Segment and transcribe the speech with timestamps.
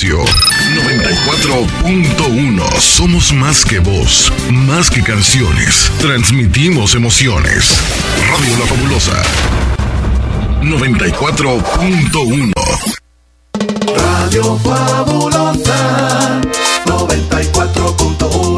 [0.00, 5.90] 94.1 Somos más que voz, más que canciones.
[6.00, 7.80] Transmitimos emociones.
[8.30, 9.20] Radio La Fabulosa
[10.62, 12.52] 94.1
[13.96, 16.40] Radio Fabulosa
[16.86, 18.57] 94.1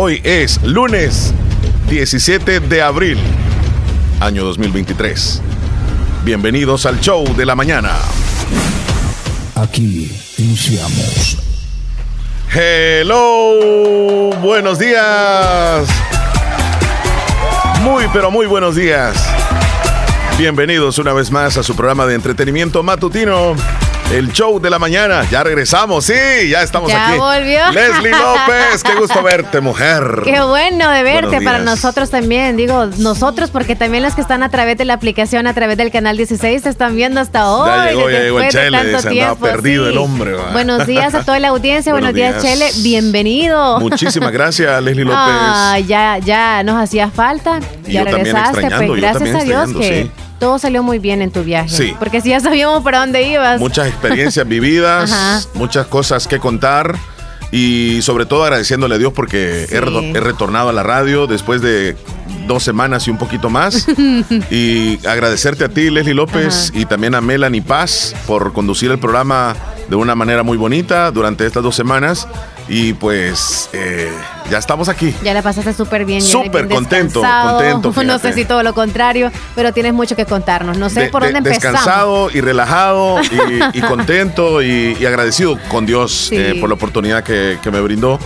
[0.00, 1.34] Hoy es lunes
[1.90, 3.18] 17 de abril,
[4.20, 5.42] año 2023.
[6.24, 7.96] Bienvenidos al show de la mañana.
[9.56, 11.38] Aquí iniciamos.
[12.54, 15.88] Hello, buenos días.
[17.82, 19.16] Muy, pero muy buenos días.
[20.38, 23.56] Bienvenidos una vez más a su programa de entretenimiento matutino
[24.10, 25.28] el show de la mañana.
[25.30, 26.14] Ya regresamos, sí,
[26.48, 27.18] ya estamos ya aquí.
[27.18, 27.70] volvió.
[27.72, 30.22] Leslie López, qué gusto verte, mujer.
[30.24, 32.56] Qué bueno de verte para nosotros también.
[32.56, 35.90] Digo, nosotros, porque también los que están a través de la aplicación, a través del
[35.90, 37.68] canal 16, se están viendo hasta hoy.
[37.68, 39.90] Ya llegó, ya llegó Chele, tanto se tiempo, perdido sí.
[39.90, 40.36] el hombre.
[40.52, 41.92] Buenos días a toda la audiencia.
[41.98, 42.74] Buenos, Buenos días, días.
[42.74, 42.82] Chele.
[42.82, 43.78] Bienvenido.
[43.80, 45.18] Muchísimas gracias, Leslie López.
[45.20, 47.60] Ah, ya, ya nos hacía falta.
[47.86, 48.68] Y ya regresaste.
[48.86, 50.27] Pues gracias a Dios que sí.
[50.38, 51.68] Todo salió muy bien en tu viaje.
[51.68, 51.94] Sí.
[51.98, 53.60] Porque si ya sabíamos para dónde ibas.
[53.60, 56.96] Muchas experiencias vividas, muchas cosas que contar
[57.50, 59.74] y sobre todo agradeciéndole a Dios porque Sí.
[59.74, 61.96] he, reto- he retornado a la radio después de
[62.46, 63.86] dos semanas y un poquito más.
[64.50, 66.78] y agradecerte a ti, Leslie López, Ajá.
[66.78, 69.56] y también a Melanie Paz por conducir el programa
[69.88, 72.28] de una manera muy bonita durante estas dos semanas.
[72.70, 74.12] Y pues eh,
[74.50, 75.14] ya estamos aquí.
[75.22, 76.20] Ya la pasaste súper bien.
[76.20, 80.76] Súper contento, contento, No sé si todo lo contrario, pero tienes mucho que contarnos.
[80.76, 81.80] No sé De- por de- dónde empezamos.
[81.80, 86.36] Descansado y relajado y, y contento y, y agradecido con Dios Sí.
[86.36, 88.18] eh, por la oportunidad que, que me brindó.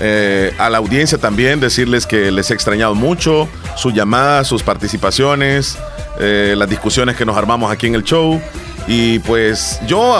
[0.00, 5.76] Eh, a la audiencia también decirles que les he extrañado mucho sus llamadas, sus participaciones,
[6.18, 8.40] las discusiones que nos armamos aquí en el show.
[8.88, 10.18] Y pues yo,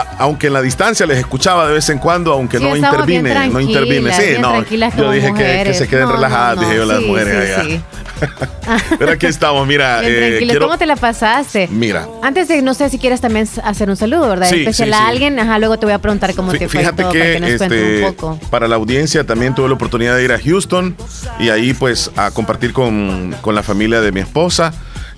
[0.00, 3.48] a- aunque en la distancia les escuchaba de vez en cuando, aunque Sí, no intervine,
[3.48, 4.12] no intervine.
[4.12, 4.62] Sí, no,
[4.96, 7.34] yo dije que- que, se queden No, no, relajadas, no, dije yo las sí, mujeres
[7.58, 7.64] allá.
[7.64, 7.80] sí.
[8.98, 10.00] Pero aquí estamos, mira.
[10.02, 11.68] Eh, quiero- ¿Cómo te la pasaste?
[11.70, 12.06] Mira.
[12.22, 14.48] Antes de, no sé si quieres también hacer un saludo, ¿verdad?
[14.48, 15.38] Sí, Especial sí, a alguien.
[15.38, 17.40] Ajá, luego te voy a preguntar cómo Fí- te fue Fíjate todo que, para que
[17.40, 18.38] nos este, un poco.
[18.50, 20.96] para la audiencia también tuve la oportunidad de ir a Houston
[21.38, 24.72] y ahí pues a compartir con, con la familia de mi esposa,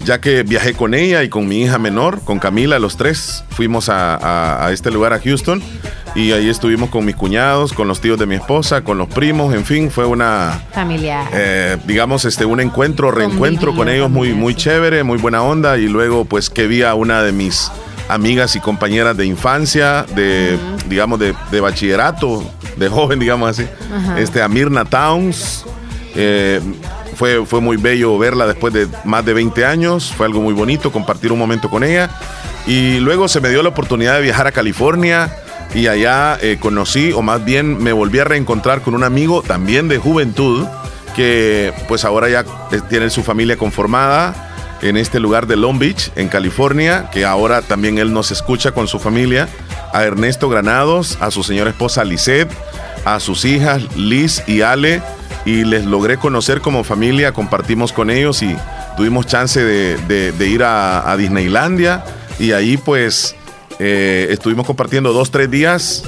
[0.04, 3.88] ya que viajé con ella y con mi hija menor, con Camila, los tres fuimos
[3.88, 5.62] a, a- a este lugar a Houston
[6.14, 9.54] y ahí estuvimos con mis cuñados, con los tíos de mi esposa, con los primos,
[9.54, 10.62] en fin, fue una...
[10.72, 11.26] Familiar.
[11.32, 15.76] eh, digamos, este, un encuentro, reencuentro con ellos muy, muy chévere, muy buena onda.
[15.76, 17.70] Y luego, pues, que vi a una de mis
[18.08, 20.56] amigas y compañeras de infancia, de,
[20.88, 23.66] digamos, de, de bachillerato, de joven, digamos así,
[24.16, 25.66] este, a Mirna Towns.
[26.14, 26.62] Eh,
[27.16, 30.92] fue, fue muy bello verla después de más de 20 años, fue algo muy bonito
[30.92, 32.10] compartir un momento con ella.
[32.66, 35.34] Y luego se me dio la oportunidad de viajar a California
[35.74, 39.88] y allá eh, conocí, o más bien me volví a reencontrar con un amigo también
[39.88, 40.66] de juventud,
[41.14, 42.44] que pues ahora ya
[42.88, 47.98] tiene su familia conformada en este lugar de Long Beach, en California, que ahora también
[47.98, 49.48] él nos escucha con su familia,
[49.92, 52.52] a Ernesto Granados, a su señora esposa Lisette,
[53.04, 55.00] a sus hijas Liz y Ale,
[55.46, 58.54] y les logré conocer como familia, compartimos con ellos y
[58.98, 62.04] tuvimos chance de, ir a, a Disneylandia,
[62.38, 63.34] y ahí pues
[63.78, 66.04] eh, estuvimos compartiendo dos, tres días.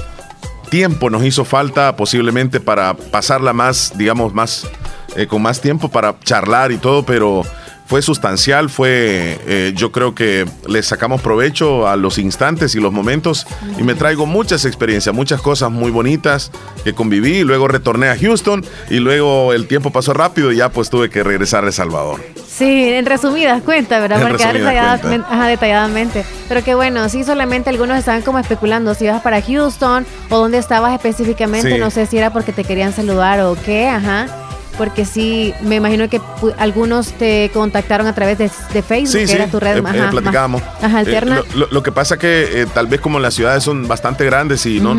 [0.69, 4.67] Tiempo nos hizo falta posiblemente para pasarla más, digamos, más,
[5.15, 7.43] eh, con más tiempo para charlar y todo, pero
[7.89, 12.93] fue sustancial, fue, eh, yo creo que le sacamos provecho a los instantes y los
[12.93, 13.47] momentos
[13.79, 16.51] y me traigo muchas experiencias, muchas cosas muy bonitas
[16.83, 20.69] que conviví y luego retorné a Houston y luego el tiempo pasó rápido y ya
[20.69, 22.21] pues tuve que regresar a El Salvador.
[22.47, 24.21] Sí, en resumidas cuentas, ¿verdad?
[24.21, 26.25] En Para quedar detalladamente, ajá, detalladamente.
[26.47, 30.59] Pero que bueno, sí, solamente algunos estaban como especulando si ibas para Houston o dónde
[30.59, 31.71] estabas específicamente.
[31.71, 31.79] Sí.
[31.79, 34.48] No sé si era porque te querían saludar o qué, ajá.
[34.79, 36.19] Porque sí, me imagino que
[36.57, 39.81] algunos te contactaron a través de, de Facebook, Sí, que sí, era tu red eh,
[39.81, 39.93] más.
[39.93, 40.63] eh, platicábamos.
[40.81, 41.35] más- Eh, alterna.
[41.53, 44.65] lo, lo- lo que pasa que eh, tal vez como las ciudades son bastante grandes
[44.65, 44.95] y no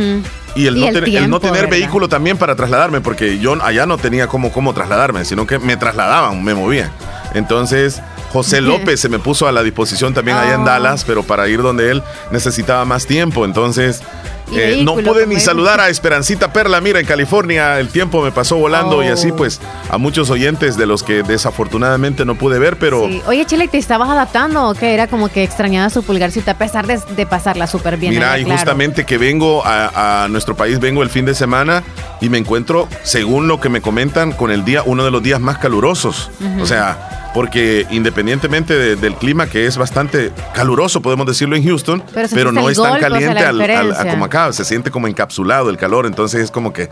[0.54, 1.70] y el Y no, el ten- el no tener ¿verdad?
[1.70, 5.76] vehículo también para trasladarme porque yo allá no tenía cómo cómo trasladarme, sino que me
[5.78, 6.90] trasladaban, me movían.
[7.34, 10.64] Entonces José López se me puso a la disposición también allá en Oh.
[10.66, 13.44] Dallas, pero para ir donde él necesitaba más tiempo.
[13.44, 14.02] Entonces,
[14.52, 16.80] eh, no pude ni saludar a Esperancita Perla.
[16.80, 19.12] Mira, en California el tiempo me pasó volando y Oh.
[19.12, 19.60] así pues
[19.90, 23.06] a muchos oyentes de los que desafortunadamente no pude ver, pero...
[23.08, 23.22] Sí.
[23.26, 24.94] Oye, Chile, ¿te estabas adaptando o qué?
[24.94, 28.14] Era como que extrañaba su pulgarcita a pesar de, de pasarla súper bien.
[28.14, 28.58] Mira, allá, y claro.
[28.58, 31.82] justamente que vengo a, a nuestro país, vengo el fin de semana
[32.20, 35.40] y me encuentro, según lo que me comentan, con el día, uno de los días
[35.40, 36.30] más calurosos.
[36.60, 42.02] O sea, porque independientemente de- del clima, que es bastante caluroso, podemos decirlo en Houston,
[42.12, 44.64] Pero pero no es tan golpe, o sea, caliente al- al- a como acá, se
[44.64, 46.88] siente como encapsulado el calor, entonces es como que,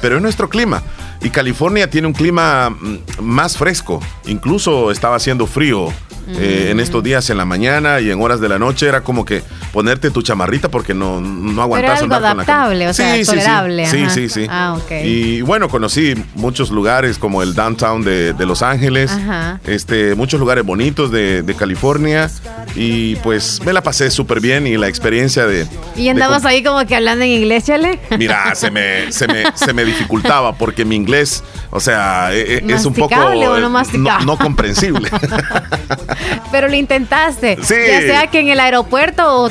[0.00, 0.82] pero es nuestro clima.
[1.22, 5.88] Y California tiene un clima mm, más fresco, incluso estaba haciendo frío.
[6.28, 9.24] eh, en estos días en la mañana y en horas de la noche era como
[9.24, 13.14] que ponerte tu chamarrita porque no, no aguantas algo andar con la adaptable, o sea,
[13.14, 14.44] Sí, tolerable, Sí, sí, sí.
[14.50, 14.90] Ah, ok.
[15.04, 19.55] Y bueno, conocí muchos lugares como el downtown de, de Los Ángeles, Ajá.
[19.64, 22.30] Este, muchos lugares bonitos de, de California
[22.74, 25.66] y pues me la pasé súper bien y la experiencia de...
[25.96, 27.98] Y de com- ahí como que hablando en inglés, Chale.
[28.18, 32.64] Mira, se me, se, me, se me dificultaba porque mi inglés, o sea, e- e-
[32.72, 35.08] es un poco ¿Masticable o no eh, no comprensible.
[36.52, 37.58] Pero lo intentaste.
[37.62, 37.74] Sí.
[37.88, 39.50] Ya sea que en el aeropuerto o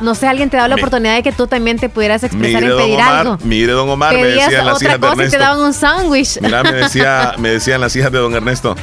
[0.00, 2.66] no sé, alguien te da la Mi- oportunidad de que tú también te pudieras expresar
[2.66, 3.38] don pedir Omar, algo.
[3.44, 5.38] mire, don Omar, me decían las otra hijas de cosa y te Ernesto.
[5.38, 6.40] daban un sándwich.
[6.40, 8.74] Mira, me decía, me decían las hijas de don Ernesto,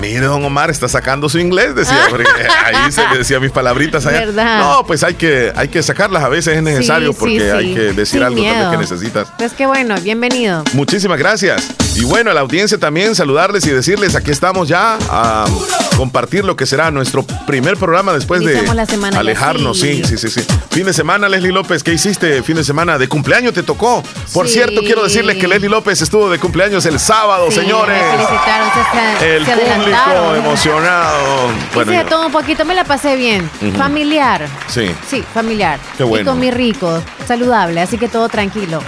[0.00, 2.26] mire, don Omar, está sacando su inglés, decía, porque
[2.64, 4.20] ahí se le decía mis palabritas allá.
[4.20, 4.58] ¿Verdad?
[4.60, 7.44] No, pues hay que, hay que sacarlas, a veces es necesario Sí, porque sí.
[7.50, 9.28] hay que decir Sin algo también que necesitas.
[9.38, 10.64] Pues qué bueno, bienvenido.
[10.72, 11.68] Muchísimas gracias.
[11.96, 15.44] Y bueno, a la audiencia también saludarles y decirles, aquí estamos ya a
[15.96, 19.78] compartir lo que será nuestro primer programa después de la semana alejarnos.
[19.78, 20.40] Sí, sí, sí, sí.
[20.70, 22.42] Fin de semana, Leslie López, ¿qué hiciste?
[22.42, 24.02] Fin de semana de cumpleaños te tocó.
[24.32, 27.96] Por cierto, quiero decirles que Leslie López estuvo de cumpleaños el sábado, señores.
[28.10, 30.44] felicitaron, se, se- El público adelantaron.
[30.44, 31.48] emocionado.
[31.74, 33.48] Bueno, Hice de yo- todo un poquito, me la pasé bien.
[33.76, 34.46] Familiar.
[34.68, 35.78] sí, Sí, familiar.
[35.96, 36.30] Qué bueno.
[36.30, 38.80] Y comí rico, saludable, así que todo tranquilo.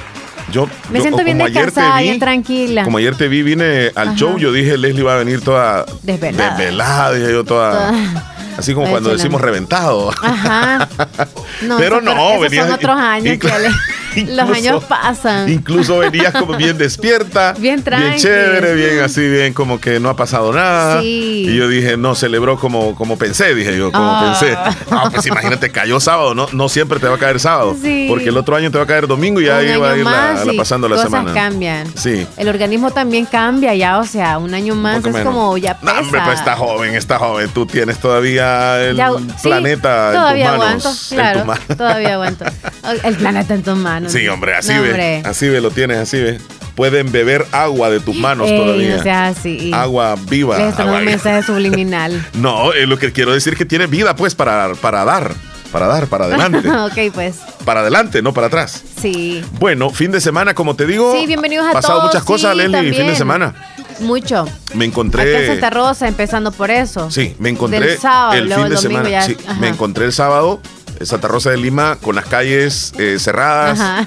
[0.52, 2.84] yo Me yo- siento bien como ayer te descansada, bien tranquila.
[2.84, 4.16] Como ayer te vi, vine al Ajá.
[4.16, 6.56] show, yo dije, Leslie va a venir toda Desvelada.
[6.56, 7.72] desvelada, dije yo toda.
[7.90, 10.10] Toda- Así como Ay, cuando decimos reventado.
[10.22, 10.88] Ajá.
[11.78, 13.50] Pero eso- no, esos venías- son otros años, inclu-
[14.24, 15.48] Los años pasan.
[15.50, 18.20] Incluso venías como bien despierta, Bien tranqui.
[18.20, 21.00] chévere, bien así, bien como que no ha pasado nada.
[21.00, 21.44] Sí.
[21.48, 24.36] Y yo dije, no, celebró como, como pensé, dije yo, como Ah.
[24.38, 24.56] pensé.
[24.90, 27.76] Ah, pues imagínate, cayó sábado, no, no siempre te va a caer sábado.
[27.80, 28.06] Sí.
[28.08, 30.04] Porque el otro año te va a caer domingo y ahí un va a ir
[30.04, 31.32] la, más la y pasando la cosas semana.
[31.34, 31.86] cambian.
[31.96, 32.26] Sí.
[32.36, 35.22] El organismo también cambia ya, o sea, un año más es menos.
[35.32, 36.00] como ya No, pesa.
[36.00, 37.48] hombre, pues está joven, está joven.
[37.52, 41.12] Tú tienes todavía el Ya- sí, planeta todavía en tus aguanto, manos.
[41.12, 42.44] en claro, tus todavía aguanto.
[43.02, 44.05] El planeta en tus manos.
[44.08, 44.88] Sí, hombre, así No, ve.
[44.88, 45.22] hombre.
[45.24, 46.38] Así ve, lo tienes, así ve.
[46.74, 49.26] Pueden beber agua de tus manos Ey, todavía.
[49.28, 49.70] Así.
[49.72, 50.58] Agua viva.
[50.58, 52.24] Les agua un mensaje subliminal.
[52.34, 55.32] No, eh, lo que quiero decir es que tiene vida, pues, para, para dar.
[55.72, 56.68] Para dar, para adelante.
[56.70, 58.82] ok, pues, para adelante, no para atrás.
[59.00, 59.42] sí.
[59.58, 61.14] Bueno, fin de semana, como te digo.
[61.18, 62.12] Sí, bienvenidos a pasado todos.
[62.12, 63.54] muchas cosas, sí, Leslie, fin de semana.
[64.00, 64.46] Mucho.
[64.74, 65.46] Me encontré.
[65.48, 67.10] Santa Rosa, empezando por eso.
[67.10, 69.08] Sí, me encontré Del sábado, el luego fin de domingo semana.
[69.10, 70.60] ya- sí, me encontré el sábado
[71.02, 73.80] Santa Rosa de Lima con las calles eh, cerradas.
[73.80, 74.06] Ajá.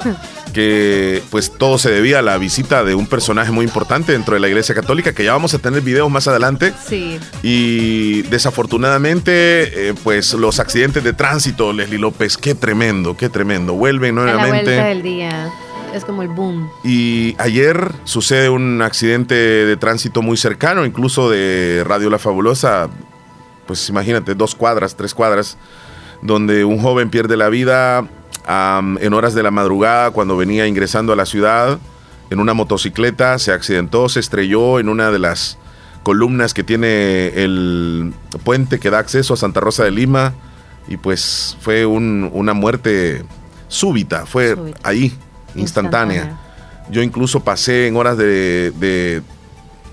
[0.53, 4.39] Que pues todo se debía a la visita de un personaje muy importante dentro de
[4.39, 6.73] la Iglesia Católica, que ya vamos a tener videos más adelante.
[6.87, 7.19] Sí.
[7.43, 13.73] Y desafortunadamente, eh, pues los accidentes de tránsito, Leslie López, qué tremendo, qué tremendo.
[13.73, 14.71] Vuelven A la vuelta nuevamente.
[14.71, 15.49] del día.
[15.93, 16.69] Es como el boom.
[16.83, 22.89] Y ayer sucede un accidente de tránsito muy cercano, incluso de Radio La Fabulosa,
[23.65, 25.57] pues imagínate, dos cuadras, tres cuadras,
[26.21, 28.05] donde un joven pierde la vida
[29.01, 31.77] en horas de la madrugada cuando venía ingresando a la ciudad
[32.31, 35.57] en una motocicleta, se accidentó, se estrelló en una de las
[36.03, 40.33] columnas que tiene el puente que da acceso a Santa Rosa de Lima
[40.87, 43.23] y pues fue un- una muerte
[43.67, 44.79] súbita, fue Súbita.
[44.83, 45.13] ahí,
[45.55, 46.39] instantánea.
[46.89, 49.21] Yo incluso pasé en horas de, de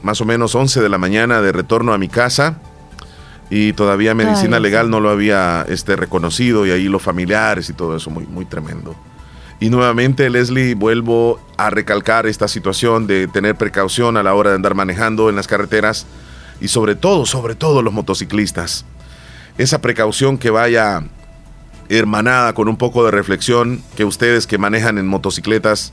[0.02, 2.58] más o menos 11 de la mañana de retorno a mi casa
[3.50, 7.72] y todavía medicina Ay, legal no lo había este, reconocido y ahí los familiares y
[7.72, 8.96] todo eso, muy, muy tremendo.
[9.58, 14.56] Y nuevamente, Leslie, vuelvo a recalcar esta situación de tener precaución a la hora de
[14.56, 16.06] andar manejando en las carreteras
[16.60, 18.84] y sobre todo, sobre todo los motociclistas.
[19.56, 21.04] Esa precaución que vaya
[21.88, 25.92] hermanada con un poco de reflexión, que ustedes que manejan en motocicletas,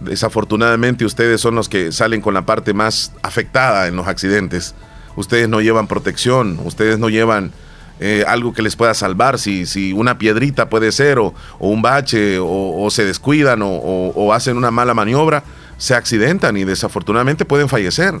[0.00, 4.74] desafortunadamente ustedes son los que salen con la parte más afectada en los accidentes.
[5.16, 7.52] Ustedes no llevan protección, ustedes no llevan
[8.00, 12.38] eh, algo que les pueda salvar, si, si una piedrita puede ser, o, un bache,
[12.40, 15.44] o, se descuidan, o, o- o hacen una mala maniobra,
[15.78, 18.14] se accidentan y desafortunadamente pueden fallecer.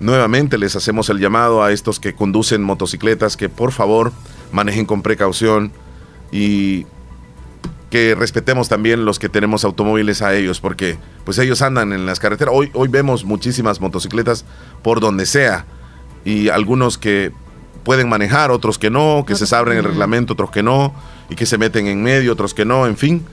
[0.00, 4.12] Nuevamente les hacemos el llamado a estos que conducen motocicletas que por favor
[4.52, 5.72] manejen con precaución
[6.32, 6.86] y
[7.90, 12.18] que respetemos también los que tenemos automóviles a ellos, porque pues ellos andan en las
[12.18, 12.52] carreteras.
[12.56, 14.44] Hoy, hoy vemos muchísimas motocicletas
[14.82, 15.64] por donde sea
[16.24, 17.32] y algunos que
[17.82, 20.94] pueden manejar, otros que no, que se saben el reglamento, otros que no,
[21.28, 23.24] y que se meten en medio, otros que no, en fin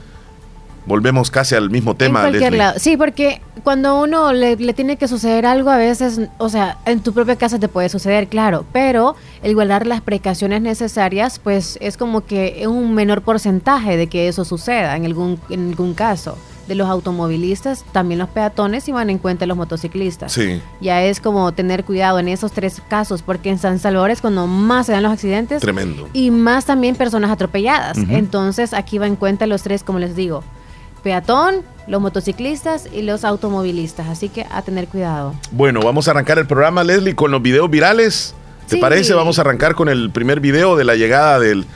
[0.86, 2.20] volvemos casi al mismo tema.
[2.24, 2.78] En cualquier lado.
[2.78, 7.12] Sí, porque cuando uno le, tiene que suceder algo, a veces, o sea, en tu
[7.12, 12.24] propia casa te puede suceder, claro, pero el guardar las precauciones necesarias, pues es como
[12.24, 16.36] que es un menor porcentaje de que eso suceda en algún, en algún caso.
[16.72, 20.32] De los automovilistas, también los peatones y van en cuenta los motociclistas.
[20.32, 20.62] Sí.
[20.80, 24.46] Ya es como tener cuidado en esos tres casos, porque en San Salvador es cuando
[24.46, 25.60] más se dan los accidentes.
[25.60, 26.08] Tremendo.
[26.14, 27.98] Y más también personas atropelladas.
[28.08, 30.42] Entonces aquí va en cuenta los tres, como les digo
[31.02, 34.08] peatón, los motociclistas y los automovilistas.
[34.08, 35.34] Así que a tener cuidado.
[35.50, 38.34] Bueno, vamos a arrancar el programa, Leslie, con los videos virales.
[38.66, 39.12] ¿Te parece?
[39.12, 41.66] Vamos a arrancar con el primer video de la llegada del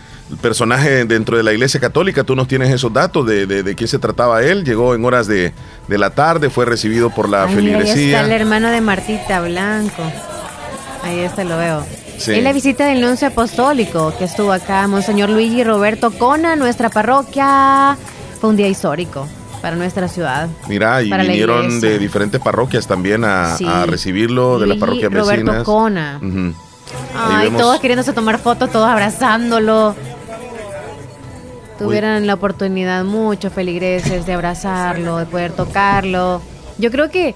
[0.41, 2.25] personaje dentro de la iglesia católica.
[2.25, 4.65] Tú nos tienes esos datos de, de, quién se trataba él.
[4.65, 5.53] Llegó en horas de,
[5.89, 7.95] la tarde, fue recibido por la feligresía.
[7.95, 10.03] Ahí está el hermano de Martita Blanco.
[11.03, 11.87] Ahí está, lo veo.
[12.19, 12.33] Sí.
[12.33, 17.97] Es la visita del nuncio apostólico que estuvo acá, Monseñor Luigi Roberto Cona, nuestra parroquia
[18.41, 19.29] fue un día histórico
[19.61, 20.49] para nuestra ciudad.
[20.67, 23.57] Mira, y vinieron de diferentes parroquias también a,
[23.87, 25.65] recibirlo, de la parroquia Roberto vecinas.
[25.65, 26.21] Cona.
[27.15, 29.95] Ay, todos queriéndose tomar fotos, todos abrazándolo.
[31.79, 36.41] Tuvieran la oportunidad muchos feligreses de abrazarlo, de poder tocarlo.
[36.79, 37.35] Yo creo que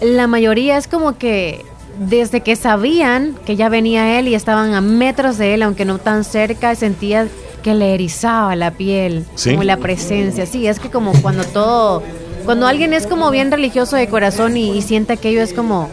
[0.00, 1.64] la mayoría es como que
[1.98, 5.98] desde que sabían que ya venía él y estaban a metros de él, aunque no
[5.98, 7.28] tan cerca, sentían
[7.62, 10.46] que le erizaba la piel, como la presencia.
[10.46, 12.02] Sí, es que como cuando todo,
[12.44, 15.88] cuando alguien es como bien religioso de corazón y, siente aquello es como,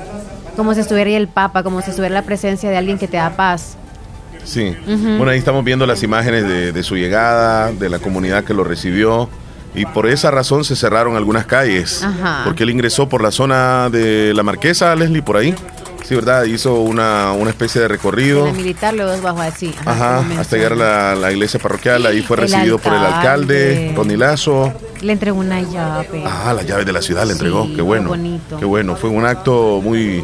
[0.56, 3.18] como si estuviera ahí el Papa, como si estuviera la presencia de alguien que te
[3.18, 3.78] da paz.
[4.46, 8.64] Sí, bueno, ahí estamos viendo las imágenes de, su llegada, de la comunidad que lo
[8.64, 9.30] recibió.
[9.74, 12.06] Y por esa razón se cerraron algunas calles.
[12.46, 15.54] Porque él ingresó por la zona de la Marquesa, Leslie, por ahí.
[16.06, 16.44] Sí, ¿verdad?
[16.44, 18.46] Hizo una, una especie de recorrido.
[18.46, 19.74] la militar luego bajo así.
[19.86, 22.06] Ajá, hasta llegar a la, iglesia parroquial.
[22.06, 24.72] Ahí fue recibido por el alcalde, Ronnie Lazo.
[25.02, 26.24] Le entregó una llave.
[26.26, 27.68] Ah, la llave de la ciudad le entregó.
[27.76, 28.10] Qué bueno.
[28.10, 28.58] Bonito.
[28.60, 28.96] Qué bueno.
[28.96, 30.24] Fue un acto muy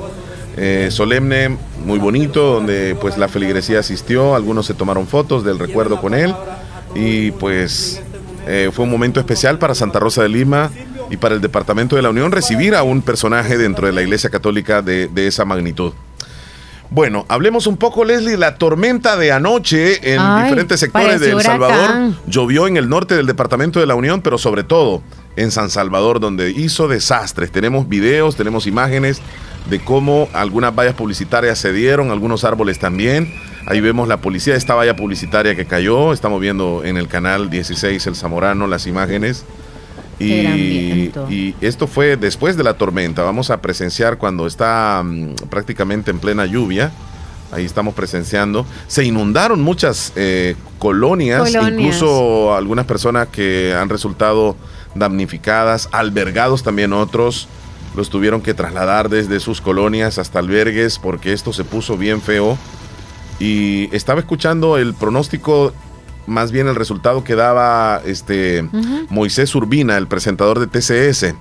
[0.56, 4.36] eh, solemne, muy bonito, donde pues la feligresía asistió.
[4.36, 6.34] Algunos se tomaron fotos del recuerdo con él.
[6.96, 8.02] Y pues
[8.48, 10.72] eh, fue un momento especial para Santa Rosa de Lima
[11.10, 14.30] y para el Departamento de la Unión recibir a un personaje dentro de la Iglesia
[14.30, 15.94] Católica de, esa magnitud.
[16.90, 22.14] Bueno, hablemos un poco, Leslie, la tormenta de anoche en diferentes sectores de El Salvador.
[22.28, 25.02] Llovió en el norte del Departamento de la Unión, pero sobre todo
[25.38, 27.52] en San Salvador, donde hizo desastres.
[27.52, 29.22] Tenemos videos, tenemos imágenes
[29.70, 33.34] de cómo algunas vallas publicitarias se dieron, algunos árboles también.
[33.66, 36.14] Ahí vemos la policía, esta valla publicitaria que cayó.
[36.14, 39.46] Estamos viendo en el canal 16 El Zamorano las imágenes.
[40.20, 43.24] Y, esto fue después de la tormenta.
[43.24, 46.92] Vamos a presenciar cuando está mm, prácticamente en plena lluvia.
[47.52, 48.66] Ahí estamos presenciando.
[48.88, 54.56] Se inundaron muchas eh, colonias, incluso algunas personas que han resultado
[54.96, 57.48] damnificadas, albergados también otros.
[57.96, 62.58] Los tuvieron que trasladar desde sus colonias hasta albergues porque esto se puso bien feo.
[63.40, 65.74] Y estaba escuchando el pronóstico
[66.28, 68.68] más bien el resultado que daba este
[69.10, 71.36] Moisés Urbina, el presentador de TCS,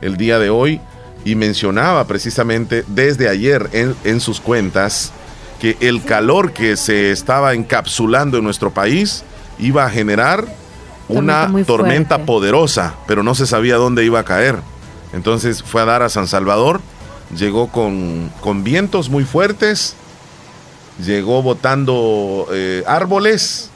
[0.00, 0.80] el día de hoy,
[1.24, 5.12] y mencionaba precisamente desde ayer en, sus cuentas
[5.60, 9.24] que el calor que se estaba encapsulando en nuestro país
[9.58, 10.46] iba a generar
[11.08, 14.56] una tormenta poderosa, pero no se sabía dónde iba a caer.
[15.12, 16.80] Entonces fue a dar a San Salvador,
[17.36, 19.94] llegó con, con vientos muy fuertes,
[21.04, 23.70] llegó botando eh, árboles,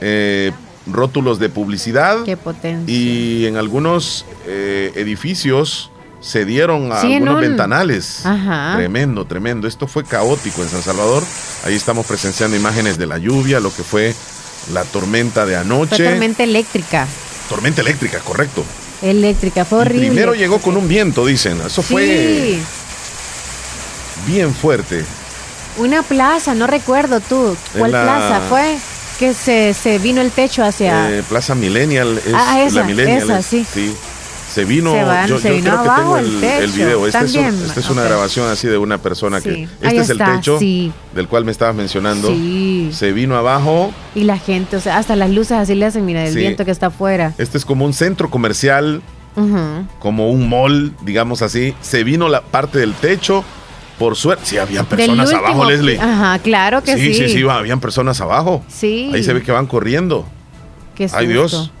[0.00, 0.52] eh,
[0.86, 2.18] rótulos de publicidad.
[2.86, 8.22] Y en algunos eh, edificios se dieron algunos ventanales.
[8.76, 9.66] Tremendo, tremendo.
[9.66, 11.24] Esto fue caótico en San Salvador.
[11.64, 14.14] Ahí estamos presenciando imágenes de la lluvia, lo que fue
[14.72, 16.04] la tormenta de anoche.
[16.08, 17.06] tormenta eléctrica.
[17.48, 18.64] Tormenta eléctrica, correcto.
[19.02, 20.06] Eléctrica, fue horrible.
[20.08, 21.60] primero llegó con un viento, dicen.
[21.66, 22.58] Eso fue
[24.26, 25.04] bien fuerte.
[25.78, 27.56] Una plaza, no recuerdo tú.
[27.76, 28.78] ¿Cuál plaza fue?
[29.18, 31.10] que se, se vino el techo hacia...
[31.12, 32.20] Eh, Plaza Millennial.
[32.26, 33.64] Es ah, esa, la Millennial esa, sí.
[34.52, 34.94] Se vino,
[35.26, 37.06] yo, creo que tengo el, video.
[37.06, 39.66] Esta es, es, una grabación así de una persona que...
[39.80, 42.28] Este es el techo del cual me estabas mencionando.
[42.92, 43.94] Se vino abajo.
[44.14, 46.70] Y la gente, o sea, hasta las luces así le hacen, mira, el viento que
[46.70, 47.32] está afuera.
[47.38, 49.00] Este es como un centro comercial,
[49.98, 51.74] como un mall, digamos así.
[51.80, 53.44] Se vino la parte del techo
[53.98, 55.98] Por suerte, sí, habían personas último- abajo, Leslie.
[55.98, 57.14] Ajá, claro que sí.
[57.14, 58.62] sí, sí, sí, habían personas abajo.
[58.68, 59.10] Sí.
[59.14, 60.26] Ahí se ve que van corriendo.
[60.94, 61.28] Qué Ay, susto.
[61.28, 61.72] Dios.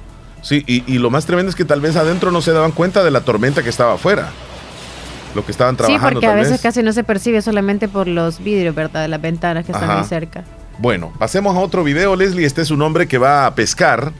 [0.42, 3.02] Sí, y, y lo más tremendo es que tal vez adentro no se daban cuenta
[3.04, 4.30] de la tormenta que estaba afuera.
[5.34, 6.20] Lo que estaban Sí, trabajando.
[6.20, 6.60] porque a veces vez.
[6.60, 9.02] casi no se percibe solamente por los vidrios, ¿verdad?
[9.02, 10.44] De las ventanas que están muy cerca.
[10.78, 12.44] Bueno, pasemos a otro video, Leslie.
[12.44, 14.12] Este es un hombre que va a pescar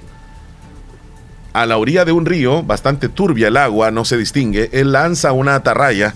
[1.52, 4.70] a la orilla de un río, bastante turbia el agua, no se distingue.
[4.72, 6.14] Él lanza una atarraya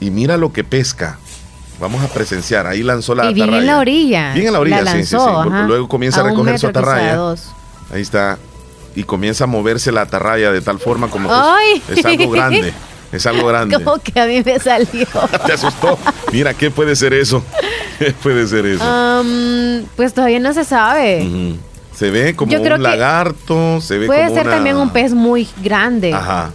[0.00, 1.18] y mira lo que pesca.
[1.80, 2.66] Vamos a presenciar.
[2.66, 3.60] Ahí lanzó la y bien atarraya.
[3.60, 4.32] en la orilla.
[4.34, 5.50] Bien en la orilla, La sí, sí, sí.
[5.66, 7.18] Luego comienza a un recoger su atarraya.
[7.92, 8.38] Ahí está.
[8.94, 11.82] Y comienza a moverse la atarraya de tal forma como que ¡Ay!
[11.88, 12.74] es, es algo grande.
[13.12, 13.74] Es algo grande.
[13.82, 15.06] Como que a mí me salió.
[15.46, 15.98] Te asustó.
[16.32, 17.44] Mira, ¿qué puede ser eso?
[17.98, 19.22] ¿Qué puede ser eso?
[19.96, 21.56] Pues todavía no se sabe.
[21.94, 24.90] Se ve como Yo creo un lagarto, se ve Puede como ser una- también un
[24.90, 26.12] pez muy grande.
[26.14, 26.52] Ajá.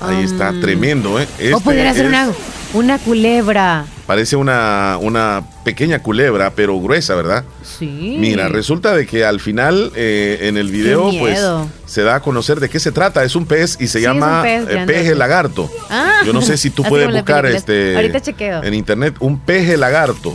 [0.00, 1.28] Ahí está, tremendo, ¿eh?
[1.38, 2.28] o Este pudiera ser es- una,
[2.72, 3.84] una culebra.
[4.06, 7.44] Parece una, una pequeña culebra, pero gruesa, ¿verdad?
[7.62, 8.16] Sí.
[8.18, 11.40] Mira, resulta de que al final eh, en el video pues
[11.86, 13.24] se da a conocer de qué se trata.
[13.24, 15.70] Es un pez y se Sí, llama pez eh, peje lagarto.
[15.90, 16.20] Ah.
[16.24, 18.62] Yo no sé si tú puedes buscar este Ahorita chequeo.
[18.62, 20.34] en internet un peje lagarto.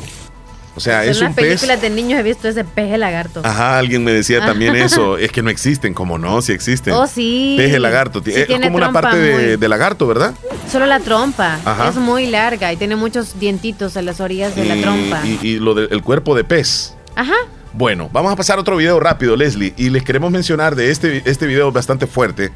[0.79, 1.45] O sea, en es las un pez.
[1.45, 3.41] películas de niños he visto ese peje lagarto.
[3.43, 5.17] Ajá, alguien me decía también eso.
[5.17, 6.93] Es que no existen, como no, sí existen.
[6.93, 7.55] Oh, sí.
[7.57, 8.21] Peje lagarto.
[8.23, 10.33] Sí es tiene como una parte de, muy- de lagarto, ¿verdad?
[10.71, 11.59] Solo la trompa.
[11.65, 11.89] Ajá.
[11.89, 15.21] Es muy larga y tiene muchos dientitos en las orillas de la trompa.
[15.25, 16.95] Y, y lo del el cuerpo de pez.
[17.15, 17.33] Ajá.
[17.73, 19.73] Bueno, vamos a pasar a otro video rápido, Leslie.
[19.77, 22.51] Y les queremos mencionar de este, este video bastante fuerte,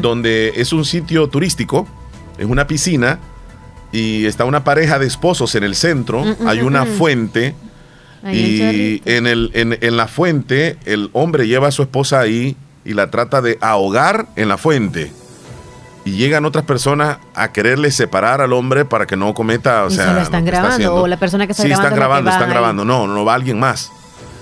[0.00, 1.86] donde es un sitio turístico,
[2.38, 3.18] es una piscina,
[3.92, 6.88] y está una pareja de esposos en el centro, Mm, mm, hay mm, una mm.
[6.88, 7.54] fuente,
[8.32, 12.94] y en, el, en, en la fuente el hombre lleva a su esposa ahí y
[12.94, 15.12] la trata de ahogar en la fuente.
[16.04, 19.94] Y llegan otras personas a quererle separar al hombre para que no cometa, o Y
[19.94, 21.94] sea, se lo están grabando, o la persona que está sí, grabando están es la
[21.94, 22.50] que grabando, están ahí.
[22.50, 22.84] grabando.
[22.84, 23.90] No, no va alguien más.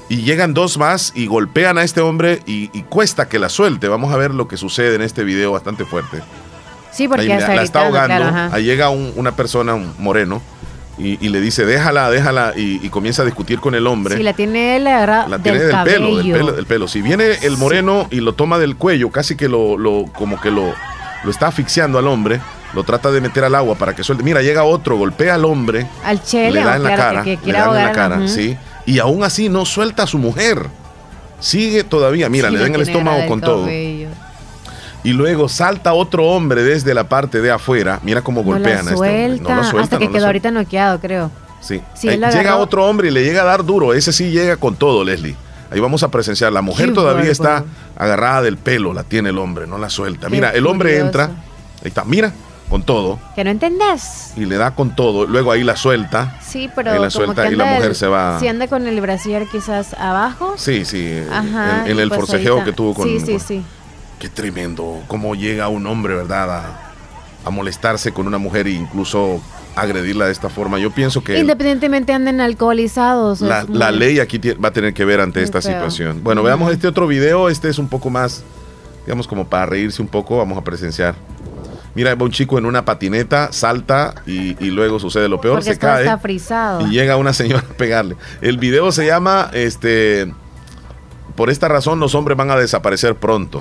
[0.08, 3.88] Y llegan dos más y golpean a este hombre y, y cuesta que la suelte.
[3.88, 6.22] Vamos a ver lo que sucede en este video bastante fuerte.
[6.92, 8.30] Sí, porque la está ahogando.
[8.30, 10.42] claro, ahí llega un- una persona, un moreno,
[10.98, 14.16] y, y le dice, déjala, déjala, y, y comienza a discutir con el hombre.
[14.16, 15.98] Sí, la tiene él agarrada La del tiene del cabello.
[15.98, 16.88] pelo, del pelo, del pelo.
[16.88, 20.50] Si viene el moreno y lo toma del cuello, casi que lo, lo como que
[20.50, 20.74] lo,
[21.24, 22.40] lo está asfixiando al hombre,
[22.74, 24.22] lo trata de meter al agua para que suelte.
[24.24, 27.52] Mira, llega otro, golpea al hombre, Al chele, le da en la cara, que, le
[27.52, 28.56] dan en la cara, sí.
[28.84, 30.66] Y aún así no suelta a su mujer.
[31.38, 33.66] Sigue todavía, mira, Sí, le dan el estómago con del todo.
[35.02, 38.00] Y luego salta otro hombre desde la parte de afuera.
[38.02, 39.26] Mira cómo No golpean la a este hombre.
[39.28, 40.26] suelta, No lo suelta, hasta que no lo quedó suelta.
[40.26, 41.30] ahorita noqueado, creo.
[41.60, 41.80] Sí.
[41.94, 43.94] Sí, Eh, él llega otro hombre y le llega a dar duro.
[43.94, 45.36] Ese sí llega con todo, Leslie.
[45.70, 46.52] Ahí vamos a presenciar.
[46.52, 47.64] La mujer Qué todavía está
[47.96, 50.26] agarrada del pelo, la tiene el hombre, no la suelta.
[50.26, 51.06] Qué mira, el hombre curioso.
[51.06, 52.32] entra, ahí está, mira,
[52.68, 54.32] con todo, Que no entendés.
[54.36, 55.26] y le da con todo.
[55.26, 56.38] Luego ahí la suelta.
[56.40, 58.66] Sí, pero Ahí la como suelta que y la mujer el- se va- Si anda
[58.68, 60.54] con el brasier quizás abajo.
[60.56, 61.84] Sí, sí, Ajá.
[61.88, 63.06] en, el pues forcejeo que tuvo con.
[63.08, 63.62] Sí, sí, con- sí.
[64.20, 65.02] Qué tremendo.
[65.08, 66.50] Cómo llega un hombre, ¿verdad?
[66.50, 66.92] A,
[67.44, 69.40] a molestarse con una mujer e incluso
[69.74, 70.78] agredirla de esta forma.
[70.78, 71.38] Yo pienso que.
[71.38, 73.40] Independientemente anden alcoholizados.
[73.40, 75.72] La, muy- la ley aquí va a tener que ver ante esta feo.
[75.72, 76.22] situación.
[76.22, 77.48] Bueno, veamos este otro video.
[77.48, 78.44] Este es un poco más,
[79.06, 80.36] digamos, como para reírse un poco.
[80.38, 81.14] Vamos a presenciar.
[81.94, 85.72] Mira, va un chico en una patineta, salta y, y luego sucede lo peor, Porque
[85.72, 86.86] se cae está frisado.
[86.86, 88.14] y llega una señora a pegarle.
[88.42, 90.32] El video se llama, este,
[91.34, 93.60] por esta razón los hombres van a desaparecer pronto.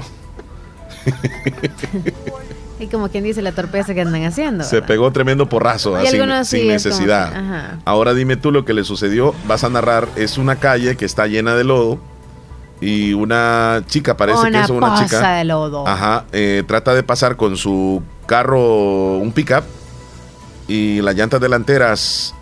[2.79, 4.63] Y como quien dice la torpeza que andan haciendo.
[4.63, 4.87] Se ¿verdad?
[4.87, 7.35] pegó tremendo porrazo, así, sin como necesidad.
[7.35, 7.79] ajá.
[7.83, 9.35] Ahora dime tú lo que le sucedió.
[9.47, 11.99] Vas a narrar, es una calle que está llena de lodo
[12.79, 15.31] y una chica, parece una que es una chica.
[15.35, 15.85] de lodo.
[15.85, 19.65] Ajá, eh, trata de pasar con su carro, un pickup,
[20.69, 22.33] y las llantas delanteras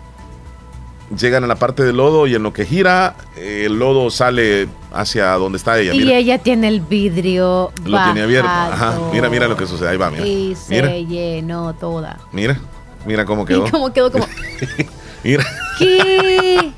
[1.16, 4.68] llegan a la parte del lodo y en lo que gira, eh, el lodo sale
[4.92, 5.94] hacia donde está ella.
[5.94, 8.48] y ella tiene el vidrio lo tiene abierto.
[8.48, 9.10] Ajá, bajado.
[9.12, 9.88] mira, mira lo que sucede.
[9.90, 10.26] Ahí va, mira.
[10.26, 12.18] Y se Mira, llenó toda.
[12.32, 12.58] mira,
[13.06, 13.66] mira cómo quedó.
[13.66, 14.26] Y como quedó como,
[15.24, 15.44] Mira,
[15.78, 16.72] ¿qué?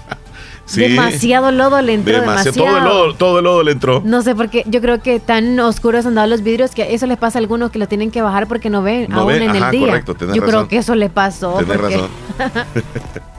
[0.66, 2.52] sí, demasiado lodo le entró, demasiado.
[2.52, 2.66] demasiado.
[2.66, 4.02] Todo el lodo, todo el lodo le entró.
[4.04, 7.06] No sé por qué, yo creo que tan oscuros han dado los vidrios que eso
[7.06, 9.42] les pasa a algunos que lo tienen que bajar porque no ven No aún ven,
[9.44, 9.86] en ajá, el día.
[9.86, 10.54] correcto, tenés yo razón.
[10.56, 11.54] creo que eso le pasó.
[11.58, 12.10] Tienes porque- razón.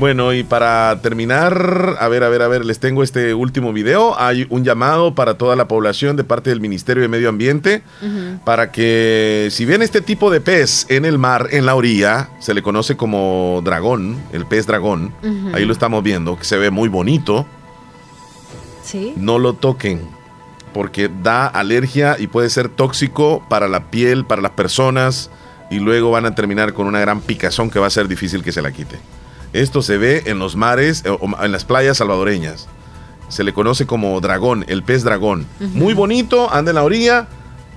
[0.00, 4.18] Bueno, y para terminar, a ver, a ver, a ver, les tengo este último video.
[4.18, 7.82] Hay un llamado para toda la población de parte del Ministerio de Medio Ambiente
[8.46, 12.54] para que si ven este tipo de pez en el mar, en la orilla, se
[12.54, 15.12] le conoce como dragón, el pez dragón,
[15.52, 17.44] ahí lo estamos viendo, que se ve muy bonito,
[18.82, 19.12] Sí.
[19.18, 20.00] no lo toquen
[20.72, 25.30] porque da alergia y puede ser tóxico para la piel, para las personas.
[25.72, 28.50] y luego van a terminar con una gran picazón que va a ser difícil que
[28.50, 28.98] se la quite.
[29.52, 32.68] Esto se ve en los mares, eh, en las playas salvadoreñas.
[33.28, 35.46] Se le conoce como dragón, el pez dragón.
[35.60, 37.28] Muy bonito, anda en la orilla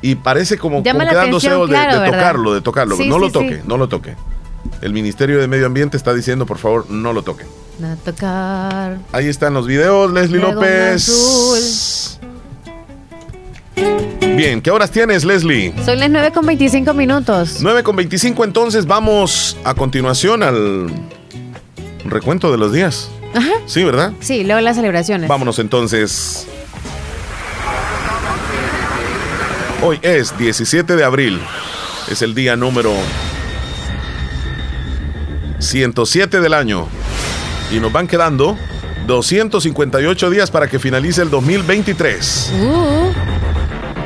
[0.02, 2.98] y parece como, como atención, de, tocarlo, de tocarlo.
[2.98, 3.62] Sí, no lo toque, sí.
[3.66, 4.16] no lo toque.
[4.82, 7.46] El Ministerio de Medio Ambiente está diciendo, por favor, no lo toque.
[7.84, 8.98] A tocar.
[9.12, 12.20] Ahí están los videos, Leslie Dragón López.
[14.36, 15.74] Bien, ¿qué horas tienes, Leslie?
[15.86, 17.60] Son las 9 con 25 minutos.
[17.62, 20.92] 9 con 25, entonces vamos a continuación al
[22.06, 23.10] recuento de los días.
[23.34, 23.52] Ajá.
[23.66, 24.14] Sí, ¿verdad?
[24.20, 25.28] Sí, luego las celebraciones.
[25.28, 26.48] Vámonos entonces.
[29.82, 31.42] Hoy es 17 de abril.
[32.10, 32.94] Es el día número
[35.60, 36.88] 107 del año.
[37.72, 38.58] Y nos van quedando
[39.08, 42.54] 258 días para que finalice el 2023.
[42.54, 43.12] Uh,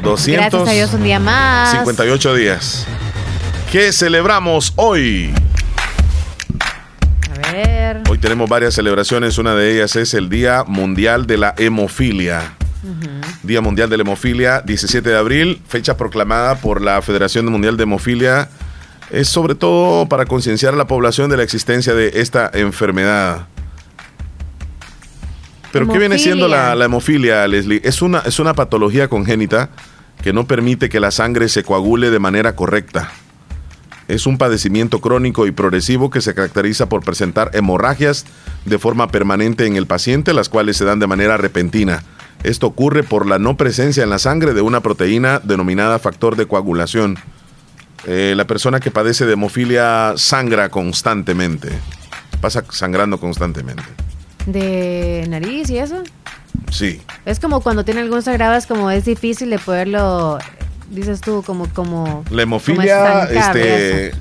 [0.01, 1.73] gracias a Dios un día más.
[1.73, 2.85] 258 días.
[3.71, 5.33] ¿Qué celebramos hoy?
[7.29, 7.76] A ver.
[8.17, 9.37] Hoy tenemos varias celebraciones.
[9.37, 12.55] Una de ellas es el Día Mundial de la Hemofilia.
[13.43, 17.83] Día Mundial de la Hemofilia, 17 de abril, fecha proclamada por la Federación Mundial de
[17.83, 18.49] Hemofilia.
[19.11, 23.45] Es sobre todo para concienciar a la población de la existencia de esta enfermedad.
[25.71, 27.81] Pero ¿qué viene siendo la, la hemofilia, Leslie?
[27.83, 29.69] Es una, es una patología congénita
[30.23, 33.11] que no permite que la sangre se coagule de manera correcta.
[34.07, 38.25] Es un padecimiento crónico y progresivo que se caracteriza por presentar hemorragias
[38.65, 42.03] de forma permanente en el paciente, las cuales se dan de manera repentina.
[42.43, 46.45] Esto ocurre por la no presencia en la sangre de una proteína denominada factor de
[46.45, 47.17] coagulación.
[48.05, 51.69] Eh, la persona que padece de hemofilia sangra constantemente,
[52.39, 53.83] pasa sangrando constantemente.
[54.45, 56.03] De nariz y eso.
[56.71, 60.37] Sí, Es como cuando tiene algún sagrado, es como es difícil de poderlo,
[60.89, 61.67] dices tú, como...
[61.73, 64.17] como la hemofilia como este, eso.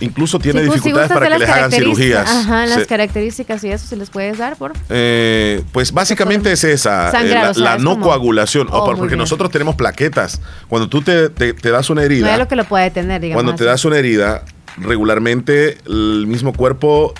[0.00, 2.28] incluso tiene Sí, pues, si dificultades para que les hagan cirugías.
[2.30, 6.64] Ajá, las Se- características y eso, si les puedes dar, por Eh, pues básicamente es
[6.64, 9.18] esa, eh, la, no coagulación, Oh, porque bien.
[9.18, 10.40] nosotros tenemos plaquetas.
[10.68, 13.20] Cuando tú te, te- te das una No herida, es lo que lo puede tener,
[13.20, 13.42] digamos.
[13.42, 14.42] cuando te das una herida,
[14.78, 17.12] regularmente el mismo cuerpo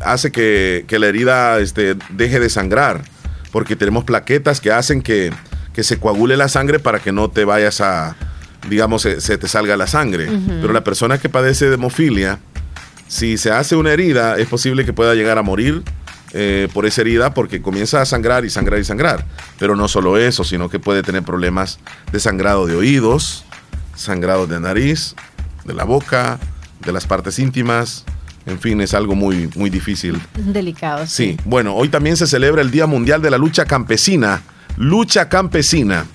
[0.00, 3.02] hace que, que la herida este, deje de sangrar,
[3.50, 5.32] porque tenemos plaquetas que hacen que,
[5.76, 8.16] que se coagule la sangre para que no te vayas a,
[8.70, 10.26] digamos, se, se te salga la sangre.
[10.62, 12.38] Pero la persona que padece de hemofilia,
[13.08, 15.82] si se hace una herida, es posible que pueda llegar a morir
[16.32, 19.26] eh, por esa herida porque comienza a sangrar y sangrar y sangrar.
[19.58, 21.78] Pero no solo eso, sino que puede tener problemas
[22.10, 23.44] de sangrado de oídos,
[23.94, 25.14] sangrado de nariz,
[25.66, 26.38] de la boca,
[26.86, 28.06] de las partes íntimas.
[28.46, 30.22] En fin, es algo muy, muy difícil.
[30.36, 31.06] Delicado.
[31.06, 34.40] Sí, bueno, hoy también se celebra el Día Mundial de la Lucha Campesina.
[34.76, 36.06] Lucha campesina.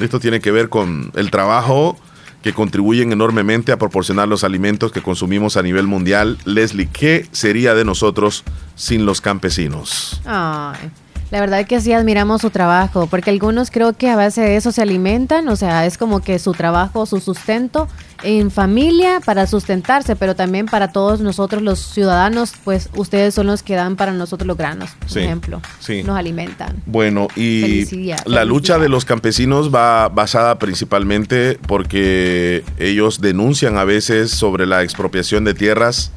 [0.00, 1.98] Esto tiene que ver con el trabajo
[2.42, 6.38] que contribuyen enormemente a proporcionar los alimentos que consumimos a nivel mundial.
[6.44, 8.44] Leslie, ¿qué sería de nosotros
[8.76, 10.20] sin los campesinos?
[10.24, 10.90] Ay,
[11.30, 14.72] la verdad que sí admiramos su trabajo, porque algunos creo que a base de eso
[14.72, 17.86] se alimentan, o sea, es como que su trabajo, su sustento
[18.22, 23.62] en familia para sustentarse, pero también para todos nosotros los ciudadanos, pues ustedes son los
[23.62, 25.60] que dan para nosotros los granos, por Sí, ejemplo.
[25.80, 26.02] sí.
[26.02, 26.82] Nos alimentan.
[26.86, 33.84] Bueno, y Felicidad, la lucha de los campesinos va basada principalmente porque ellos denuncian a
[33.84, 36.10] veces sobre la expropiación de tierras,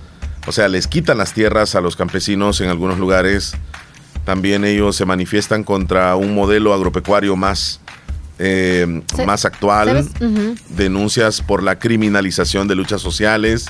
[0.47, 3.53] o sea, les quitan las tierras a los campesinos en algunos lugares.
[4.25, 7.79] También ellos se manifiestan contra un modelo agropecuario más,
[8.39, 10.07] eh, Sí, más actual,
[10.69, 13.67] denuncias por la criminalización de luchas sociales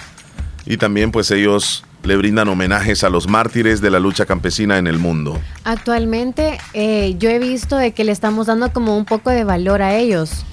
[0.65, 4.87] y también pues ellos le brindan homenajes a los mártires de la lucha campesina en
[4.87, 5.39] el mundo.
[5.63, 9.81] Actualmente eh, yo he visto de que le estamos dando como un poco de valor
[9.81, 10.45] a ellos.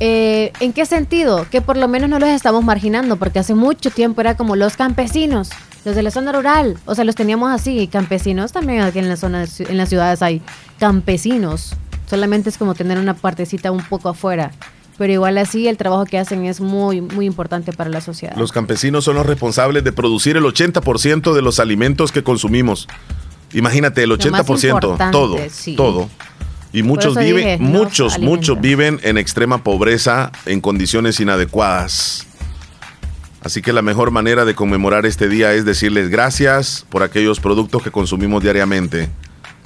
[0.00, 1.46] Eh, ¿En qué sentido?
[1.50, 4.76] Que por lo menos no los estamos marginando, porque hace mucho tiempo era como los
[4.76, 5.50] campesinos,
[5.84, 9.16] los de la zona rural, o sea, los teníamos así, campesinos también aquí en la
[9.16, 10.40] zona, en las ciudades hay
[10.78, 11.74] campesinos,
[12.08, 14.52] solamente es como tener una partecita un poco afuera,
[14.96, 18.36] pero igual así el trabajo que hacen es muy, muy importante para la sociedad.
[18.36, 22.88] Los campesinos son los responsables de producir el 80% de los alimentos que consumimos.
[23.52, 25.76] Imagínate, el Lo más 80%, importante, todo, sí.
[25.76, 26.08] todo.
[26.72, 32.26] Y muchos viven, muchos, muchos viven en extrema pobreza, en condiciones inadecuadas.
[33.42, 37.82] Así que la mejor manera de conmemorar este día es decirles gracias por aquellos productos
[37.82, 39.08] que consumimos diariamente.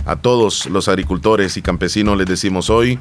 [0.06, 2.98] A todos los agricultores y campesinos les decimos hoy,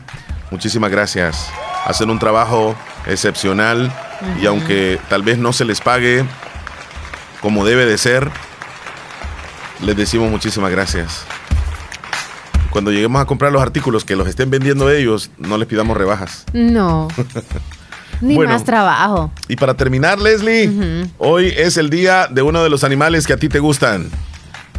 [0.52, 1.50] muchísimas gracias.
[1.86, 3.94] Hacen un trabajo excepcional
[4.42, 6.24] y aunque tal vez no se les pague
[7.42, 8.32] como debe de ser,
[9.82, 11.26] les decimos muchísimas gracias.
[12.74, 16.44] Cuando lleguemos a comprar los artículos que los estén vendiendo ellos, no les pidamos rebajas.
[16.54, 17.08] No.
[18.22, 18.52] Ni Bueno.
[18.52, 19.32] más trabajo.
[19.48, 23.38] Y para terminar, Leslie, hoy es el día de uno de los animales que a
[23.38, 24.10] ti te gustan.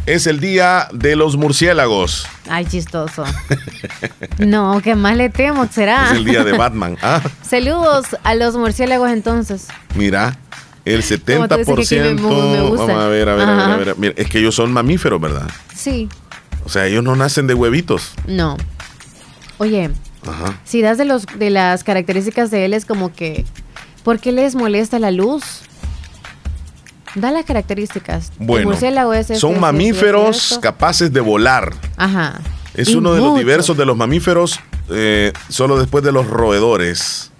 [0.05, 2.27] Es el día de los murciélagos.
[2.49, 3.23] Ay, chistoso.
[4.39, 5.67] No, ¿qué más le temo?
[5.71, 6.07] ¿Será?
[6.11, 6.97] Es el día de Batman.
[7.01, 9.67] Ah, Saludos a los murciélagos entonces.
[9.95, 10.37] mira,
[10.83, 11.75] el Como tú 70%.
[11.77, 12.87] dices que aquí me- me gustan.
[12.87, 13.95] Vamos a ver, a ver, a ver, a ver.
[13.97, 15.47] Mira, es que ellos son mamíferos, ¿verdad?
[15.73, 16.09] Sí,
[16.65, 18.11] O sea, ellos no nacen de huevitos.
[18.27, 18.57] no.
[19.57, 19.89] Oye,
[20.27, 20.59] Ajá.
[20.65, 23.45] si das de, los, de las características de él es como que,
[24.03, 25.61] ¿por qué les molesta la luz?
[27.15, 28.33] Da las características.
[28.37, 30.61] Bueno, es este, son este, mamíferos este, esto.
[30.61, 31.73] capaces de volar.
[31.95, 32.41] Ajá.
[32.73, 37.31] Es Y uno de los diversos de los mamíferos, eh, solo después de los roedores.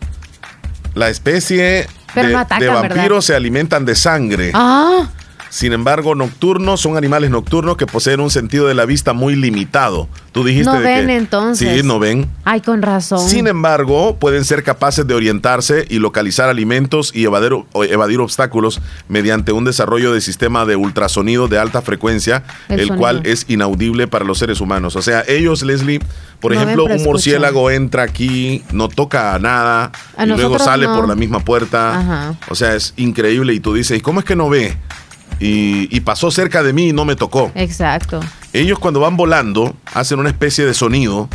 [0.93, 2.89] La especie Pero de, no atacan, de ¿verdad?
[2.95, 4.51] vampiros se alimentan de sangre.
[4.53, 5.09] Ah,
[5.55, 10.09] Sin embargo, nocturnos son animales nocturnos que poseen un sentido de la vista muy limitado.
[10.33, 11.79] Tú dijiste No de ven, que- entonces.
[11.81, 12.29] Sí, no ven.
[12.43, 13.25] ay, con razón.
[13.29, 17.53] Sin embargo, pueden ser capaces de orientarse y localizar alimentos y evadir,
[17.89, 23.45] evadir obstáculos mediante un desarrollo de sistema de ultrasonido de alta frecuencia, El cual es
[23.47, 24.97] inaudible para los seres humanos.
[24.97, 26.01] O sea, ellos, Leslie,
[26.41, 30.97] por No ejemplo, un murciélago entra aquí, no toca nada, A y luego sale no.
[30.97, 31.97] por la misma puerta.
[31.97, 32.35] Ajá.
[32.49, 33.53] O sea, es increíble.
[33.53, 34.77] Y tú dices, ¿y cómo es que no ve?
[35.39, 37.51] Y, y pasó cerca de mí y no me tocó.
[37.55, 38.19] Exacto.
[38.53, 41.27] Ellos cuando van volando hacen una especie de sonido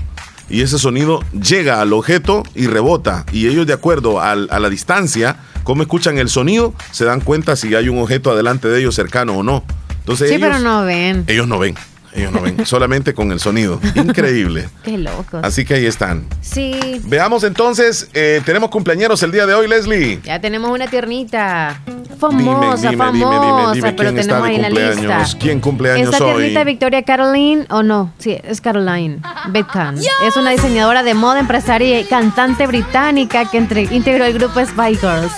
[0.49, 3.27] y ese sonido llega al objeto y rebota.
[3.33, 7.57] Y ellos de acuerdo al- a la distancia, cómo escuchan el sonido, se dan cuenta
[7.57, 9.63] si hay un objeto adelante de ellos cercano o no.
[9.99, 11.25] Entonces Sí, ellos, pero no ven.
[11.29, 11.75] ellos no ven,
[12.13, 13.81] ellos no ven, solamente con el sonido.
[13.95, 14.69] Increíble.
[14.83, 15.39] Qué loco.
[15.43, 16.25] Así que ahí están.
[16.41, 20.21] Sí, Veamos entonces, eh, tenemos cumpleañeros el día de hoy, Leslie.
[20.25, 21.81] ya tenemos una tiernita.
[22.19, 25.23] Famosa, dime, dime, famosa, dime, pero ¿quién está tenemos ahí en la cumpleaños?
[25.23, 25.39] lista.
[25.41, 26.35] ¿Quién cumpleaños Esta hoy?
[26.37, 29.97] tiernita Victoria Caroline, o no, sí, es Caroline Beckham.
[30.27, 34.97] Es una diseñadora de moda, empresaria y cantante británica que entre- integró el grupo Spy
[34.97, 35.33] Girls.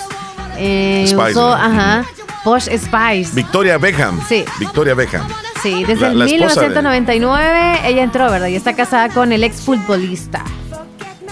[0.58, 2.04] Eh, Spice usó, ajá,
[2.42, 3.30] Posh Spice.
[3.32, 4.20] Victoria Beckham.
[4.28, 4.44] Sí.
[4.58, 5.22] Victoria Beckham.
[5.62, 8.48] Sí, desde La- el la esposa de- 1999 ella entró, ¿verdad?
[8.48, 10.44] Y está casada con el ex futbolista.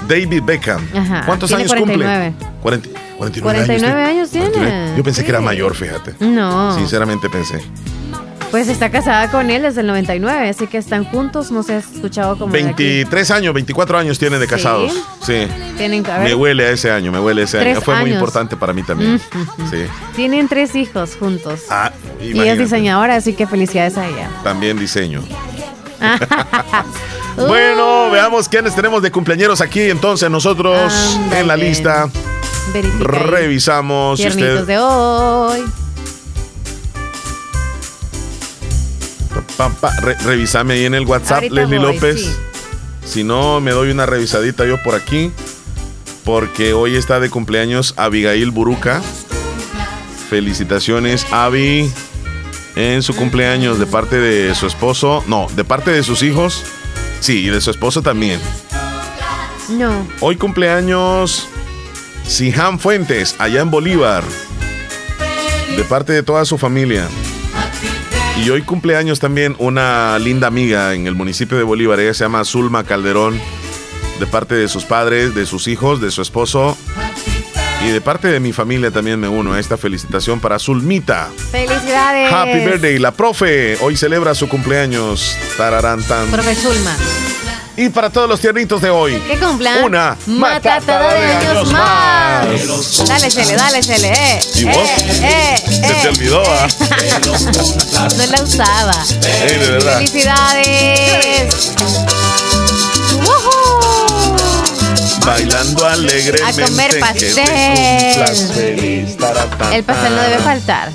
[0.08, 0.86] David Beckham.
[0.96, 2.32] Ajá, ¿Cuántos años 49.
[2.38, 2.48] cumple?
[2.62, 2.88] 40
[3.18, 4.48] 49, 49 años, años tiene.
[4.48, 4.94] 49.
[4.96, 5.44] Yo pensé que era Sí.
[5.44, 6.14] mayor, fíjate.
[6.20, 6.74] No.
[6.76, 7.60] Sinceramente pensé.
[8.50, 11.78] Pues está casada con él desde el 99, así que están juntos, no se ha
[11.78, 12.84] escuchado como de aquí.
[12.84, 14.50] 23 años, 24 años tiene de ¿Sí?
[14.50, 14.92] casados.
[15.22, 15.46] Sí.
[15.76, 17.80] Tienen, a Me huele a ese año, me huele a ese año.
[17.80, 19.20] Fue muy importante para mí también.
[19.70, 19.84] Sí.
[20.16, 21.60] tienen tres hijos juntos.
[21.70, 22.62] Ah, y es imagínate.
[22.62, 24.28] diseñadora, así que felicidades a ella.
[24.42, 25.22] También diseño.
[27.36, 29.82] Bueno, veamos quiénes tenemos de cumpleañeros aquí.
[29.82, 30.92] Entonces, nosotros
[31.32, 32.10] en la lista
[32.72, 34.18] verifica revisamos.
[34.18, 35.64] Si Tiernitos usted de hoy.
[40.02, 42.20] Re- revisame ahí en el WhatsApp, Ahorita Leslie voy, López.
[42.20, 42.36] sí.
[43.04, 45.30] Si no, me doy una revisadita yo por aquí.
[46.24, 49.02] Porque hoy está de cumpleaños Abigail Buruca.
[50.28, 51.90] Felicitaciones, Avi.
[52.76, 55.24] En su cumpleaños de parte de su esposo.
[55.26, 56.62] No, de parte de sus hijos.
[57.20, 58.40] Sí, y de su esposo también.
[59.70, 60.06] No.
[60.20, 61.46] Hoy cumpleaños
[62.26, 64.22] Siján Fuentes, allá en Bolívar.
[65.76, 67.08] De parte de toda su familia.
[68.42, 72.00] Y hoy cumpleaños también una linda amiga en el municipio de Bolívar.
[72.00, 73.38] Ella se llama Zulma Calderón.
[74.18, 76.76] De parte de sus padres, de sus hijos, de su esposo.
[77.86, 81.28] Y de parte de mi familia también me uno a esta felicitación para Zulmita.
[81.50, 82.32] Felicidades.
[82.32, 82.98] Happy birthday.
[82.98, 85.36] La profe hoy celebra su cumpleaños.
[85.58, 86.30] Tararán tan.
[86.30, 86.96] Profe Zulma.
[87.76, 89.18] Y para todos los tiernitos de hoy.
[89.20, 89.84] Que cumplan.
[89.84, 92.46] Una matatada de años más.
[93.06, 94.12] Dale, Chele, dale, Chele.
[94.12, 94.76] Eh, ¿Y vos?
[94.76, 96.08] eh, eh, Se te eh.
[96.08, 96.68] olvidó, ¿ah?
[98.16, 99.04] No la usaba.
[99.46, 99.94] Ey, de verdad.
[99.98, 101.72] Felicidades.
[103.24, 104.36] ¡Woohoo!
[105.24, 106.62] Bailando alegremente.
[106.62, 107.34] A comer pastel.
[108.54, 109.16] feliz.
[109.72, 110.92] El pastel no debe faltar.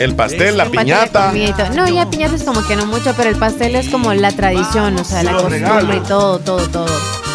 [0.00, 1.32] El pastel, la El piñata.
[1.74, 4.98] No, ya piñata es como que no mucho, pero el pastel es como la tradición,
[4.98, 6.88] o sea, la costumbre y todo, todo, todo.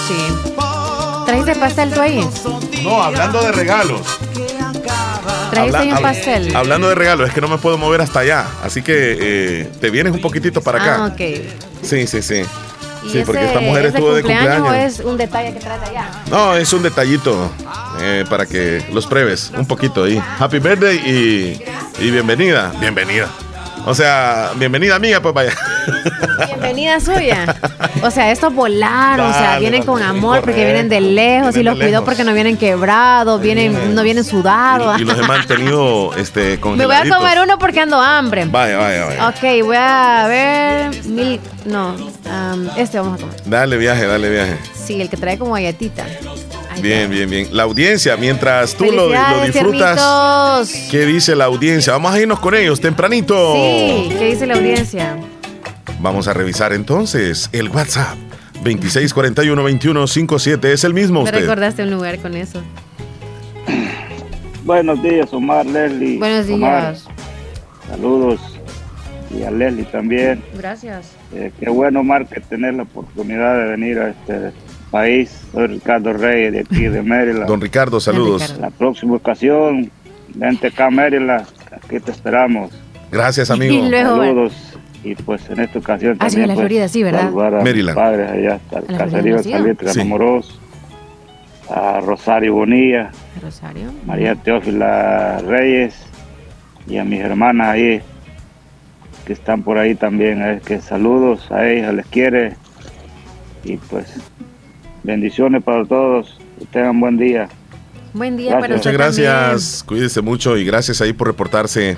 [0.08, 0.16] Sí.
[1.26, 2.28] ¿Trajiste pastel tú ahí?
[2.84, 4.02] No, hablando de regalos.
[5.52, 6.56] ¿Trajiste ahí un Habla- hab- pastel?
[6.56, 8.46] Hablando de regalos, es que no me puedo mover hasta allá.
[8.64, 10.96] Así que eh, te vienes un poquitito para acá.
[11.02, 11.22] Ah, ok.
[11.82, 12.42] Sí, sí, sí.
[13.06, 14.94] ¿Y Sí, porque ese esta mujer es de estuvo de cumpleaños cumpleaños.
[15.00, 16.10] o es un detalle que trata allá?
[16.30, 17.52] No, es un detallito
[18.02, 20.22] eh, para que los pruebes un poquito ahí.
[20.40, 22.72] Happy birthday y, y bienvenida.
[22.80, 23.30] Bienvenida.
[23.86, 25.54] O sea, bienvenida amiga, pues vaya.
[26.48, 27.56] Bienvenida suya.
[28.02, 31.78] O sea, estos volaron, o sea, vienen con amor porque vienen de lejos y los
[31.78, 34.98] cuidó porque no vienen quebrados, vienen, no vienen sudados.
[34.98, 38.46] Y, y los he mantenido este, Me voy a comer uno porque ando hambre.
[38.46, 39.28] Vaya, vaya, vaya.
[39.30, 41.96] Ok, voy a ver mil, no,
[42.30, 43.42] am, este vamos a comer.
[43.46, 44.58] Dale viaje, dale viaje.
[44.74, 46.06] Sí, el que trae como galletita.
[46.82, 47.48] Bien, bien, bien.
[47.52, 50.70] La audiencia, mientras tú lo, lo disfrutas, tiernitos.
[50.92, 51.94] ¿qué dice la audiencia?
[51.94, 53.54] Vamos a irnos con ellos tempranito.
[53.56, 55.16] Sí, ¿qué dice la audiencia?
[56.00, 58.18] Vamos a revisar entonces el WhatsApp.
[58.64, 61.40] 2641-2157 es el mismo Me usted.
[61.42, 62.62] recordaste un lugar con eso.
[64.64, 66.18] Buenos días, Omar, Leslie.
[66.18, 67.06] Buenos Omar, días.
[67.90, 68.40] saludos.
[69.32, 70.44] Y a Leslie también.
[70.58, 71.08] Gracias.
[71.34, 74.52] Eh, qué bueno, Omar, que tener la oportunidad de venir a este
[75.00, 75.42] país.
[75.52, 77.48] Soy Ricardo Reyes, de aquí de Maryland.
[77.48, 78.42] Don Ricardo, saludos.
[78.44, 78.62] Ricardo.
[78.62, 79.92] La próxima ocasión,
[80.36, 81.46] vente acá a Maryland.
[81.72, 82.72] Aquí te esperamos.
[83.12, 83.90] Gracias, Y amigo.
[83.90, 84.54] luego- Saludos.
[85.04, 87.28] Y pues en esta ocasión Ah, sí, también en la pues, Florida, sí, ¿verdad?
[87.28, 87.96] a Maryland.
[87.96, 90.02] padres allá hasta el ¿En la caserío Salitre, Sí.
[90.02, 90.60] Amoroso.
[91.70, 93.92] A Rosario Bonilla, Rosario.
[94.06, 95.96] María Teófila Reyes
[96.88, 98.02] y a mis hermanas ahí
[99.26, 100.42] que están por ahí también.
[100.42, 102.54] Es que saludos a ellas, les quiere
[103.64, 104.08] y pues
[105.06, 106.38] bendiciones para todos.
[106.60, 107.50] Que tengan buen día.
[108.14, 108.62] Buen día Gracias.
[108.62, 109.84] para Muchas gracias.
[109.84, 111.96] Cuídese mucho y gracias ahí por reportarse.
[111.96, 111.98] también.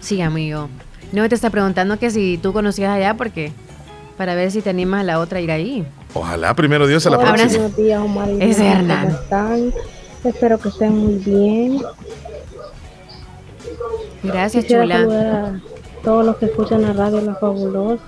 [0.00, 0.68] Sí, amigo.
[1.12, 3.52] No te está preguntando que si tú conocías allá porque
[4.16, 5.84] para ver si te animas a la otra a ir ahí.
[6.14, 7.34] Ojalá primero Dios a la Hola.
[7.34, 7.50] próxima.
[7.62, 9.06] Buenos días, Omar y Es Hernán.
[9.06, 9.72] ¿Cómo están?
[10.24, 11.80] Espero que estén muy bien.
[14.22, 15.46] Gracias, Quisiera chula.
[15.46, 15.60] a
[16.04, 18.02] todos los que escuchan la radio La Fabulosa.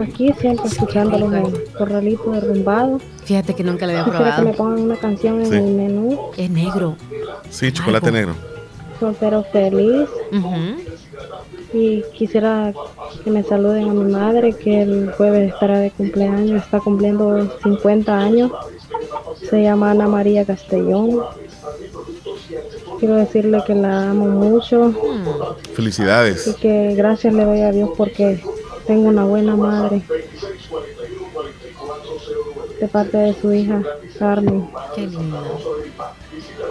[0.00, 3.00] Aquí siempre escuchándolos en Corralito Derrumbado.
[3.24, 4.56] Fíjate que nunca lo había Quisiera que me probado.
[4.56, 5.54] pongan una canción en Sí.
[5.56, 6.18] el menú.
[6.36, 6.96] Es negro.
[7.50, 8.16] Sí, chocolate Algo.
[8.18, 8.34] negro.
[9.00, 10.08] Soltero feliz.
[10.32, 10.76] Ujú.
[11.74, 12.72] Y quisiera
[13.24, 16.62] que me saluden a mi madre que el jueves estará de cumpleaños.
[16.62, 18.52] Está cumpliendo 50 años.
[19.50, 21.20] Se llama Ana María Castellón.
[22.98, 24.90] Quiero decirle que la amo mucho.
[25.70, 26.54] y Felicidades.
[26.60, 28.40] que gracias le doy a Dios porque
[28.86, 30.02] tengo una buena madre
[32.80, 33.82] de parte de su hija
[34.18, 34.68] Carmen.
[34.94, 35.58] Qué lindo.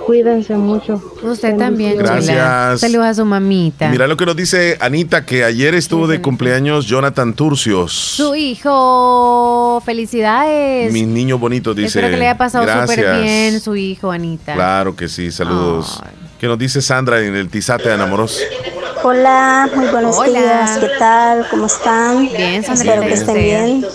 [0.05, 1.01] Cuídense mucho.
[1.23, 2.13] Usted también, chula.
[2.13, 2.81] Gracias.
[2.81, 3.89] Saludos a su mamita.
[3.89, 7.91] Mira lo que nos dice Anita, que ayer estuvo de cumpleaños Jonathan Turcios.
[7.93, 9.81] Su hijo.
[9.85, 10.93] Felicidades.
[10.93, 11.87] Mis niños bonitos, dice.
[11.99, 13.23] Espero que le haya pasado súper Gracias.
[13.23, 14.53] bien su hijo, Anita.
[14.53, 15.99] Claro que sí, saludos.
[16.03, 16.11] Ay.
[16.39, 18.39] ¿Qué nos dice Sandra en el Tizate de Enamoros?
[19.07, 20.39] Hola, muy buenos Hola.
[20.39, 20.77] días.
[20.79, 21.47] ¿Qué tal?
[21.51, 22.27] ¿Cómo están?
[22.27, 23.87] Bien, Espero que ¿y estén bien.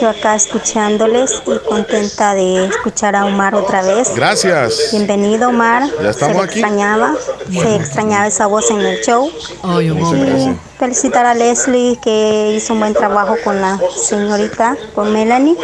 [0.00, 4.12] Yo acá escuchándoles y contenta de escuchar a Omar otra vez.
[4.16, 4.88] Gracias.
[4.90, 5.84] Bienvenido, Omar.
[6.02, 6.58] Ya estamos Se aquí.
[6.58, 7.14] extrañaba,
[7.52, 9.30] se extrañaba esa voz en el show.
[9.62, 10.56] Ay, gracias.
[10.76, 15.56] Felicitar a Leslie que hizo un buen trabajo con la señorita, con Melanie.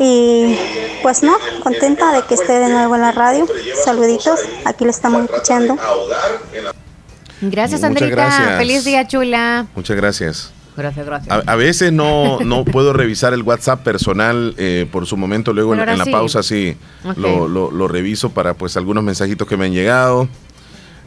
[0.00, 0.58] Y
[1.04, 3.46] pues no, contenta de que esté de nuevo en la radio.
[3.84, 5.78] Saluditos, aquí lo estamos escuchando.
[7.42, 8.58] Gracias, gracias.
[8.58, 9.66] Feliz día, chula.
[9.74, 10.52] Muchas gracias.
[10.76, 11.30] Gracias, gracias.
[11.46, 15.74] A, a veces no, no puedo revisar el WhatsApp personal eh, por su momento, luego
[15.74, 16.10] en, la sí.
[16.10, 16.76] pausa sí
[17.16, 20.28] lo, lo- lo reviso para pues algunos mensajitos que me han llegado.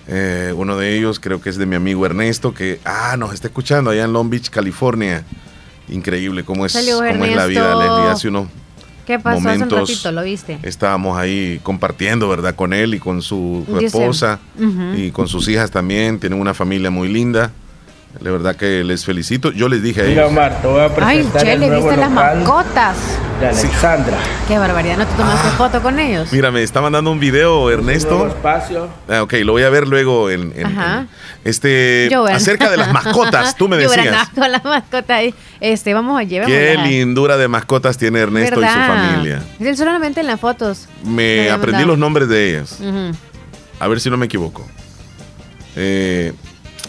[0.08, 3.48] Eh, uno de ellos creo que es de mi amigo Ernesto, que ah, nos está
[3.48, 5.24] escuchando allá en Long Beach, California.
[5.90, 7.76] Increíble cómo es, cómo es la vida.
[7.76, 8.12] Leslie.
[8.12, 8.48] Hace unos
[9.06, 10.12] ¿Qué pasó hace un momentos ratito?
[10.12, 10.60] ¿Lo viste?
[10.64, 12.56] estábamos ahí compartiendo, ¿verdad?
[12.56, 14.40] Con él y con su, esposa
[14.96, 16.20] y con sus hijas también.
[16.20, 17.52] Tienen una familia muy linda.
[18.20, 19.52] De verdad que les felicito.
[19.52, 20.32] Yo les dije a Mira, ellos.
[20.32, 22.98] Omar, te voy a Ay, presentar el Chele, nuevo ¿viste las mascotas?
[23.40, 24.18] de Alexandra.
[24.48, 25.56] Qué barbaridad, ¿no te tomaste Ah.
[25.58, 26.32] foto con ellos?
[26.32, 28.28] Mira, me está mandando un video Nuevo Ernesto.
[28.28, 28.88] espacio.
[29.10, 31.00] Ah, ok, lo voy a ver luego en, en- Ajá.
[31.02, 31.10] en-
[31.44, 33.58] este acerca de las mascotas.
[33.58, 34.06] Tú me decías.
[34.06, 34.28] ¿verdad?
[34.34, 35.36] Con las mascotas ahí.
[35.60, 36.48] Este, vamos a llevar.
[36.48, 39.42] Qué lindura de mascotas tiene Ernesto y su familia.
[39.60, 40.88] Él solamente en las fotos.
[41.04, 41.88] Me aprendí mandado.
[41.88, 42.80] los nombres de ellas.
[43.80, 44.66] A ver si no me equivoco.
[45.76, 46.32] Eh,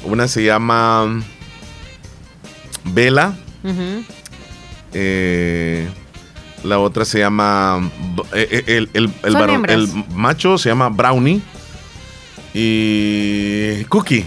[0.04, 1.22] una se llama
[2.84, 3.34] Vela.
[4.92, 5.88] Eh,
[6.64, 7.90] la otra se llama.
[8.32, 11.40] eh, eh, El, el- el varón- macho se llama Brownie.
[12.54, 13.84] Y.
[13.88, 14.24] Cookie.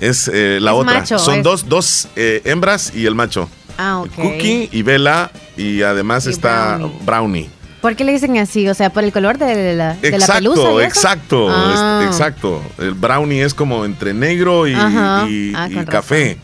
[0.00, 0.94] Es eh, la Es otra.
[1.00, 3.48] macho, Son es- dos, dos eh, hembras y el macho.
[3.78, 4.14] Ah, ok.
[4.14, 5.30] Cookie y Vela.
[5.56, 6.98] Y además Y está Brownie.
[7.04, 7.50] Brownie.
[7.80, 8.68] ¿Por qué le dicen así?
[8.68, 10.60] O sea, por el color de la, de la Exacto, pelusa.
[10.62, 10.80] y eso?
[10.82, 12.00] exacto, Ah.
[12.02, 12.62] es- exacto.
[12.78, 15.52] El brownie es como entre negro y, Ah, y
[15.84, 16.38] café.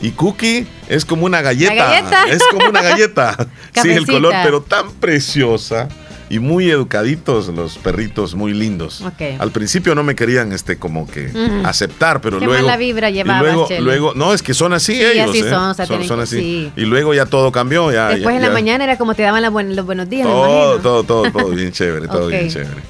[0.00, 1.74] Y cookie es como una galleta.
[1.74, 2.24] galleta.
[2.28, 3.36] Es como una galleta.
[3.82, 5.88] sí, el color, pero tan preciosa.
[6.32, 9.02] Y muy educaditos los perritos, muy lindos.
[9.02, 9.38] Ok.
[9.38, 11.66] Al principio no me querían este como que Ujú.
[11.66, 12.62] aceptar, pero Qué luego.
[12.64, 13.80] mala vibra y llevabas, luego, Chele.
[13.82, 15.28] luego, no, es que son así Sí, ellos.
[15.28, 15.50] así ¿eh?
[15.50, 16.36] son, o sea, tienen que- así.
[16.40, 16.72] sí.
[16.74, 17.92] Y luego ya todo cambió.
[17.92, 20.08] Ya, Después ya- en la ya- mañana era como te daban la buen- los buenos
[20.08, 20.26] días.
[20.26, 22.30] todo, todo, todo, todo bien chévere, todo Ok.
[22.30, 22.80] bien chévere.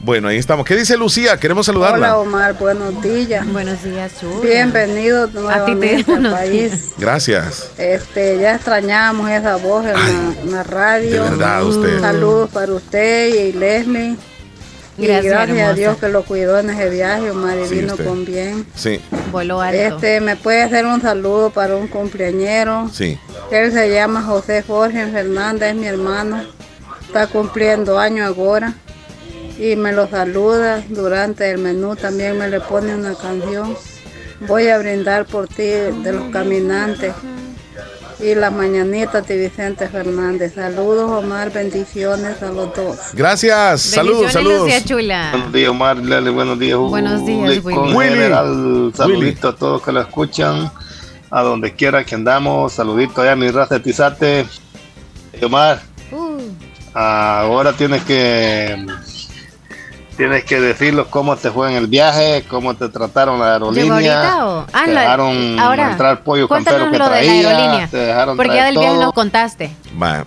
[0.00, 0.64] Bueno, ahí estamos.
[0.64, 1.36] ¿Qué dice Lucía?
[1.38, 1.96] Queremos saludarla.
[2.16, 3.44] Hola Omar, buenos días.
[3.52, 4.40] Buenos días, Chu.
[4.40, 6.92] Bienvenido A ti te nuevamente al buenos país.
[6.98, 7.70] Gracias.
[7.78, 11.10] Este, ya extrañamos esa voz en, la, en la radio.
[11.24, 12.00] de verdad, usted.
[12.00, 14.16] Saludos para usted y Leslie.
[14.98, 15.74] Y Gracias, gracias, a.
[15.74, 18.04] Dios que lo cuidó en ese viaje, Omar, y Sí, vino usted.
[18.06, 18.66] con bien.
[18.74, 19.80] Sí, Voló alto.
[19.80, 22.88] Este, ¿me puede hacer un saludo para un cumpleañero?
[22.92, 23.18] sí.
[23.50, 26.42] Él se llama José Jorge Fernández, es mi hermano.
[27.06, 28.74] Está cumpliendo años ahora.
[29.58, 31.96] Y me lo saluda durante el menú.
[31.96, 33.76] También me le pone una canción.
[34.46, 37.12] Voy a brindar por ti de los caminantes.
[38.20, 40.54] Y las mañanitas de Vicente Fernández.
[40.54, 41.52] Saludos, Omar.
[41.52, 42.98] Bendiciones a los dos.
[43.14, 43.82] Gracias.
[43.82, 44.62] Saludos, saludos.
[44.62, 45.28] Lucía Chula.
[45.32, 46.90] Buenos días, Omar, Lele, buenos días, Hugo.
[46.90, 47.76] Buenos días, Willy.
[47.76, 48.10] Con Willy.
[48.10, 50.70] general, saludito a todos que lo escuchan,
[51.30, 54.46] a donde quiera que andamos, saludito allá a mi raza de Tizate.
[55.42, 55.80] Omar,
[56.10, 56.40] Uh,
[56.94, 58.84] ahora tienes que
[60.18, 64.46] tienes que decirnos cómo te fue en el viaje, cómo te trataron la ¿Llegó aerolínea.
[64.46, 64.66] o?
[64.72, 65.92] Ah, te dejaron ahora.
[65.92, 67.88] entrar pollo campero que lo de la traía, aerolínea.
[67.88, 69.70] te dejaron Porque ya del viaje nos contaste.
[70.00, 70.24] Va.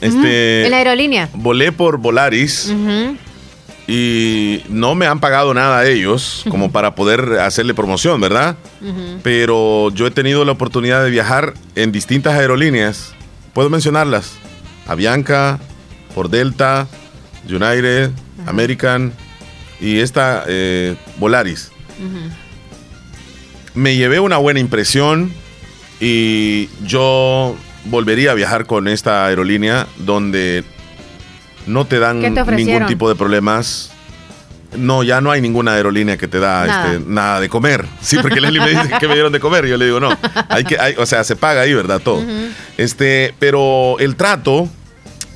[0.00, 0.64] Este.
[0.64, 1.28] En la aerolínea.
[1.34, 2.72] Volé por Volaris
[3.88, 8.56] y no me han pagado nada a ellos como para poder hacerle promoción, ¿verdad?
[9.24, 13.12] Pero yo he tenido la oportunidad de viajar en distintas aerolíneas.
[13.52, 14.34] Puedo mencionarlas.
[14.86, 15.58] Avianca,
[16.14, 16.86] por Delta,
[17.48, 18.10] United,
[18.46, 19.12] American
[19.80, 21.70] y esta eh, Volaris.
[23.74, 25.32] Me llevé una buena impresión
[26.00, 30.64] y yo volvería a viajar con esta aerolínea donde
[31.66, 33.90] no te dan ningún tipo de problemas.
[34.76, 36.92] No, ya no hay ninguna aerolínea que te da Nada.
[36.94, 37.86] este, nada de comer.
[38.00, 39.66] Sí, porque Leslie me dice que me dieron de comer.
[39.66, 40.10] Yo le digo, no.
[40.48, 42.00] Hay que, hay- o sea, se paga ahí, ¿verdad?
[42.02, 42.22] Todo.
[42.76, 44.68] Este, pero el trato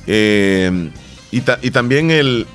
[0.05, 0.89] eh,
[1.31, 2.45] y, ta- y también el,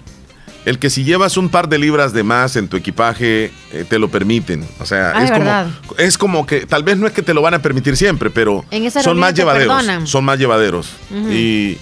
[0.66, 3.98] el que si llevas un par de libras de más en tu equipaje, eh, te
[3.98, 4.66] lo permiten.
[4.80, 5.66] O sea, Ah, es, ¿verdad?
[5.86, 8.28] como, es como que tal vez no es que te lo van a permitir siempre,
[8.30, 8.64] pero
[9.02, 10.10] son más aerolínea te llevaderos.
[10.10, 10.88] Son más llevaderos.
[11.30, 11.78] Y eh,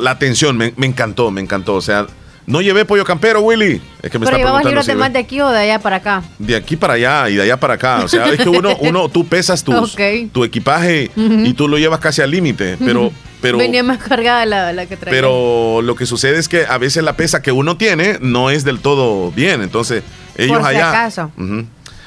[0.00, 1.74] la atención me, me encantó, me encantó.
[1.76, 2.06] O sea,
[2.48, 3.80] no llevé pollo campero, Willy.
[4.02, 5.58] Es que me Pero está llevabas preguntando libros si de más de aquí o de
[5.58, 6.22] allá para acá.
[6.38, 8.00] De aquí para allá y de allá para acá.
[8.04, 9.94] O sea, es que uno, uno tú pesas tus,
[10.32, 12.78] tu equipaje y tú lo llevas casi al límite.
[12.78, 15.14] Pero, pero, Venía más cargada la, la que traía.
[15.14, 18.64] pero lo que sucede es que a veces la pesa que uno tiene no es
[18.64, 19.60] del todo bien.
[19.62, 20.02] Entonces,
[20.36, 20.88] ellos Por si allá.
[20.90, 21.30] acaso.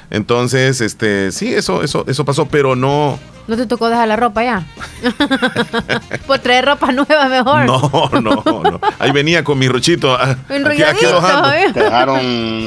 [0.09, 3.17] Entonces, este, sí, eso, eso, eso pasó, pero no,
[3.47, 4.63] ¿No te tocó dejar la ropa ya?
[6.27, 7.65] Por traer ropa nueva mejor.
[7.65, 8.79] no, no, no.
[8.99, 10.13] Ahí venía con mi rochito.
[10.15, 11.05] ah, Aquí, aquí.
[11.05, 11.71] ¿eh?
[11.73, 12.19] Te dejaron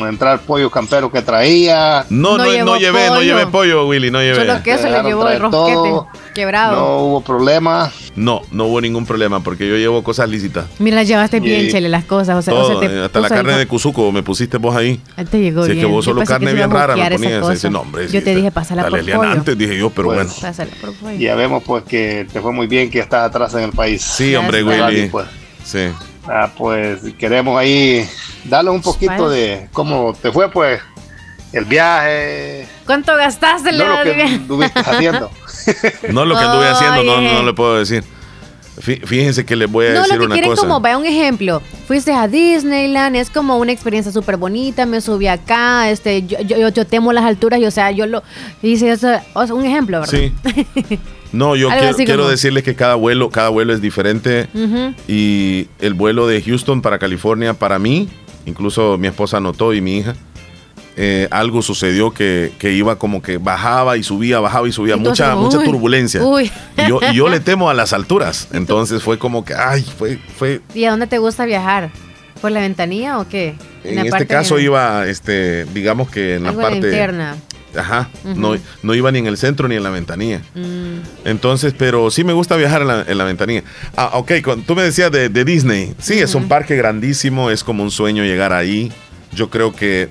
[0.08, 2.04] entrar pollo campero que traía.
[2.10, 4.36] No, No no, llevé, no llevé pollo, Willy, no llevé.
[4.46, 6.08] Solo que eso le llevó el traer todo.
[6.34, 6.76] Quebrado.
[6.76, 7.90] No hubo problema.
[8.16, 10.66] No, no hubo ningún problema porque yo llevo cosas lícitas.
[10.78, 12.36] Mira, llevaste bien, Y- Chele, las cosas.
[12.36, 14.76] O sea, o Todo, sea, te hasta la carne de co- Cuzuco me pusiste vos
[14.76, 15.00] ahí.
[15.16, 15.86] Ahí Te llegó Si es bien.
[15.86, 17.48] que vos Yo solo carne bien rara me ponías.
[17.50, 18.08] Ese nombre.
[18.08, 19.30] Yo te dije, pásala por Dale, pollo.
[19.30, 20.32] antes dije yo, pero Pues, bueno.
[20.40, 21.18] Pásala por pollo.
[21.18, 24.02] Ya vemos pues que te fue muy bien que estás atrás en el país.
[24.02, 24.62] Sí, hombre.
[24.62, 25.08] Willy.
[25.08, 25.26] Pues.
[25.64, 25.86] Sí.
[26.26, 28.08] Ah, pues queremos ahí
[28.44, 29.34] darle un poquito Vale.
[29.36, 30.80] de cómo te fue pues
[31.52, 35.30] el viaje, ¿Cuánto gastaste no lo que estuviste haciendo.
[36.10, 38.04] No lo que anduve haciendo, no, no le puedo decir.
[38.76, 40.62] Fí- Fíjense que les voy a No, decir lo que una quieren cosa.
[40.62, 45.28] como, vaya un ejemplo, fuiste a Disneyland, es como una experiencia súper bonita, me subí
[45.28, 48.24] acá, este, yo, yo, yo temo las alturas y o sea, yo lo
[48.62, 50.12] hice eso, o sea, un ejemplo, ¿verdad?
[50.12, 50.32] Sí.
[51.32, 54.46] No, yo quiero, así quiero como- decirles que cada vuelo, cada vuelo es diferente.
[55.08, 58.08] Y el vuelo de Houston para California, para mí,
[58.46, 60.14] incluso mi esposa notó y mi hija,
[60.96, 65.34] eh, algo sucedió que, que iba como que bajaba y subía, bajaba y subía, mucha,
[65.34, 66.22] mucha turbulencia.
[66.24, 66.50] uy.
[66.76, 68.48] Y yo, y yo le temo a las alturas.
[68.52, 70.60] Entonces fue como que, ay, fue, fue.
[70.74, 71.90] ¿Y a dónde te gusta viajar?
[72.40, 73.54] ¿Por la ventanilla o qué?
[73.84, 76.76] En este caso de- iba, este, digamos que en la algo parte.
[76.76, 77.36] interna.
[77.76, 78.08] Ajá.
[78.36, 80.42] No, no iba ni en el centro ni en la ventanilla.
[80.54, 81.26] Mm.
[81.28, 83.64] Entonces, pero sí me gusta viajar en la, en la ventanilla.
[83.96, 85.92] Ah, ok, con- tú me decías de, de Disney.
[85.98, 88.92] Sí, es un parque grandísimo, es como un sueño llegar ahí.
[89.32, 90.08] Yo creo que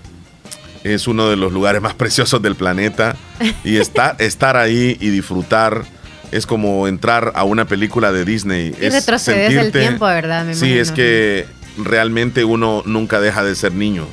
[0.83, 3.15] es uno de los lugares más preciosos del planeta.
[3.63, 5.83] Y estar, estar ahí y disfrutar
[6.31, 8.73] es como entrar a una película de Disney.
[8.81, 10.45] Y es retrocedes el tiempo, ¿verdad?
[10.45, 10.81] Me Sí, imagino.
[10.81, 11.45] es que
[11.77, 14.05] realmente uno nunca deja de ser niño.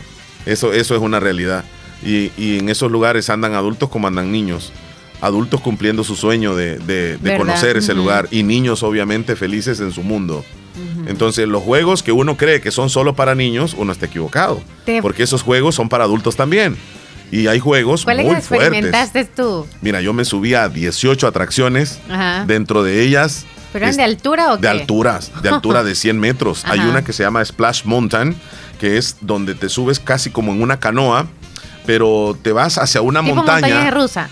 [0.46, 1.64] Eso, eso es una realidad.
[2.04, 4.72] Y, y en esos lugares andan adultos como andan niños.
[5.22, 8.26] Adultos cumpliendo su sueño de, de- de conocer ese lugar.
[8.30, 10.44] Y niños obviamente felices en su mundo.
[11.06, 14.62] Entonces los juegos que uno cree que son solo para niños, uno está equivocado.
[14.84, 16.76] Te- Porque esos juegos son para adultos también.
[17.32, 18.68] Y hay juegos ¿Cuáles muy fuertes.
[18.68, 19.66] experimentaste tú?
[19.82, 21.98] Mira, yo me subí a 18 atracciones.
[22.10, 22.44] Ajá.
[22.46, 24.62] Dentro de ellas ¿Pero eran de altura o qué?
[24.62, 26.64] De alturas, de altura de 100 metros.
[26.68, 28.34] Hay una que se llama Splash Mountain,
[28.80, 31.28] que es donde te subes casi como en una canoa,
[31.86, 34.28] pero te vas hacia una tipo montaña, montaña rusa.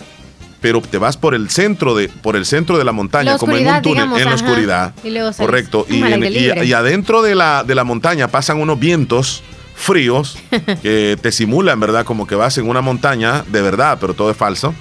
[0.61, 3.56] Pero te vas por el centro de por el centro de la montaña, La como
[3.56, 4.44] en un túnel, digamos, en la ajá.
[4.44, 4.94] oscuridad.
[5.04, 5.86] Y luego Correcto.
[5.88, 9.42] Y, en- y- y adentro de la, de la montaña pasan unos vientos
[9.76, 10.36] fríos
[10.82, 12.04] que te simulan, ¿verdad?
[12.04, 14.74] Como que vas en una montaña de verdad, pero todo es falso.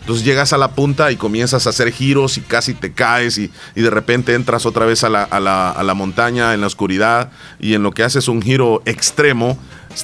[0.00, 3.50] Entonces llegas a la punta y comienzas a hacer giros y casi te caes y,
[3.76, 6.66] y de repente entras otra vez a la, a la- a la montaña en la
[6.66, 9.58] oscuridad y en lo que haces un giro extremo,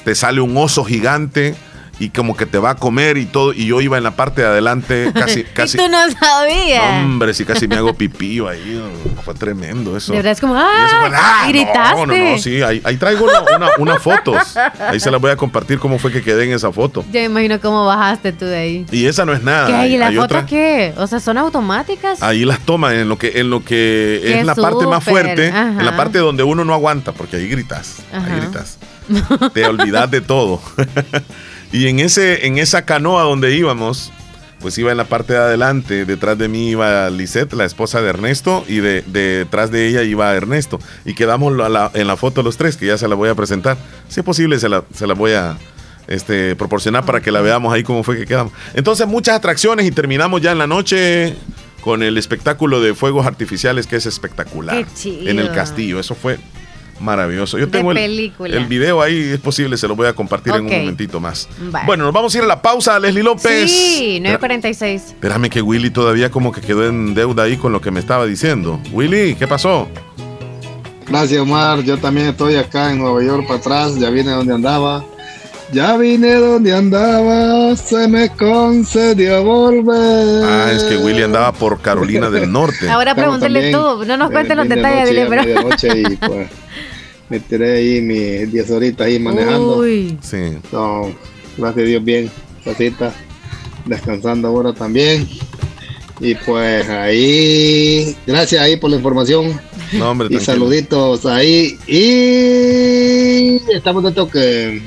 [0.05, 1.55] te sale un oso gigante
[1.99, 3.53] y como que te va a comer y todo.
[3.53, 5.43] Y yo iba en la parte de adelante casi...
[5.53, 7.03] casi y tú no sabías.
[7.03, 8.79] Hombre, sí, casi me hago pipí ahí.
[9.15, 10.11] no, Fue tremendo eso.
[10.11, 10.97] de verdad es como, eso ¡ah!
[11.07, 12.05] fue, ah, no, gritaste.
[12.07, 14.55] No, no, sí, ahí, ahí traigo una- una- unas fotos.
[14.79, 17.03] Ahí se las voy a compartir cómo fue que quedé en esa foto.
[17.11, 18.85] Yo me imagino cómo bajaste tú de ahí.
[18.91, 19.87] Y esa no es nada.
[19.87, 20.93] ¿Y las fotos qué?
[20.97, 22.21] O sea, ¿son automáticas?
[22.21, 25.49] Ahí las toman en lo que, en lo que Qué es la parte más fuerte,
[25.49, 25.69] ajá.
[25.79, 28.25] en la parte donde uno no aguanta, porque ahí gritas, Ajá.
[28.33, 28.77] ahí gritas.
[29.53, 30.61] Te olvidas de todo.
[31.71, 34.11] y en ese, en esa canoa donde íbamos,
[34.59, 38.09] pues iba en la parte de adelante, detrás de mí iba Lisette, la esposa de
[38.09, 40.79] Ernesto, y de, de- detrás de ella iba Ernesto.
[41.05, 43.77] Y quedamos la- en la foto los tres, que ya se la voy a presentar.
[44.09, 45.57] Si es posible, se la, se la voy a
[46.07, 48.51] este, proporcionar para que la veamos ahí cómo fue que quedamos.
[48.73, 51.35] Entonces, muchas atracciones y terminamos ya en la noche
[51.81, 54.77] con el espectáculo de fuegos artificiales que es espectacular.
[54.85, 55.29] Qué chido.
[55.29, 56.39] En el castillo, eso fue
[56.99, 57.57] maravilloso.
[57.57, 61.19] Yo tengo el, video ahí, es posible, se lo voy a compartir en un momentito
[61.19, 61.47] más.
[61.59, 61.85] Vale.
[61.85, 63.71] Bueno, nos vamos a ir a la pausa, Leslie López.
[63.71, 64.95] Sí, Espera- 9.46.
[64.95, 68.25] Espérame que Willy todavía como que quedó en deuda ahí con lo que me estaba
[68.25, 68.79] diciendo.
[68.91, 69.87] Willy, ¿qué pasó?
[71.07, 71.83] Gracias, Omar.
[71.83, 73.95] Yo también estoy acá en Nueva York para atrás.
[73.97, 75.03] Ya vine donde andaba.
[75.73, 77.75] Ya vine donde andaba.
[77.75, 80.43] Se me concedió volver.
[80.45, 82.89] Ah, es que Willy andaba por Carolina del Norte.
[82.89, 84.05] Ahora pregúntele tú.
[84.05, 86.11] No nos en cuentes los de detalles, noche, dile, pero.
[86.11, 86.49] y pues
[87.29, 89.77] me tiré ahí mis 10 horitas ahí manejando.
[89.79, 90.17] Uy.
[90.21, 90.57] Sí.
[90.71, 91.11] So,
[91.57, 92.31] gracias a Dios bien,
[92.63, 93.13] casita,
[93.85, 95.27] descansando ahora también.
[96.19, 99.59] Y pues ahí, gracias ahí por la información
[99.91, 100.53] No, hombre, y tranquilo.
[100.53, 101.77] saluditos ahí.
[101.85, 104.81] Y estamos dentro que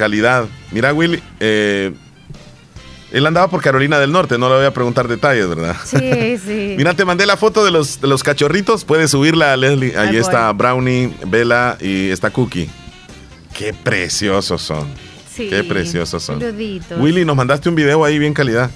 [0.00, 0.46] Calidad.
[0.72, 1.92] Mira, Willy, eh,
[3.12, 5.76] él andaba por Carolina del Norte, no le voy a preguntar detalles, ¿verdad?
[5.84, 6.74] Sí, sí.
[6.78, 8.86] Mira, te mandé la foto de los, de los cachorritos.
[8.86, 9.94] Puedes subirla, Leslie.
[9.98, 12.70] Ahí está Brownie, Bella y está Cookie.
[13.52, 14.88] Qué preciosos son.
[15.30, 15.50] Sí.
[15.50, 16.42] Qué preciosos son.
[16.98, 18.70] Willy, nos mandaste un video ahí bien calidad.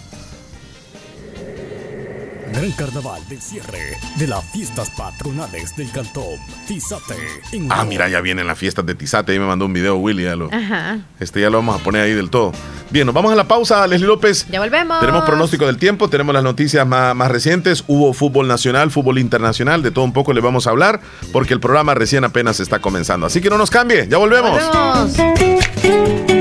[2.54, 6.38] Gran carnaval del cierre de las fiestas patronales del cantón
[6.68, 7.14] Tizate.
[7.52, 9.32] en Ah, mira, ya vienen las fiestas de Tizate.
[9.32, 10.22] Ahí me mandó un video Willy.
[10.22, 10.98] Ya lo, Ajá.
[11.18, 12.52] este ya lo vamos a poner ahí del todo.
[12.90, 14.46] Bien, nos vamos a la pausa, Leslie López.
[14.50, 15.00] Ya volvemos.
[15.00, 19.82] Tenemos pronóstico del tiempo, tenemos las noticias más, más recientes, hubo fútbol nacional, fútbol internacional,
[19.82, 21.00] de todo un poco le vamos a hablar,
[21.32, 23.26] porque el programa recién apenas está comenzando.
[23.26, 24.60] Así que no nos cambie, ya volvemos.
[24.72, 26.33] Volvemos.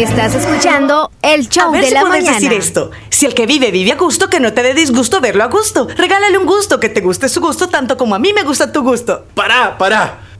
[0.00, 2.40] Estás escuchando el show A ver de si la puedes mañana.
[2.40, 2.90] decir esto.
[3.10, 5.88] Si el que vive vive a gusto, que no te dé disgusto verlo a gusto.
[5.94, 8.82] Regálale un gusto, que te guste su gusto tanto como a mí me gusta tu
[8.82, 9.26] gusto.
[9.34, 10.29] ¡Pará, pará!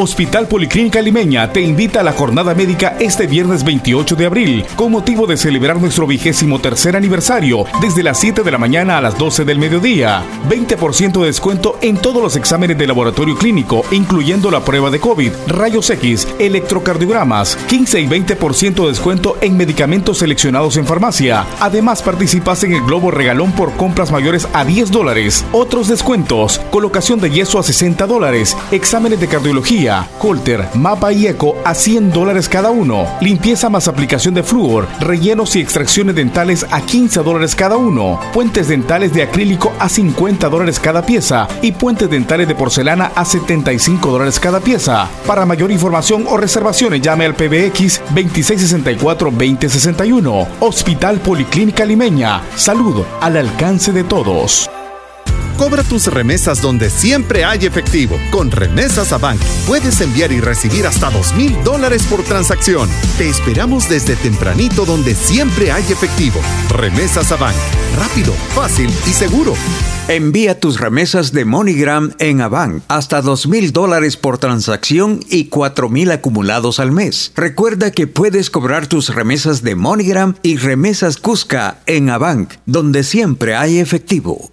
[0.00, 4.92] Hospital Policlínica Limeña te invita a la jornada médica este viernes 28 de abril con
[4.92, 9.18] motivo de celebrar nuestro vigésimo tercer aniversario desde las 7 de la mañana a las
[9.18, 10.22] 12 del mediodía.
[10.48, 15.32] 20% de descuento en todos los exámenes de laboratorio clínico, incluyendo la prueba de COVID,
[15.48, 21.44] rayos X, electrocardiogramas, 15 y 20% de descuento en medicamentos seleccionados en farmacia.
[21.58, 25.44] Además participas en el Globo Regalón por compras mayores a 10 dólares.
[25.50, 29.87] Otros descuentos, colocación de yeso a 60 dólares, exámenes de cardiología,
[30.20, 35.56] Holter, mapa y eco a 100 dólares cada uno, limpieza más aplicación de flúor, rellenos
[35.56, 40.78] y extracciones dentales a 15 dólares cada uno, puentes dentales de acrílico a 50 dólares
[40.78, 45.08] cada pieza y puentes dentales de porcelana a 75 dólares cada pieza.
[45.26, 50.48] Para mayor información o reservaciones llame al PBX 2664-2061.
[50.60, 52.42] Hospital Policlínica Limeña.
[52.56, 54.70] Salud al alcance de todos.
[55.58, 58.16] Cobra tus remesas donde siempre hay efectivo.
[58.30, 62.88] Con Remesas a Bank puedes enviar y recibir hasta dos mil dólares por transacción.
[63.18, 66.40] Te esperamos desde tempranito donde siempre hay efectivo.
[66.70, 67.56] Remesas a Bank.
[67.98, 69.54] Rápido, fácil y seguro.
[70.06, 75.88] Envía tus remesas de MoneyGram en Avanc hasta dos mil dólares por transacción y cuatro
[75.88, 77.32] mil acumulados al mes.
[77.34, 83.56] Recuerda que puedes cobrar tus remesas de MoneyGram y remesas Cusca en Avanc, donde siempre
[83.56, 84.52] hay efectivo.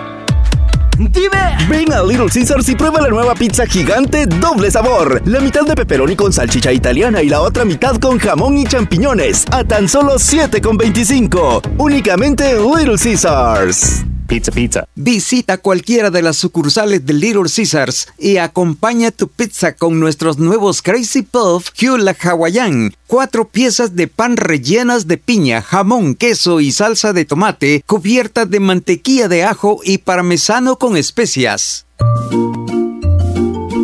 [0.99, 1.57] Dime.
[1.69, 5.23] Ven a Little Caesars y prueba la nueva pizza gigante doble sabor.
[5.27, 9.45] La mitad de pepperoni con salchicha italiana y la otra mitad con jamón y champiñones.
[9.53, 11.77] A tan solo 7,25.
[11.79, 14.05] Únicamente en Little Caesars.
[14.29, 14.87] Pizza, pizza.
[14.95, 20.83] Visita cualquiera de las sucursales de Little Caesars y acompaña tu pizza con nuestros nuevos
[20.83, 22.95] Crazy Puff Hula Hawaiian.
[23.07, 28.61] Cuatro piezas de pan rellenas de piña, jamón, queso y salsa de tomate, cubiertas de
[28.61, 31.87] mantequilla de ajo y parmesano con especias.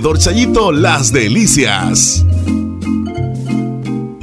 [0.00, 2.24] Chayito Las Delicias.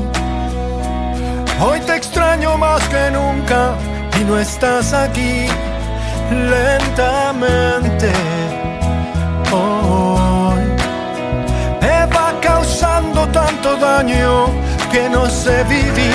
[1.60, 3.74] Hoy te extraño más que nunca
[4.20, 5.46] y no estás aquí
[6.30, 8.12] lentamente.
[9.52, 10.62] Hoy
[11.80, 14.46] me va causando tanto daño
[14.90, 16.12] que no sé vivir.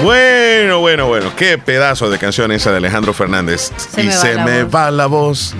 [0.00, 1.32] y Bueno, bueno, bueno.
[1.36, 3.70] Qué pedazo de canción esa de Alejandro Fernández.
[3.76, 4.74] Se y me se la me voz.
[4.74, 5.54] va la voz.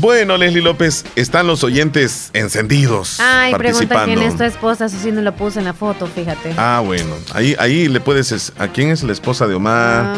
[0.00, 5.10] Bueno, Leslie López, están los oyentes encendidos Ay, pregunta quién es tu esposa, eso sí
[5.10, 6.54] no lo puse en la foto, fíjate.
[6.56, 7.14] Ah, bueno.
[7.34, 8.30] Ahí, ahí le puedes.
[8.32, 10.14] es- ¿A quién es la esposa de Omar?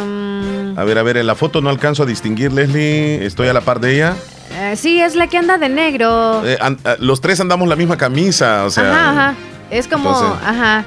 [0.76, 3.24] A ver, a ver, en la foto no alcanzo a distinguir, Leslie.
[3.24, 4.16] Estoy a la par de ella.
[4.52, 6.42] Eh, sí, es la que anda de negro.
[6.46, 8.90] Eh, ah, los tres andamos la misma camisa, o sea.
[8.92, 9.34] ajá, ajá.
[9.70, 10.84] Es como, entonces- ajá.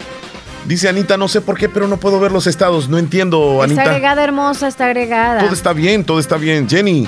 [0.66, 2.88] Dice Anita, no sé por qué, pero no puedo ver los estados.
[2.90, 3.82] No entiendo, Está Anita.
[3.84, 5.42] agregada hermosa, está agregada.
[5.42, 6.70] Todo está bien, todo está bien.
[6.70, 7.08] Jenny,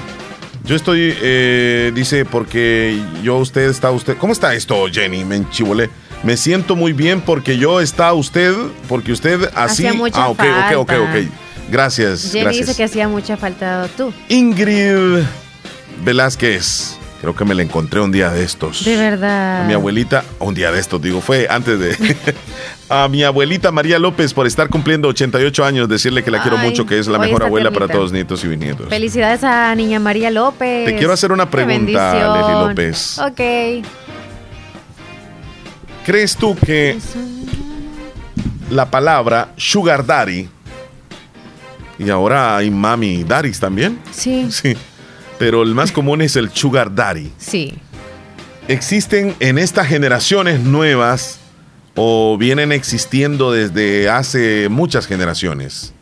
[0.65, 4.17] yo estoy, eh, dice, porque yo, usted, está usted.
[4.17, 5.23] ¿Cómo está esto, Jenny?
[5.23, 5.89] Me enchivolé.
[6.23, 8.53] Me siento muy bien porque yo está usted,
[8.87, 9.85] porque usted así.
[9.85, 11.31] Hacía mucha ah, ok, ok, ok, ok.
[11.69, 12.67] Gracias, Jenny gracias.
[12.67, 14.13] dice que hacía mucha falta tú.
[14.29, 15.23] Ingrid
[16.03, 16.97] Velázquez.
[17.21, 18.83] Creo que me la encontré un día de estos.
[18.83, 19.63] De verdad.
[19.63, 22.15] A mi abuelita, un día de estos, digo, fue antes de.
[22.89, 26.85] a mi abuelita María López por estar cumpliendo 88 años, decirle que la quiero mucho,
[26.85, 28.89] que es la mejor abuela para todos nietos y bisnietos.
[28.89, 30.85] Felicidades a Niña María López.
[30.85, 32.13] Te quiero hacer una pregunta.
[32.13, 33.19] Leslie López.
[33.19, 33.85] Ok.
[36.05, 36.99] ¿Crees tú que
[38.69, 40.47] la palabra sugar daddy
[41.97, 43.99] y ahora hay mami daddies también?
[44.11, 44.47] Sí.
[44.51, 44.77] Sí.
[45.37, 47.31] Pero el más común es el sugar daddy.
[47.37, 47.73] Sí.
[48.67, 51.39] ¿Existen en estas generaciones nuevas
[51.95, 55.93] o vienen existiendo desde hace muchas generaciones?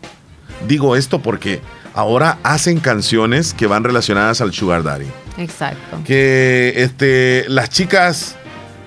[0.68, 1.62] Digo esto porque
[1.94, 5.08] ahora hacen canciones que van relacionadas al sugar daddy.
[5.38, 6.00] Exacto.
[6.06, 8.36] Que este, las chicas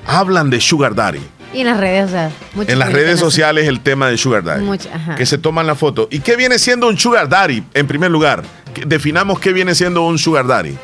[0.06, 1.20] hablan de sugar daddy.
[1.52, 2.30] Y en las redes, o sea,
[2.66, 4.64] En las redes sociales el tema de sugar daddy.
[4.64, 5.14] Mucho, ajá.
[5.14, 6.08] Que se toman la foto.
[6.10, 7.62] ¿Y qué viene siendo un sugar daddy?
[7.74, 8.42] En primer lugar,
[8.86, 10.76] definamos qué viene siendo un sugar daddy.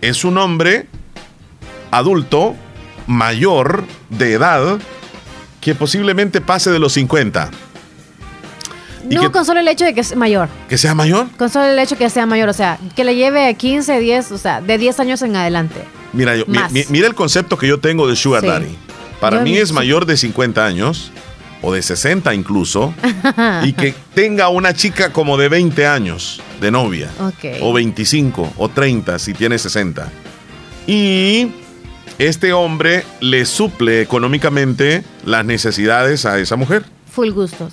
[0.00, 0.86] Es un hombre
[1.90, 2.54] adulto,
[3.06, 4.78] mayor, de edad,
[5.60, 7.50] que posiblemente pase de los 50.
[9.08, 10.48] Y No, que, con solo el hecho de que es mayor.
[10.68, 11.26] que sea mayor.
[11.36, 14.32] Con solo el hecho de que sea mayor, o sea, que le lleve 15, 10,
[14.32, 15.84] o sea, de 10 años en adelante.
[16.12, 16.72] Mira, yo- mi- Más.
[16.72, 18.46] mi- mira el concepto que yo tengo de sugar Sí.
[18.46, 18.76] daddy.
[19.20, 21.10] Para Yo mí es mayor de 50 años,
[21.60, 22.94] o de 60 incluso,
[23.62, 27.10] y que tenga una chica como de 20 años de novia.
[27.60, 30.08] O 25 o 30 si tiene 60.
[30.86, 31.52] Y
[32.18, 36.84] este hombre le suple económicamente las necesidades a esa mujer.
[37.12, 37.72] Full gustos.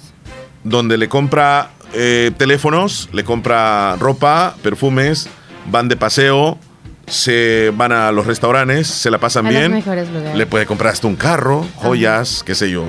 [0.63, 5.27] Donde le compra eh, teléfonos, le compra ropa, perfumes,
[5.71, 6.59] van de paseo,
[7.07, 9.71] se van a los restaurantes, se la pasan A los bien.
[9.71, 10.35] mejores lugares.
[10.35, 12.85] Le puede comprar hasta un carro, joyas, qué sé yo.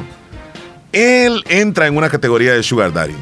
[0.92, 3.14] Él entra en una categoría de sugar daddy.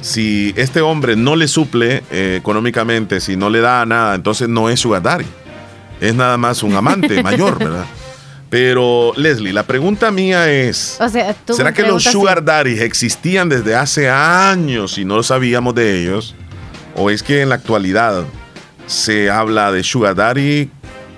[0.00, 4.70] Si este hombre no le suple eh, económicamente, si no le da nada, entonces no
[4.70, 5.26] es sugar daddy.
[6.00, 7.84] Es nada más un amante mayor, ¿verdad?
[8.48, 13.48] Pero Leslie, la pregunta mía es, O sea, tú ¿será que los sugar daddies existían
[13.48, 16.34] desde hace años y no sabíamos de ellos?
[16.96, 18.24] ¿O es que en la actualidad
[18.86, 20.68] se habla de sugar daddy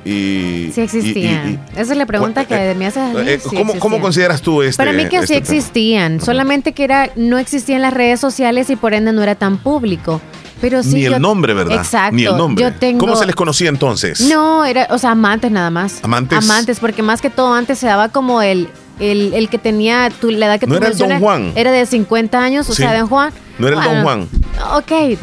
[0.05, 0.71] y...
[0.75, 1.51] Sí existían.
[1.51, 3.21] y- y- Esa es la pregunta que me haces a mí.
[3.29, 4.77] eh, sí ¿cómo, cómo consideras tú este?
[4.77, 5.57] Para mí que sí este tema?
[5.59, 9.59] existían, solamente que era no existían las redes sociales y por ende no era tan
[9.59, 10.21] público.
[10.61, 11.77] Pero sí Ni yo- el nombre, ¿verdad?
[11.79, 12.15] Exacto.
[12.15, 12.63] Ni el nombre.
[12.65, 14.21] Yo tengo ¿Cómo se les conocía entonces?
[14.21, 15.99] No, era, o sea, amantes nada más.
[16.05, 16.39] ¿Amantes?
[16.39, 18.69] Amantes, porque más que todo antes se daba como el
[19.01, 21.53] el, el que tenía tu, la edad que ¿No tú era el Don Juan?
[21.57, 22.83] Era de 50 años, o Sí.
[22.83, 23.33] sea, Don Juan.
[23.59, 24.29] No era el Don Juan.
[24.77, 25.19] Ok,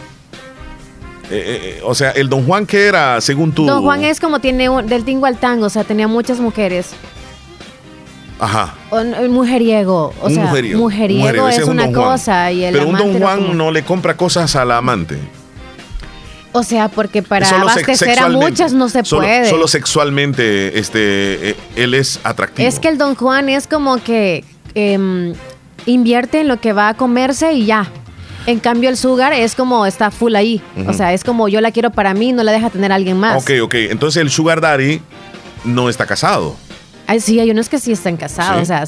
[1.32, 3.66] Eh, eh, o sea, el Don Juan que era, según tú.
[3.66, 6.92] Don Juan es como tiene un- del tingo al tango, o sea, tenía muchas mujeres.
[8.40, 8.74] Ajá.
[8.90, 10.14] O n- el mujeriego.
[10.22, 10.80] O un sea, mujeriego.
[10.80, 13.72] mujeriego, Mujeriego, ese es, un una cosa y el Pero un Don Juan como- no
[13.72, 15.18] le compra cosas a la amante.
[16.52, 19.48] O sea, porque para Solo abastecer a muchas no se Solo- puede.
[19.50, 22.68] Solo sexualmente este, eh, él es atractivo.
[22.68, 25.34] Es que el Don Juan es como que em,
[25.86, 27.92] invierte en lo que va a comerse y ya.
[28.50, 30.62] En cambio, el Sugar es como está full ahí.
[30.88, 33.42] O sea, es como yo la quiero para mí, no la deja tener alguien más.
[33.44, 33.76] Ok, ok.
[33.76, 35.02] Entonces el Sugar Daddy
[35.66, 36.56] no está casado.
[37.06, 38.58] Ay, sí, hay unos que sí están casados.
[38.58, 38.62] Sí.
[38.62, 38.86] O sea,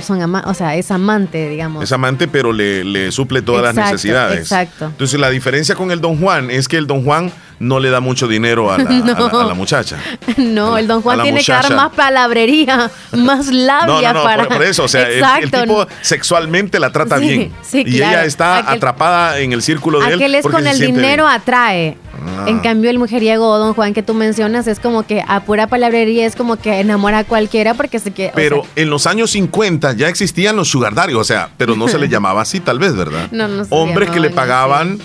[0.00, 1.82] son, ama- o sea, es amante, digamos.
[1.82, 4.38] Es amante, pero le, le suple todas las necesidades.
[4.40, 4.86] exacto.
[4.86, 8.00] Entonces la diferencia con el Don Juan es que el Don Juan no le da
[8.00, 9.40] mucho dinero a la, a la- No.
[9.40, 9.96] a la muchacha.
[10.36, 14.44] No, el Don Juan tiene que dar más palabrería, más labia no, no, para.
[14.44, 17.52] por, por eso, o sea, el- tipo sexualmente la trata Sí, bien.
[17.62, 18.12] sí, y claro.
[18.12, 20.14] ella está Aquel- atrapada en el círculo de él.
[20.14, 21.34] Aquel es con el dinero bien.
[21.36, 21.96] atrae.
[22.18, 22.44] Ah.
[22.46, 26.24] En cambio, el mujeriego Don Juan que tú mencionas es como que a pura palabrería
[26.26, 29.92] es como que enamora a cualquiera porque se o Pero sea, en los años 50
[29.92, 32.96] ya existían los sugar daddy, o sea, pero no se le llamaba así tal vez,
[32.96, 33.28] ¿verdad?
[33.32, 34.98] No, no se Hombres que le pagaban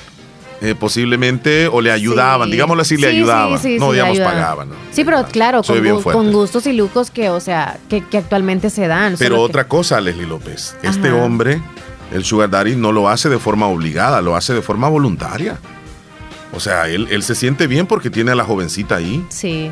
[0.62, 2.52] eh, posiblemente o le ayudaban, Sí.
[2.54, 3.60] digámoslo así, le Sí, ayudaban.
[3.60, 4.34] sí, no, digamos, ayudaban.
[4.36, 4.70] pagaban.
[4.70, 4.76] ¿no?
[4.92, 6.18] Sí, pero claro, con, bien gu- fuerte.
[6.22, 9.16] con gustos y lucos que, o sea, que, que actualmente se dan.
[9.18, 11.62] Pero que- otra cosa, Leslie López, este hombre,
[12.14, 15.58] el sugar daddy, no lo hace de forma obligada, lo hace de forma voluntaria.
[16.54, 19.26] O sea, él, él se siente bien porque tiene a la jovencita ahí.
[19.30, 19.72] Sí.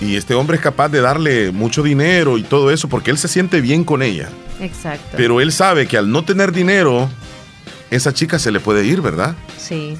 [0.00, 3.28] Y este hombre es capaz de darle mucho dinero y todo eso porque él se
[3.28, 4.28] siente bien con ella.
[4.60, 5.16] Exacto.
[5.16, 7.08] Pero él sabe que al no tener dinero,
[7.94, 9.34] esa chica se le puede ir, ¿verdad?
[9.58, 9.96] Sí.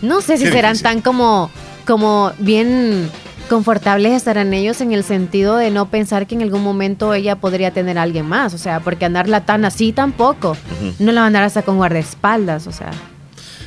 [0.00, 0.84] No sé si Qué serán difícil.
[0.84, 1.50] tan como,
[1.86, 3.08] como bien
[3.48, 7.70] confortables estarán ellos en el sentido de no pensar que en algún momento ella podría
[7.70, 8.54] tener a alguien más.
[8.54, 10.56] O sea, porque andarla tan así tampoco.
[10.98, 12.90] No la va a hasta con guardaespaldas, o sea.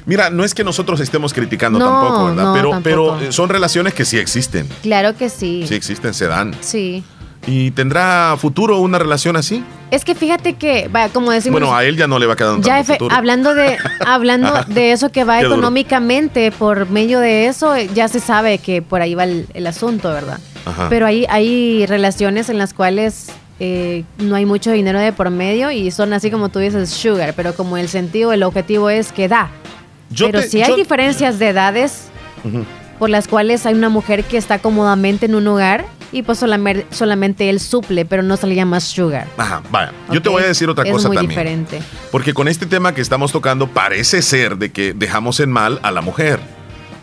[0.07, 2.43] Mira, no es que nosotros estemos criticando No, tampoco, ¿verdad?
[2.43, 2.84] no, pero, tampoco.
[3.18, 4.68] pero eh, son relaciones que sí existen.
[4.84, 5.66] Claro que sí.
[5.68, 6.55] Sí existen, se dan.
[6.61, 7.03] Sí.
[7.48, 9.64] ¿Y tendrá futuro una relación así?
[9.91, 11.60] Es que fíjate que, vaya, como decimos.
[11.60, 13.16] Bueno, a él ya no le va ya tanto efe- futuro.
[13.16, 15.56] hablando de hablando de eso que va Qué duro.
[15.58, 20.10] económicamente por medio de eso ya se sabe que por ahí va el, el asunto
[20.10, 20.88] verdad Ajá.
[20.89, 23.28] pero hay hay relaciones en las cuales
[23.60, 27.34] eh, no hay mucho dinero de por medio y son así como tú dices sugar
[27.36, 29.50] pero como el sentido el objetivo es que da
[30.10, 32.08] Yo pero te- si hay yo- diferencias de edades
[33.00, 36.86] por las cuales hay una mujer que está cómodamente en un hogar y pues solamente,
[36.91, 39.91] solamente él suple pero no se le llama sugar Ajá, vaya.
[40.12, 41.30] Yo te voy a decir otra es cosa muy también.
[41.30, 41.82] diferente
[42.12, 45.91] Porque con este tema que estamos tocando parece ser de que dejamos en mal a
[45.91, 46.39] la mujer.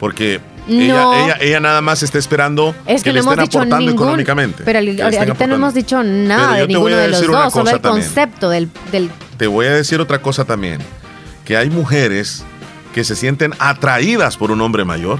[0.00, 1.24] Porque ella, No.
[1.24, 4.62] ella, ella nada más está esperando Es que, le no hemos estén aportando ningún, económicamente.
[4.64, 7.80] Pero que le ahorita no hemos dicho nada de ninguno de los dos, solo el
[7.80, 8.04] también.
[8.06, 10.80] concepto del, del Te voy a decir otra cosa también.
[11.44, 12.44] Que hay mujeres
[12.94, 15.18] que se sienten atraídas por un hombre mayor.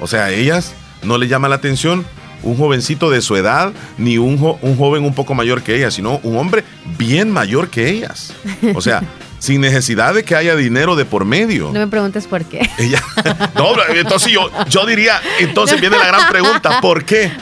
[0.00, 0.72] O sea, a ellas
[1.02, 2.04] no le llama la atención
[2.42, 5.94] un jovencito de su edad, ni un, jo- un joven un poco mayor que ellas,
[5.94, 6.64] sino un hombre
[6.98, 8.32] bien mayor que ellas.
[8.74, 9.02] O sea,
[9.38, 11.66] sin necesidad de que haya dinero de por medio.
[11.72, 12.68] No me preguntes por qué.
[12.78, 13.02] Ella,
[13.54, 17.30] no, entonces yo, yo diría, entonces viene la gran pregunta, ¿por qué?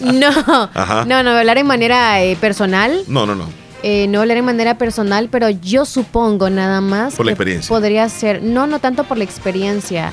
[0.00, 0.28] no,
[0.74, 1.04] Ajá.
[1.06, 3.02] no, no, hablar en manera eh, personal.
[3.06, 3.48] No, no, no.
[3.82, 7.14] eh, no hablar en manera personal, pero yo supongo nada más.
[7.14, 7.68] Por la experiencia.
[7.68, 10.12] Podría ser, no, no tanto por la experiencia.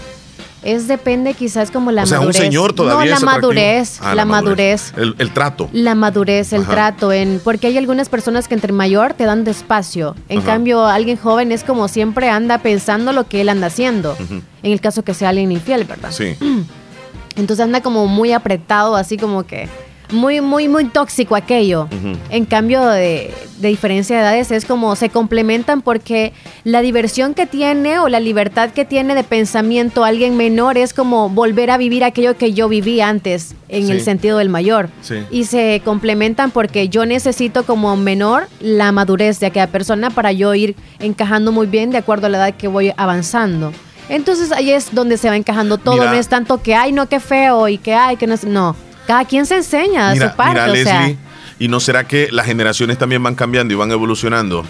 [0.66, 2.36] Es depende quizás como la o sea, madurez.
[2.38, 4.94] un señor todavía No, la madurez, Ah, la madurez.
[4.98, 5.70] El, el trato.
[5.72, 6.72] La madurez, el Ajá.
[6.72, 10.16] trato, en porque hay algunas personas que entre mayor te dan despacio.
[10.28, 10.48] En Ajá.
[10.48, 14.18] cambio, alguien joven es como siempre anda pensando lo que él anda haciendo.
[14.20, 16.10] En el caso que sea alguien infiel, ¿verdad?
[16.12, 16.36] Sí.
[17.36, 19.70] Entonces anda como muy apretado, así como que
[20.12, 21.88] muy, muy, muy tóxico aquello.
[22.30, 26.34] En cambio de, de diferencia de edades es como se complementan porque
[26.64, 31.30] la diversión que tiene o la libertad que tiene de pensamiento alguien menor es como
[31.30, 33.92] volver a vivir aquello que yo viví antes en Sí.
[33.92, 34.90] el sentido del mayor.
[35.02, 35.16] Sí.
[35.32, 40.54] Y se complementan porque yo necesito como menor la madurez de aquella persona para yo
[40.56, 43.72] ir encajando muy bien de acuerdo a la edad que voy avanzando.
[44.08, 46.12] Entonces ahí es donde se va encajando todo, Mira.
[46.12, 48.76] no es tanto que ay no qué feo y que ay que no es- no,
[49.08, 51.18] cada quien se enseña a Mira, su parte, mira, o sea, Leslie,
[51.60, 54.66] ¿y no será que las generaciones también van cambiando y van evolucionando?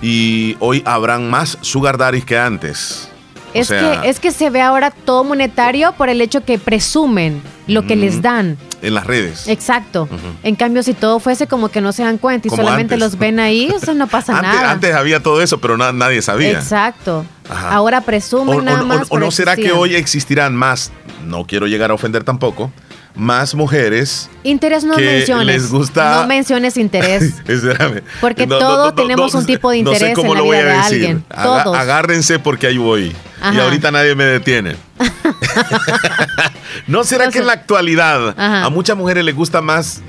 [0.00, 3.08] Y hoy habrán más sugar daddies que antes.
[3.54, 6.58] O es sea, que es que se ve ahora todo monetario por el hecho que
[6.58, 8.58] presumen lo que les dan.
[8.82, 9.48] en las redes.
[9.48, 10.08] Exacto.
[10.44, 13.10] En cambio, si todo fuese como que no se dan cuenta y Como solamente antes.
[13.10, 14.70] los ven ahí, o sea, no pasa Antes, nada.
[14.70, 16.52] antes había todo eso, pero na- nadie sabía.
[16.52, 17.24] Exacto.
[17.50, 17.72] Ajá.
[17.72, 19.06] Ahora presumen o- nada o- más.
[19.10, 20.92] o no será que hoy existirán más,
[21.26, 22.70] no quiero llegar a ofender tampoco,
[23.18, 25.46] más mujeres Interés no que menciones.
[25.46, 27.34] les gusta- No menciones interés.
[27.46, 28.02] Espérame.
[28.20, 30.56] Porque No, todos no, tenemos un tipo de sé interés cómo en la lo voy
[30.56, 30.82] a de decir.
[30.94, 31.24] alguien.
[31.28, 31.76] Aga- Todos.
[31.76, 33.14] agárrense porque ahí voy.
[33.52, 34.76] Y ahorita nadie me detiene.
[36.86, 38.64] ¿No será que en la actualidad Ajá.
[38.64, 40.00] a muchas mujeres les gusta más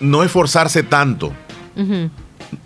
[0.00, 1.32] no esforzarse tanto,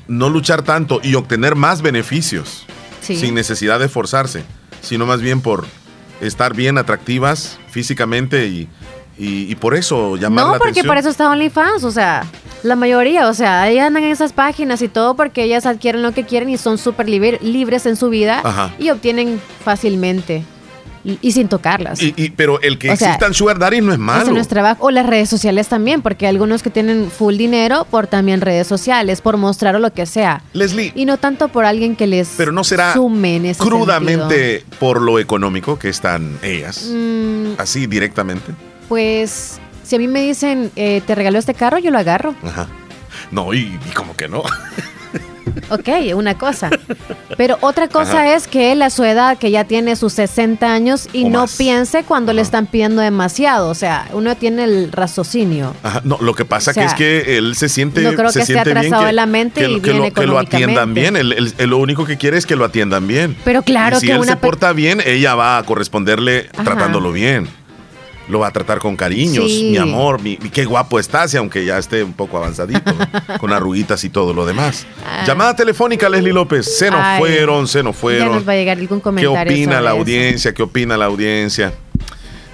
[0.09, 2.67] no luchar tanto y obtener más beneficios
[3.01, 3.17] Sí.
[3.17, 4.45] sin necesidad de esforzarse,
[4.83, 5.67] sino más bien por
[6.21, 8.69] estar bien atractivas físicamente y,
[9.21, 10.87] y- y por eso llamar No, la porque atención?
[10.89, 12.25] para eso está OnlyFans, o sea,
[12.63, 16.13] la mayoría, o sea, ahí andan en esas páginas y todo porque ellas adquieren lo
[16.13, 18.75] que quieren y son súper libres en su vida Ajá.
[18.79, 20.45] y obtienen fácilmente
[21.03, 22.03] y, y sin tocarlas.
[22.03, 24.23] Y- y- pero el que O sea, existan sugar daddy no es malo.
[24.25, 24.85] Eso no es trabajo.
[24.85, 28.67] O las redes sociales también, porque hay algunos que tienen full dinero por también redes
[28.67, 30.43] sociales, por mostrar o lo que sea.
[30.53, 30.93] Leslie.
[30.95, 35.01] Y no tanto por alguien que les Pero no será sume en ese crudamente por
[35.01, 36.91] lo económico que están ellas.
[36.93, 38.53] Mm, Así directamente.
[38.91, 42.35] Pues, si a mí me dicen, eh, te regalo este carro, yo lo agarro.
[42.43, 42.67] Ajá.
[43.31, 44.43] No, y, y como que no.
[45.69, 46.71] Ok, una cosa.
[47.37, 48.35] Pero otra cosa Ajá.
[48.37, 51.41] es que él a su edad, que ya tiene sus 60 años, y O no
[51.43, 51.57] más.
[51.57, 53.69] piense cuando le están pidiendo demasiado.
[53.69, 55.75] O sea, uno tiene el raciocinio.
[55.83, 58.01] Ajá, No, lo que pasa O sea, que es que él se siente.
[58.03, 60.13] no creo se que esté siente bien atrasado de la mente que, y que lo,
[60.13, 61.17] que lo atiendan bien.
[61.17, 63.37] Él, él- él lo único que quiere es que lo atiendan bien.
[63.45, 67.11] Pero claro Y si que él una se porta bien, ella va a corresponderle tratándolo
[67.13, 67.49] bien.
[68.31, 69.71] Lo va a tratar con cariños, Sí.
[69.73, 73.39] mi amor, mi, qué guapo estás, y aunque ya esté un poco avanzadito, ¿no?
[73.41, 74.87] con arruguitas y todo lo demás.
[75.05, 75.25] Ah.
[75.27, 76.79] Llamada telefónica, Leslie López.
[76.79, 77.19] Se nos Ay.
[77.19, 78.33] fueron, se nos Ya fueron.
[78.33, 79.33] nos va a llegar algún ¿Qué comentario.
[79.53, 79.99] opina sobre la eso.
[79.99, 80.55] audiencia?
[80.55, 81.73] ¿Qué opina la audiencia?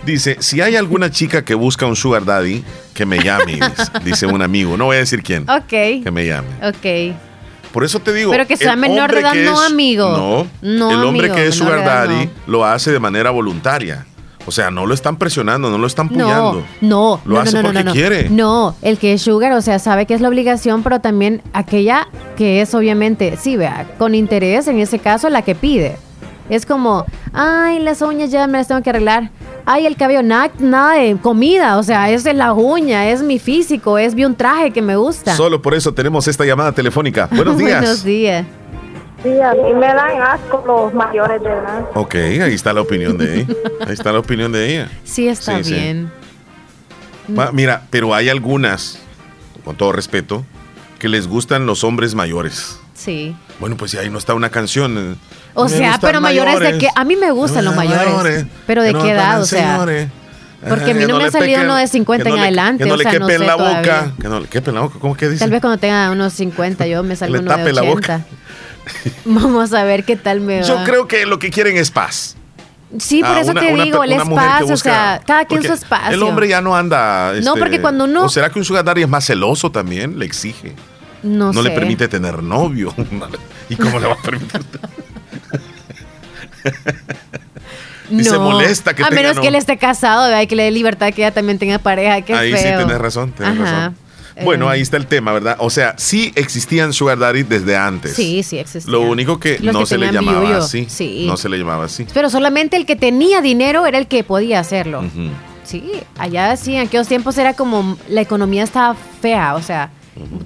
[0.04, 2.62] Dice, si hay alguna chica que busca un sugar daddy,
[2.94, 3.58] que me llame,
[4.04, 4.76] dice, un amigo.
[4.76, 5.48] No voy a decir quién.
[5.50, 5.66] Ok.
[5.68, 6.48] Que me llame.
[6.62, 7.16] Ok.
[7.72, 8.30] Por eso te digo.
[8.30, 10.08] Pero que sea menor de edad, no es- amigo.
[10.16, 12.30] No, No, el hombre amigo, que es sugar daddy no.
[12.46, 14.06] lo hace de manera voluntaria.
[14.46, 16.64] O sea, no lo están presionando, no lo están No, puñando.
[16.80, 18.30] no, Lo no, hace no, no, porque no, quiere.
[18.30, 22.06] No, el que es sugar, o sea, sabe que es la obligación, pero también aquella
[22.36, 25.96] que es obviamente, sí, vea, con interés, en ese caso, la que pide.
[26.48, 29.30] Es como, ay, las uñas ya me las tengo que arreglar.
[29.64, 33.98] Ay, el cabello, nada, nada de comida, o sea, es la uña, es mi físico,
[33.98, 35.34] es vi un traje que me gusta.
[35.34, 37.28] Solo por eso tenemos esta llamada telefónica.
[37.32, 37.80] Buenos días.
[37.80, 38.46] Buenos días.
[39.26, 41.84] Sí, a mí me dan asco los mayores de edad.
[41.94, 43.54] Ok, ahí está la opinión de ella.
[43.84, 44.88] Ahí está la opinión de ella.
[45.04, 45.74] Sí, está Sí, sí.
[45.74, 46.12] bien.
[47.26, 49.00] Ma- Mira, pero hay algunas,
[49.64, 50.44] con todo respeto,
[51.00, 52.78] que les gustan los hombres mayores.
[52.94, 53.34] Sí.
[53.58, 55.18] Bueno, pues si ahí no está una canción.
[55.54, 58.46] O me sea, pero mayores, de que a mí me gustan los Mayores, mayores.
[58.66, 59.72] Pero de no qué edad, o sea.
[59.72, 60.08] señores.
[60.68, 62.40] Porque a mí Eh, no me le ha salido uno de 50 que no en
[62.40, 63.78] le- adelante, Que no o le sea, quepe no en sé la todavía.
[64.02, 64.12] boca.
[64.20, 64.98] Que no le quepe en la boca.
[65.00, 65.40] ¿Cómo que dice?
[65.40, 68.24] Tal vez cuando tenga unos 50 yo me salgo Le uno de tape la boca.
[68.86, 69.20] 80.
[69.24, 70.66] Vamos a ver qué tal me va.
[70.66, 72.36] Yo creo que lo que quieren es paz.
[72.98, 75.72] Sí, por Ah, eso una- te digo, el espacio, o busca- sea, cada quien su
[75.72, 76.14] espacio.
[76.14, 77.32] El hombre ya no anda.
[77.32, 80.18] No, este, porque cuando uno- ¿O será que un sugar daddy es más celoso también?
[80.18, 80.72] Le exige.
[81.22, 82.94] No, No le permite tener novio.
[83.68, 84.60] ¿Y cómo le va a permitir?
[88.10, 88.40] y se No.
[88.40, 90.42] molesta que A tenga menos no- que él esté casado, ¿verdad?
[90.42, 92.20] y que le dé libertad que ella también tenga pareja.
[92.22, 92.60] Qué Ahí feo.
[92.60, 93.72] sí tienes razón, tienes Ajá.
[93.72, 93.96] razón.
[94.44, 95.56] Bueno, Eh, ahí está el tema, ¿verdad?
[95.60, 98.14] O sea, sí existían sugar daddy desde antes.
[98.14, 98.92] Sí, sí existía.
[98.92, 100.86] Lo único que Los no que se le llamaba así.
[100.88, 101.24] Sí.
[101.26, 102.06] No se le llamaba así.
[102.12, 105.04] Pero solamente el que tenía dinero era el que podía hacerlo.
[105.64, 105.82] Sí,
[106.18, 109.90] allá sí, en aquellos tiempos era como la economía estaba fea, o sea,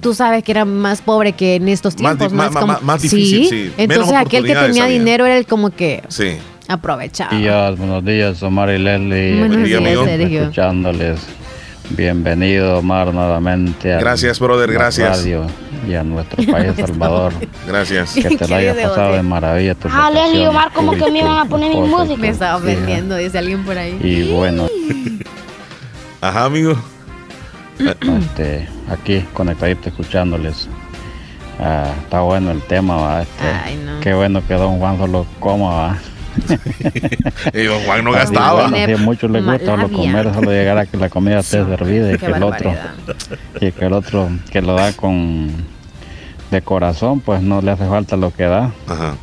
[0.01, 2.31] tú sabes que era más pobre que en estos tiempos.
[2.33, 3.71] más- Es como- más- más difícil, sí.
[3.77, 4.97] Entonces aquel que tenía había.
[4.97, 6.37] dinero era el como que Sí.
[6.67, 7.37] aprovechaba.
[7.37, 9.37] días, buenos días, Omar y Leslie.
[9.39, 10.41] Buenos días, Sergio.
[10.43, 11.19] Escuchándoles.
[11.95, 13.93] Bienvenido, Omar, nuevamente.
[13.93, 15.17] a Gracias, brother, la gracias.
[15.17, 15.45] radio
[15.87, 17.33] y a nuestro país, Salvador.
[17.67, 18.13] Gracias.
[18.13, 19.75] Que te lo hayas pasado de maravilla.
[19.89, 22.17] Ah, Leslie y Omar, ¿cómo tú y que me iban a poner mi música?
[22.17, 23.97] Me estaba ofendiendo, dice alguien por ahí.
[24.01, 24.67] Y bueno,
[26.21, 26.75] Ajá, amigo.
[27.79, 30.69] este, aquí conectadito escuchándoles.
[31.59, 33.21] Ah, está bueno el tema, ¿va?
[33.23, 33.99] Este, Ay, no.
[33.99, 35.97] Qué bueno que don Juan solo coma, ¿va?
[37.53, 38.67] Y don Juan no gastaba.
[38.69, 39.97] bueno, sí, a muchos les gusta Labia.
[39.97, 42.73] comer, solo llegar a que la comida esté servida y que el otro,
[43.59, 45.49] y que el otro que lo da con
[46.51, 48.71] de corazón, pues no le hace falta lo que da.
[48.87, 49.15] Ajá.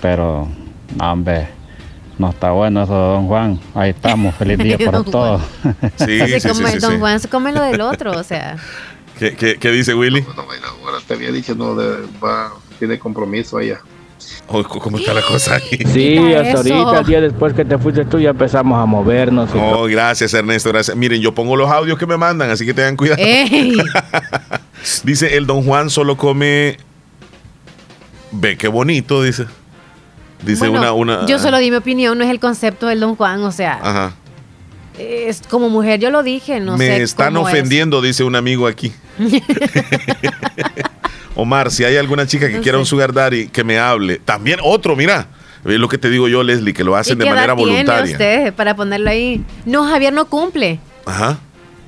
[0.00, 0.48] Pero,
[0.96, 1.48] no, hombre,
[2.18, 3.60] no está bueno eso de don Juan.
[3.74, 5.42] Ahí estamos, feliz día para todos.
[5.96, 6.98] Sí, sí, sí, come- sí, don.
[7.00, 8.56] Juan se come lo del otro, o sea.
[9.18, 10.24] ¿Qué, qué, qué dice Willy?
[10.36, 13.80] Ahora te había dicho, no, de- va, tiene compromiso ella.
[14.48, 15.78] Oh, ¿Cómo está la cosa ahí?
[15.92, 16.74] Sí, hasta eso.
[16.74, 19.50] ahorita, el día después que te fuiste tú, ya empezamos a movernos.
[19.54, 20.96] y Oh, gracias, Ernesto, gracias.
[20.96, 23.22] Miren, yo pongo los audios que me mandan, así que tengan cuidado.
[23.22, 23.76] ¡Ey!
[25.04, 26.76] Dice, el don Juan solo come...
[28.32, 29.46] Ve, qué bonito, dice.
[30.44, 31.26] Dice Bueno, una, una...
[31.26, 33.78] Yo solo di mi opinión, no es el concepto del don Juan, o sea.
[33.82, 34.12] Ajá.
[34.98, 37.02] es como mujer, yo lo dije, no Me sé.
[37.02, 37.54] están cómo es.
[37.54, 38.92] ofendiendo, dice un amigo aquí.
[41.36, 42.80] Omar, si hay alguna chica que No quiera sé.
[42.80, 44.18] un sugar daddy, que me hable.
[44.24, 45.28] También otro, mira.
[45.64, 48.12] Es lo que te digo yo, Leslie, que lo ¿Y hacen de manera voluntaria.
[48.12, 49.44] usted para ponerlo ahí?
[49.64, 50.78] No, Javier no cumple.
[51.04, 51.38] Ajá.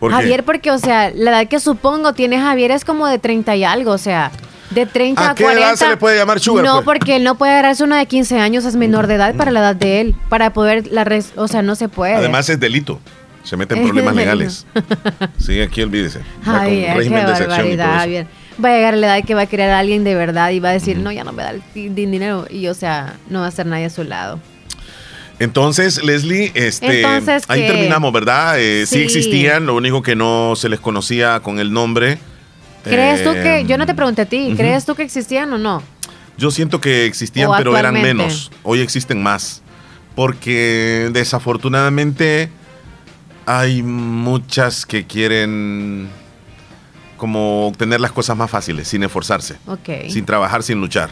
[0.01, 0.17] ¿Por qué?
[0.17, 3.65] Javier, porque, o sea, la edad que supongo tiene Javier es como de 30 y
[3.65, 4.31] algo, o sea,
[4.71, 5.77] de 30 ¿A a, qué edad 40.
[5.77, 6.85] se le puede llamar sugar, No, pues?
[6.85, 9.61] porque él no puede agarrarse una de 15 años, es menor de edad para la
[9.61, 12.15] edad de él, para poder, la res- o sea, no se puede.
[12.15, 13.01] Además es delito.
[13.45, 14.67] Se meten problemas legales.
[15.39, 16.21] Sí, aquí olvídese.
[16.45, 17.99] Con qué de barbaridad, eso.
[17.99, 18.27] Javier.
[18.63, 20.71] Va a llegar la edad que va a querer a alguien de verdad y va
[20.71, 22.47] a decir, no, ya no me da el di- dinero.
[22.51, 24.41] Y, o sea, no va a ser nadie a su lado.
[25.39, 28.59] Entonces, Leslie, este, Entonces, ahí que- terminamos, ¿verdad?
[28.59, 28.97] Eh, sí.
[28.97, 29.03] Sí.
[29.05, 32.19] existían, lo único que no se les conocía con el nombre.
[32.83, 34.55] ¿Crees tú que, yo no te pregunté a ti.
[34.57, 35.83] ¿crees tú que existían o no?
[36.39, 38.51] Yo siento que existían, O pero eran menos.
[38.63, 39.63] Hoy existen más.
[40.15, 42.49] Porque desafortunadamente
[43.47, 46.09] hay muchas que quieren
[47.19, 49.57] como obtener las cosas más fáciles, sin esforzarse,
[50.09, 51.11] sin trabajar, sin luchar.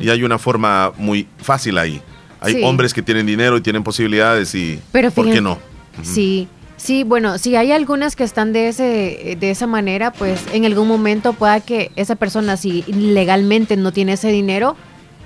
[0.00, 2.00] Y hay una forma muy fácil ahí.
[2.40, 2.62] Hay Sí.
[2.64, 5.58] hombres que tienen dinero y tienen posibilidades y Pero ¿por qué no?
[6.02, 6.48] Sí,
[6.78, 10.88] sí, bueno, si hay algunas que están de ese, de esa manera, pues en algún
[10.88, 14.74] momento pueda que esa persona, si legalmente no tiene ese dinero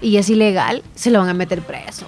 [0.02, 2.06] y es ilegal, se lo van a meter preso.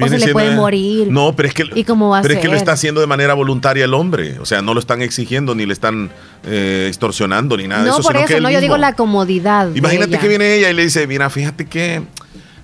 [0.00, 1.08] O se le puede morir.
[1.10, 3.06] No, pero es que, ¿Y cómo va a pero es que lo está haciendo de
[3.06, 4.38] manera voluntaria el hombre.
[4.38, 6.10] O sea, no lo están exigiendo, ni le están
[6.44, 8.02] eh, extorsionando, ni nada de eso.
[8.02, 9.74] por sino eso, no, yo digo la comodidad.
[9.74, 12.02] Imagínate que viene ella y le dice, mira, fíjate que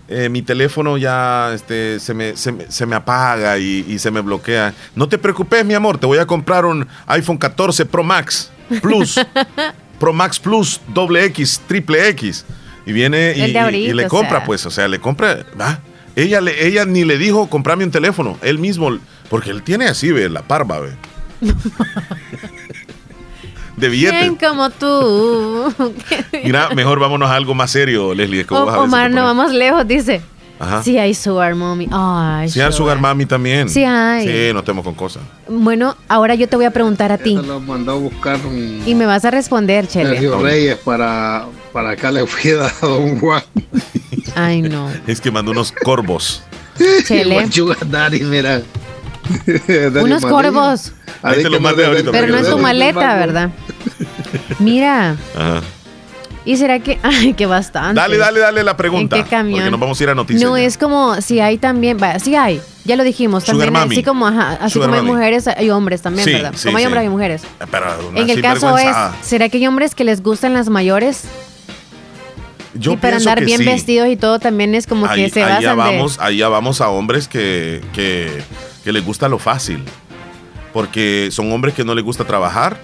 [0.08, 4.10] eh, mi teléfono ya este, se, me, se, me, se me apaga y, y se
[4.10, 4.72] me bloquea.
[4.94, 8.50] No te preocupes, mi amor, te voy a comprar un iPhone 14 Pro Max
[8.80, 9.20] Plus.
[9.98, 12.44] Pro Max Plus, doble X, triple X.
[12.86, 14.46] Y viene y, ahorita, le compra, sea.
[14.46, 15.44] pues, o sea, le compra.
[15.60, 15.78] ¿va?
[16.18, 18.36] Ella, le, ella ni le dijo, comprame un teléfono.
[18.42, 18.90] Él mismo,
[19.30, 20.90] porque él tiene así, ve, la parva, ve.
[23.76, 23.88] De.
[23.90, 25.72] ¿Quién como tú?
[26.44, 28.44] Mira, mejor vámonos a algo más serio, Leslie.
[28.50, 30.20] O- Omar, no vamos lejos, dice.
[30.58, 30.82] Ajá.
[30.82, 31.88] Sí hay Sugar Mommy.
[31.92, 33.68] Ay, Sí, al Sugar Mami también.
[33.68, 34.26] Sí hay.
[34.26, 35.22] Sí, no estemos con cosas.
[35.48, 37.34] Bueno, ahora yo te voy a preguntar a ti.
[37.34, 40.10] Lo mandó a buscar un Y me vas a responder, Chele.
[40.10, 43.42] Sergio Reyes para, para acá le cuida a Don Juan.
[44.34, 44.88] Ay, no.
[45.06, 46.42] Es que mandó unos corvos.
[47.06, 47.30] Chele.
[47.34, 48.62] Igual Sugar Daddy, mira.
[49.68, 50.92] Dale, Unos corvos.
[51.22, 52.10] Ahí te lo mandé ahorita.
[52.10, 53.50] Pero no en que tu maleta, ¿verdad?
[54.58, 55.16] Mira.
[55.36, 55.62] Ajá.
[56.50, 56.98] ¿Y será que.?
[57.02, 58.00] Ay, que bastante.
[58.00, 59.16] Dale, dale, dale la pregunta.
[59.18, 59.58] ¿En qué camión?
[59.58, 60.42] Porque nos vamos a ir a noticias.
[60.42, 60.64] No, ya.
[60.64, 61.98] es como si hay también.
[61.98, 62.60] vaya, sí hay.
[62.84, 63.44] Ya lo dijimos.
[63.44, 63.94] Sugar También mami.
[63.96, 65.12] así como, ajá, así Sugar como hay mami.
[65.14, 66.52] mujeres, hay hombres también, Sí, ¿verdad?
[66.56, 66.86] sí, como hay sí.
[66.86, 67.42] hombres, hay mujeres.
[67.70, 69.16] Pero una En el caso es, sinvergüenzada.
[69.22, 71.24] ¿será que hay hombres que les gustan las mayores?
[72.74, 73.64] Yo y para pienso andar que bien sí.
[73.66, 75.96] vestidos y todo también es como ahí, que se ahí ya basan de...
[75.98, 78.42] vamos, ahí ya vamos a hombres que, que,
[78.84, 79.84] que les gusta lo fácil.
[80.72, 82.78] Porque son hombres que no les gusta trabajar,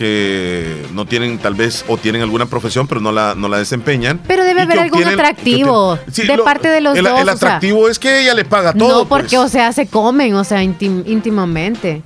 [0.00, 4.18] que no tienen tal vez, o tienen alguna profesión, pero no la, no la desempeñan.
[4.26, 7.04] Pero debe haber algún obtienen- atractivo que obtienen- Sí, de lo- parte de los el,
[7.04, 7.12] dos.
[7.20, 9.00] El o sea, atractivo es que ella le paga todo.
[9.02, 9.40] no, porque, pues.
[9.44, 12.02] o sea, se comen, o sea, íntim- íntimamente.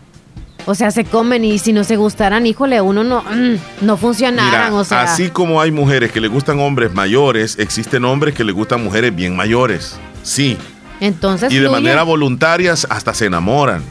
[0.67, 4.71] O sea, se comen y si no se gustaran, híjole, uno no, mm, no funcionaran,
[4.73, 5.03] Mira, o sea.
[5.03, 9.15] así como hay mujeres que le gustan hombres mayores, existen hombres que le gustan mujeres
[9.15, 9.97] bien mayores.
[10.25, 10.57] Sí.
[11.01, 13.83] Entonces, y de manera voluntaria hasta se enamoran.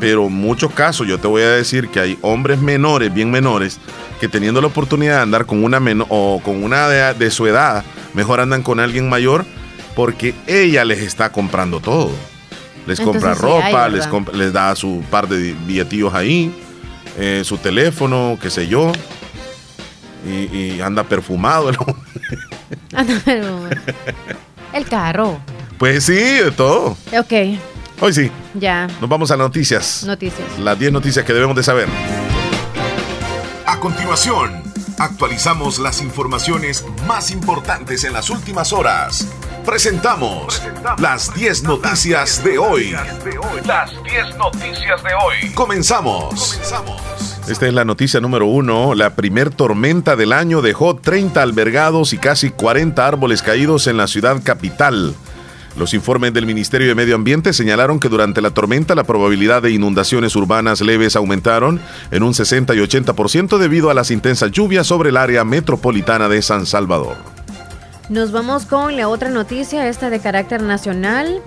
[0.00, 3.78] Pero muchos casos yo te voy a decir que hay hombres menores, bien menores,
[4.18, 7.46] que teniendo la oportunidad de andar con una menor o con una de, de su
[7.46, 7.84] edad,
[8.14, 9.44] mejor andan con alguien mayor
[9.94, 12.10] porque ella les está comprando todo.
[12.86, 16.50] Les compra hay, ropa, les, les da su par de billetillos ahí,
[17.18, 18.90] eh, su teléfono, qué sé yo.
[20.26, 21.68] Y, y anda perfumado.
[21.70, 21.94] el hombre.
[22.94, 23.68] Anda, pero-
[24.72, 25.38] El carro.
[25.78, 26.96] Pues sí, de todo.
[27.18, 27.32] Ok,
[28.02, 28.30] Hoy sí.
[28.54, 28.86] ya.
[29.00, 30.04] Nos vamos a las noticias.
[30.04, 30.58] Noticias.
[30.58, 31.86] Las 10 noticias que debemos de saber.
[33.66, 34.62] A continuación,
[34.98, 39.28] actualizamos las informaciones más importantes en las últimas horas.
[39.66, 40.62] Presentamos
[40.98, 42.96] las 10 noticias de hoy.
[43.66, 45.52] Las 10 noticias de hoy.
[45.54, 46.58] Comenzamos.
[47.48, 48.94] Esta es la noticia número uno.
[48.94, 54.06] La primer tormenta del año dejó 30 albergados y casi 40 árboles caídos en la
[54.06, 55.14] ciudad capital.
[55.76, 59.70] Los informes del Ministerio de Medio Ambiente señalaron que durante la tormenta la probabilidad de
[59.70, 65.10] inundaciones urbanas leves aumentaron en un 60 y 80% debido a las intensas lluvias sobre
[65.10, 67.16] el área metropolitana de San Salvador.
[68.08, 71.40] Nos vamos con la otra noticia, esta de carácter nacional.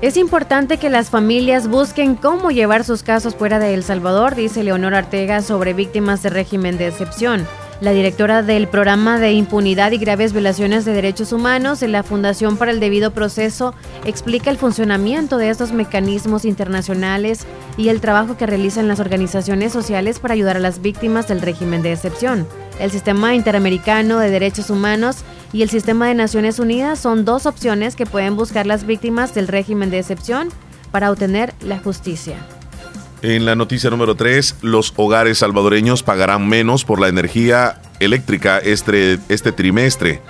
[0.00, 4.62] Es importante que las familias busquen cómo llevar sus casos fuera de El Salvador, dice
[4.62, 7.46] Leonor Ortega sobre víctimas de régimen de excepción.
[7.80, 12.56] La directora del Programa de Impunidad y Graves Violaciones de Derechos Humanos en la Fundación
[12.56, 13.74] para el Debido Proceso
[14.04, 17.46] explica el funcionamiento de estos mecanismos internacionales
[17.76, 21.82] y el trabajo que realizan las organizaciones sociales para ayudar a las víctimas del régimen
[21.82, 22.46] de excepción.
[22.78, 25.18] El Sistema Interamericano de Derechos Humanos
[25.52, 29.48] y el Sistema de Naciones Unidas son dos opciones que pueden buscar las víctimas del
[29.48, 30.48] régimen de excepción
[30.92, 32.36] para obtener la justicia.
[33.24, 39.18] En la noticia número 3, los hogares salvadoreños pagarán menos por la energía eléctrica este,
[39.30, 40.20] este trimestre.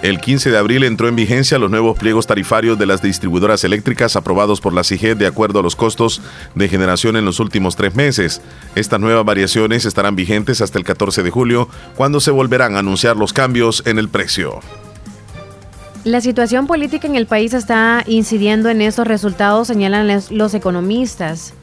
[0.00, 4.14] El 15 de abril entró en vigencia los nuevos pliegos tarifarios de las distribuidoras eléctricas
[4.14, 6.22] aprobados por la CIGED de acuerdo a los costos
[6.54, 8.40] de generación en los últimos tres meses.
[8.76, 13.16] Estas nuevas variaciones estarán vigentes hasta el 14 de julio, cuando se volverán a anunciar
[13.16, 14.60] los cambios en el precio.
[16.04, 21.54] La situación política en el país está incidiendo en estos resultados, señalan los economistas.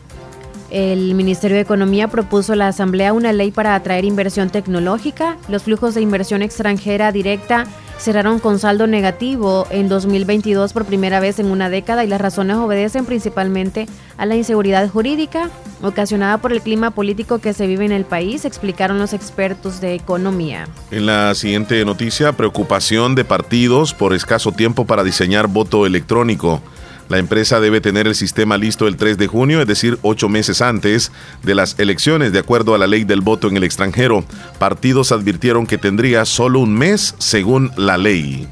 [0.72, 5.38] El Ministerio de Economía propuso a la Asamblea una ley para atraer inversión tecnológica.
[5.49, 7.68] Los flujos de inversión extranjera directa
[7.99, 12.56] cerraron con saldo negativo en 2022 por primera vez en una década y las razones
[12.56, 13.85] obedecen principalmente
[14.18, 15.52] a la inseguridad jurídica
[15.84, 19.93] ocasionada por el clima político que se vive en el país, explicaron los expertos de
[19.93, 20.68] economía.
[20.89, 26.61] En la siguiente noticia, preocupación de partidos por escaso tiempo para diseñar voto electrónico.
[27.10, 30.61] La empresa debe tener el sistema listo el 3 de junio, es decir, ocho meses
[30.61, 31.11] antes
[31.44, 34.23] de las elecciones, de acuerdo a la ley del voto en el extranjero.
[34.60, 38.48] Partidos advirtieron que tendría solo un mes según la ley.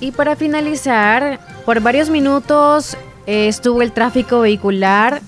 [0.00, 2.96] Y para finalizar, por varios minutos
[3.26, 5.20] eh, estuvo el tráfico vehicular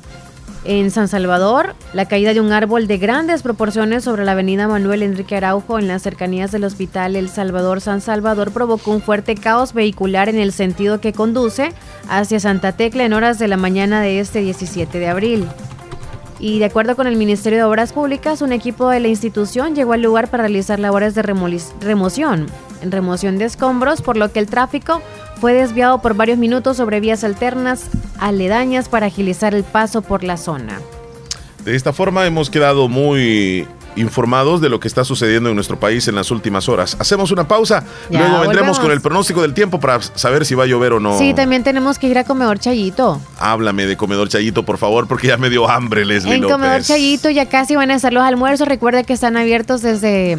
[0.65, 5.03] en San Salvador, la caída de un árbol de grandes proporciones sobre la avenida Manuel
[5.03, 9.73] Enrique Araujo en las cercanías del hospital El Salvador San Salvador provocó un fuerte caos
[9.73, 11.73] vehicular en el sentido que conduce
[12.09, 15.47] hacia Santa Tecla en horas de la mañana de este 17 de abril.
[16.41, 19.95] Y de acuerdo con el Ministerio de Obras Públicas, un equipo de la institución llegó
[19.95, 22.47] al lugar para realizar labores de remoción,
[22.83, 25.03] remoción de escombros, por lo que el tráfico
[25.41, 27.85] fue desviado por varios minutos sobre vías alternas
[28.19, 30.81] aledañas para agilizar el paso por la zona.
[31.65, 33.67] De esta forma hemos quedado muy
[33.99, 36.97] informados de lo que está sucediendo en nuestro país en las últimas horas.
[36.99, 40.67] Hacemos una pausa, luego vendremos con el pronóstico del tiempo para saber si va a
[40.67, 41.19] llover o no.
[41.19, 43.21] Sí, también tenemos que ir a Comedor Chayito.
[43.39, 47.31] Háblame de Comedor Chayito, por favor, porque ya me dio hambre, Leslie En Comedor Chayito
[47.31, 48.69] ya casi van a estar los almuerzos.
[48.69, 50.39] Recuerda que están abiertos desde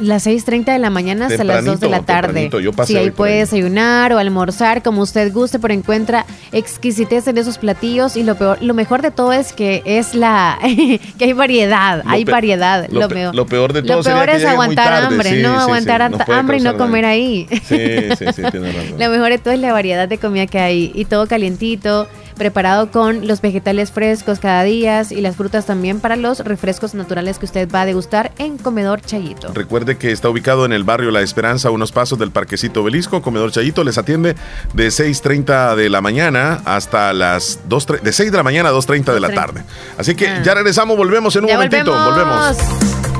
[0.00, 2.50] las 6.30 de la mañana hasta las 2 de la tarde.
[2.62, 7.58] Yo sí, ahí puede desayunar o almorzar como usted guste, pero encuentra exquisitez en esos
[7.58, 10.58] platillos y lo peor, lo mejor de todo es que es la
[11.18, 13.34] que hay variedad, hay variedad lo, peor.
[13.34, 17.04] Lo peor de todo Lo peor es aguantar hambre, no aguantar hambre y no comer
[17.04, 17.46] ahí.
[17.64, 18.98] Sí, sí, sí, razón.
[18.98, 22.08] Lo mejor de todo es la variedad de comida que hay y todo calientito,
[22.40, 27.38] preparado con los vegetales frescos cada día y las frutas también para los refrescos naturales
[27.38, 29.52] que usted va a degustar en Comedor Chayito.
[29.52, 33.20] Recuerde que está ubicado en el barrio La Esperanza, unos pasos del Parquecito Belisco.
[33.20, 34.36] Comedor Chayito les atiende
[34.72, 39.12] de 6.30 de la mañana hasta las 2, de 6 de la mañana a 2.30
[39.12, 39.62] de la tarde.
[39.98, 40.42] Así que ah.
[40.42, 41.92] ya regresamos, volvemos en un momentito.
[41.92, 43.19] volvemos.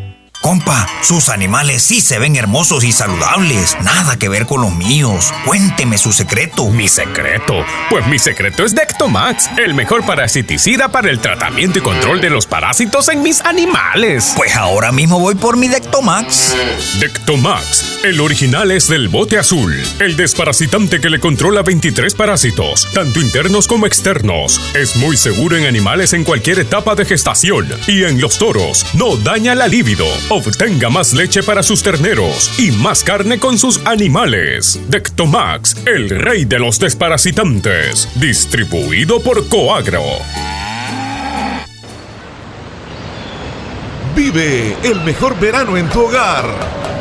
[0.41, 3.77] Compa, sus animales sí se ven hermosos y saludables.
[3.83, 5.31] Nada que ver con los míos.
[5.45, 6.67] Cuénteme su secreto.
[6.71, 7.63] ¿Mi secreto?
[7.91, 12.47] Pues mi secreto es Dectomax, el mejor parasiticida para el tratamiento y control de los
[12.47, 14.33] parásitos en mis animales.
[14.35, 16.55] Pues ahora mismo voy por mi Dectomax.
[16.99, 23.19] Dectomax, el original es del bote azul, el desparasitante que le controla 23 parásitos, tanto
[23.19, 24.59] internos como externos.
[24.73, 28.87] Es muy seguro en animales en cualquier etapa de gestación y en los toros.
[28.95, 33.85] No daña la libido Obtenga más leche para sus terneros y más carne con sus
[33.85, 34.79] animales.
[34.87, 38.07] Dectomax, el rey de los desparasitantes.
[38.15, 40.01] Distribuido por Coagro.
[44.15, 46.45] Vive el mejor verano en tu hogar.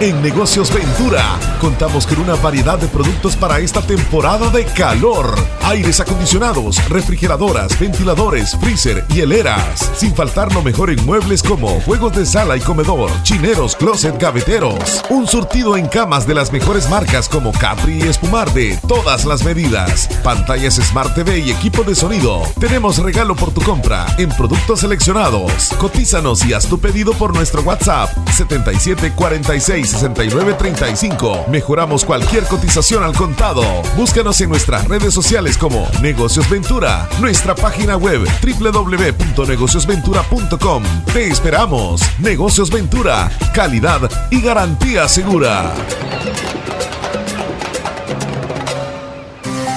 [0.00, 1.22] En Negocios Ventura
[1.60, 5.34] contamos con una variedad de productos para esta temporada de calor.
[5.62, 9.90] Aires acondicionados, refrigeradoras, ventiladores, freezer y heleras.
[9.94, 15.02] Sin faltar lo mejor en muebles como juegos de sala y comedor, chineros, closet, gaveteros.
[15.10, 19.44] Un surtido en camas de las mejores marcas como Capri y Espumar de todas las
[19.44, 20.08] medidas.
[20.24, 22.42] Pantallas Smart TV y equipo de sonido.
[22.58, 25.74] Tenemos regalo por tu compra en productos seleccionados.
[25.78, 31.46] Cotízanos y haz tu pedido por nuestro WhatsApp 77 46 69 35.
[31.48, 33.62] Mejoramos cualquier cotización al contado.
[33.96, 40.82] Búscanos en nuestras redes sociales como Negocios Ventura, nuestra página web www.negociosventura.com.
[41.12, 42.02] Te esperamos.
[42.18, 45.72] Negocios Ventura, calidad y garantía segura.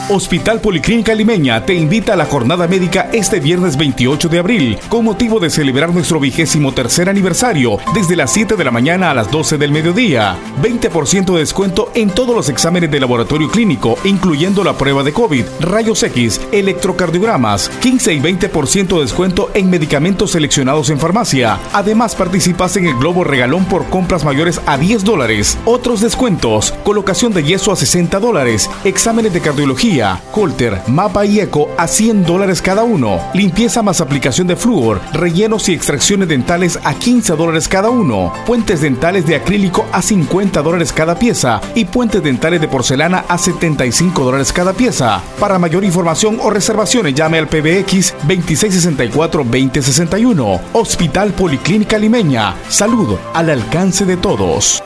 [0.10, 5.06] Hospital Policlínica Limeña te invita a la jornada médica este viernes 28 de abril con
[5.06, 9.32] motivo de celebrar nuestro vigésimo tercer aniversario desde las 7 de la mañana a las
[9.32, 10.36] 12 del mediodía.
[10.62, 15.46] 20% de descuento en todos los exámenes de laboratorio clínico, incluyendo la prueba de COVID,
[15.62, 21.60] rayos X, electrocardiogramas, 15 y 20% de descuento en medicamentos seleccionados en farmacia.
[21.72, 25.58] Además participas en el Globo Regalón por compras mayores a 10 dólares.
[25.64, 31.70] Otros descuentos, colocación de yeso a 60 dólares, exámenes de cardiología, Holter, Mapa y Eco
[31.78, 33.20] a 100 dólares cada uno.
[33.34, 38.34] Limpieza más aplicación de flúor, rellenos y extracciones dentales a 15 dólares cada uno.
[38.46, 41.62] Puentes dentales de acrílico a 50 dólares cada pieza.
[41.76, 45.22] Y puentes dentales de porcelana a 75 dólares cada pieza.
[45.40, 50.62] Para mayor información o reservaciones llame al PBX 2664-2061.
[50.74, 52.56] Hospital Policlínica Limeña.
[52.70, 54.84] Salud al alcance de todos.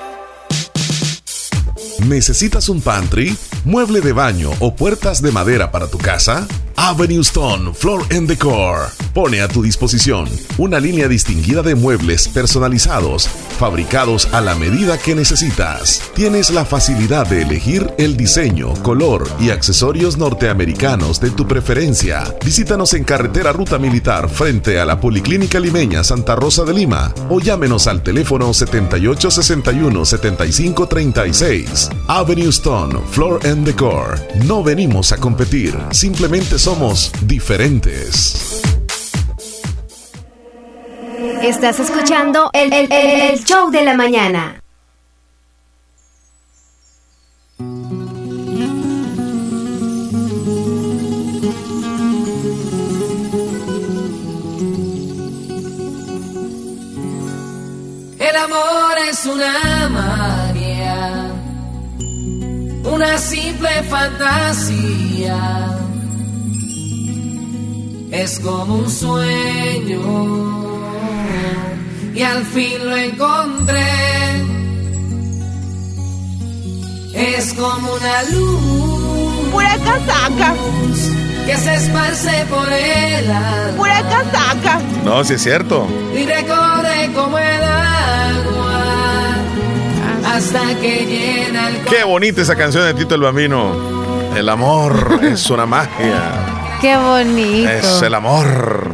[2.05, 6.47] ¿Necesitas un pantry, mueble de baño o puertas de madera para tu casa?
[6.79, 10.29] Avenue Stone Floor and Decor pone a tu disposición
[10.59, 16.03] una línea distinguida de muebles personalizados, fabricados a la medida que necesitas.
[16.13, 22.31] Tienes la facilidad de elegir el diseño, color y accesorios norteamericanos de tu preferencia.
[22.45, 27.39] Visítanos en carretera Ruta Militar frente a la Policlínica Limeña Santa Rosa de Lima o
[27.39, 31.86] llámenos al teléfono 7861 7536.
[32.07, 34.19] Avenue Stone Floor and Decor.
[34.45, 38.61] No venimos a competir, simplemente somos diferentes.
[41.41, 44.61] Estás escuchando el, el- el- el show de la mañana.
[58.19, 60.36] El amor es una magia,
[62.91, 65.77] una simple fantasía.
[68.11, 70.47] Es como un sueño
[72.17, 73.85] y al fin lo encontré.
[77.13, 79.51] Es como una luz.
[79.51, 80.55] Pura casaca.
[81.45, 83.77] Que se esparce por el alma.
[83.77, 84.79] Pura casaca.
[85.03, 85.87] No, sí es cierto.
[86.15, 88.66] Y recorre como el agua.
[90.37, 93.73] Hasta que llena el Qué bonita esa canción de Tito el Bambino.
[94.35, 96.77] El amor es una magia.
[96.79, 97.69] Qué bonito.
[97.69, 98.91] Es el amor.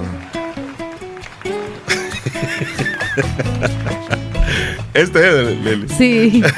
[4.94, 6.44] Este es el- Sí.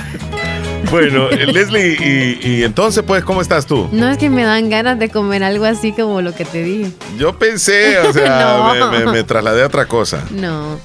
[0.91, 3.90] Bueno, Leslie, y, y entonces, pues, ¿cómo estás tú?
[3.91, 6.91] No es que me dan ganas de comer algo así como lo que te dije.
[7.18, 8.91] Yo pensé, o sea, No.
[8.91, 10.24] me, me- me trasladé a otra cosa.
[10.30, 10.80] No.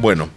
[0.00, 0.30] Bueno,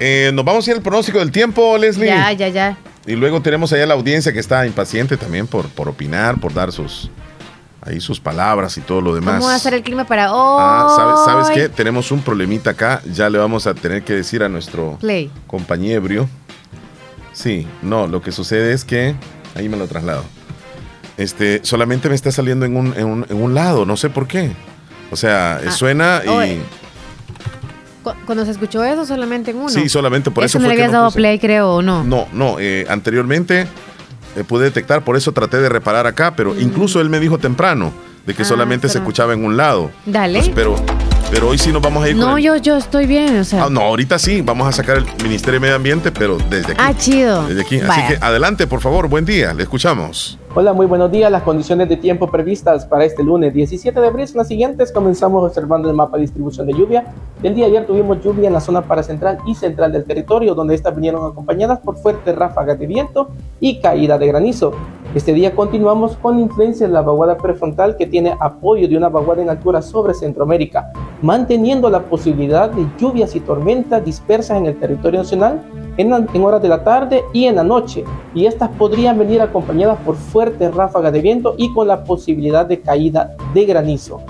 [0.00, 2.06] eh, nos vamos a ir al pronóstico del tiempo, Leslie.
[2.08, 2.76] Ya, ya, ya.
[3.06, 6.72] Y luego tenemos allá la audiencia que está impaciente también por, por opinar, por dar
[6.72, 7.10] sus
[7.82, 9.36] ahí sus palabras y todo lo demás.
[9.36, 10.58] ¿Cómo va a ser el clima para hoy?
[10.60, 11.68] Ah, ¿sabes, ¿sabes qué?
[11.74, 13.00] Tenemos un problemita acá.
[13.10, 15.30] Ya le vamos a tener que decir a nuestro Play.
[15.46, 16.28] compañero.
[17.32, 19.14] Sí, no, lo que sucede es que.
[19.54, 20.24] Ahí me lo traslado.
[21.16, 24.26] Este, solamente me está saliendo en un, en un, en un lado, no sé por
[24.28, 24.52] qué.
[25.10, 26.28] O sea, Ah, suena y.
[26.28, 26.60] oye.
[28.02, 29.68] Cu- Cuando se escuchó eso, solamente en uno.
[29.68, 31.18] Sí, solamente por eso no fue le que habías no dado puse.
[31.18, 32.02] play, creo, o no.
[32.04, 33.66] No, no, eh, anteriormente
[34.36, 37.92] eh, pude detectar, por eso traté de reparar acá, pero incluso él me dijo temprano
[38.26, 38.44] de que Mm.
[38.44, 39.90] Ah, solamente se escuchaba en un lado.
[40.06, 40.50] Dale.
[40.54, 40.76] Pero,
[41.30, 43.44] pero hoy sí nos vamos a ir con no, el- yo, yo estoy bien, o
[43.44, 43.64] sea.
[43.64, 46.82] Ah, no, ahorita sí, vamos a sacar el Ministerio de Medio Ambiente, pero desde aquí.
[46.82, 47.46] Ah, chido.
[47.48, 47.80] Desde aquí.
[47.80, 50.38] Así que adelante, por favor, buen día, le escuchamos.
[50.52, 51.30] Hola, muy buenos días.
[51.30, 54.90] Las condiciones de tiempo previstas para este lunes 17 de abril son las siguientes.
[54.90, 57.04] Comenzamos observando el mapa de distribución de lluvia.
[57.40, 60.96] El día ayer tuvimos lluvia en la zona paracentral y central del territorio, donde estas
[60.96, 63.28] vinieron acompañadas por fuertes ráfagas de viento
[63.60, 64.72] y caída de granizo.
[65.12, 69.42] Este día continuamos con influencia de la vaguada prefrontal que tiene apoyo de una vaguada
[69.42, 75.18] en altura sobre Centroamérica, manteniendo la posibilidad de lluvias y tormentas dispersas en el territorio
[75.18, 75.62] nacional
[75.96, 78.04] en, en horas de la tarde y en la noche,
[78.36, 82.80] y estas podrían venir acompañadas por fuertes ráfagas de viento y con la posibilidad de
[82.80, 84.20] caída de granizo.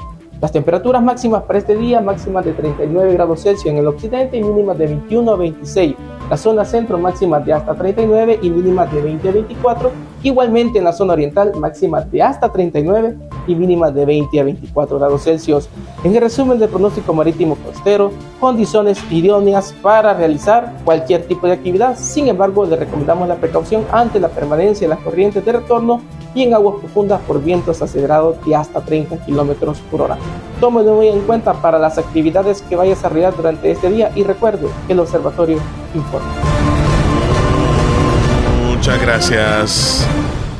[0.40, 4.43] Las temperaturas máximas para este día, máximas de 39 grados Celsius en el occidente y
[4.43, 5.94] mínimas de 21 a 26.
[6.31, 9.90] La zona centro máxima de hasta 39 y mínimas de 20 a 24.
[10.23, 13.16] Igualmente en la zona oriental máxima de hasta 39
[13.48, 15.69] y mínimas de 20 a 24 grados Celsius.
[16.05, 21.98] En el resumen del pronóstico marítimo costero, condiciones idóneas para realizar cualquier tipo de actividad.
[21.98, 26.01] Sin embargo, le recomendamos la precaución ante la permanencia de las corrientes de retorno
[26.35, 30.16] y en aguas profundas por vientos acelerados de hasta 30 kilómetros por hora.
[30.61, 34.23] Tómelo muy en cuenta para las actividades que vaya a desarrollar durante este día y
[34.23, 35.59] recuerde que el observatorio
[35.94, 36.20] informa.
[38.67, 40.07] Muchas gracias,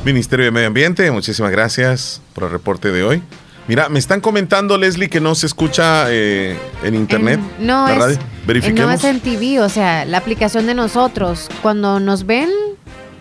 [0.05, 1.09] Ministerio de Medio Ambiente.
[1.11, 3.21] Muchísimas gracias por el reporte de hoy.
[3.67, 7.39] Mira, me están comentando, Leslie, que no se escucha eh, en internet.
[7.59, 8.15] no, la es, radio.
[8.15, 8.85] eh, Verifiquemos.
[8.87, 11.47] no es en TV, o sea, la aplicación de nosotros.
[11.61, 12.49] Cuando nos ven,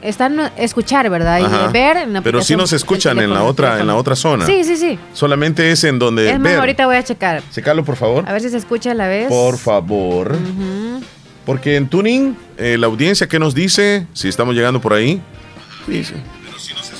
[0.02, 1.40] están a escuchar, ¿verdad?
[1.40, 4.46] Y ver en la Pero sí nos escuchan en la otra, en la otra zona.
[4.46, 4.98] Sí, sí, sí.
[5.12, 6.60] Solamente es en donde Es más, ver.
[6.60, 7.42] ahorita voy a checar.
[7.52, 8.24] Checalo, por favor.
[8.28, 9.28] A ver si se escucha a la vez.
[9.28, 10.32] Por favor.
[10.32, 10.89] Ujú.
[11.50, 14.06] Porque en Tuning, eh, la audiencia, ¿qué nos dice?
[14.12, 15.20] Si estamos llegando por ahí.
[15.84, 16.14] Sí, sí.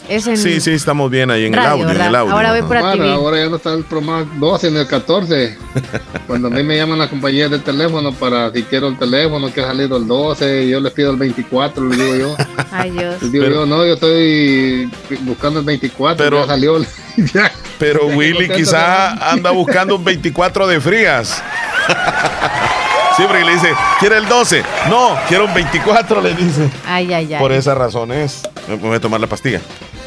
[0.09, 1.91] Es en Sí, sí, estamos bien ahí en radio, el audio.
[1.91, 2.33] En el audio.
[2.33, 3.13] Ahora voy por TV.
[3.13, 5.57] ahora ya no está el programa 12 en el 14.
[6.27, 9.61] Cuando a mí me llaman la compañía de teléfono para si quiero el teléfono que
[9.61, 12.37] ha salido el 12, yo les pido el 24, les digo yo.
[12.73, 13.23] Ay, Dios.
[13.23, 14.91] Les digo yo, no, yo estoy
[15.21, 16.77] buscando el 24, Pero- ya salió.
[16.77, 16.87] el-
[17.33, 17.53] ya.
[17.79, 21.41] Pero Ya Willy quizá anda buscando un 24 de frías.
[23.21, 24.63] Siempre le dice, ¿quiere el 12?
[24.89, 26.71] No, quiero un 24, le dice.
[26.87, 27.39] Ay, ay, ay.
[27.39, 29.61] Por esas razones, me voy a tomar la pastilla.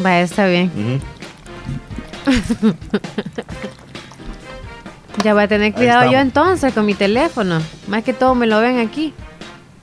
[0.04, 1.00] Va, está bien.
[5.24, 7.62] ya voy a tener cuidado yo entonces con mi teléfono.
[7.88, 9.14] Más que todo me lo ven aquí.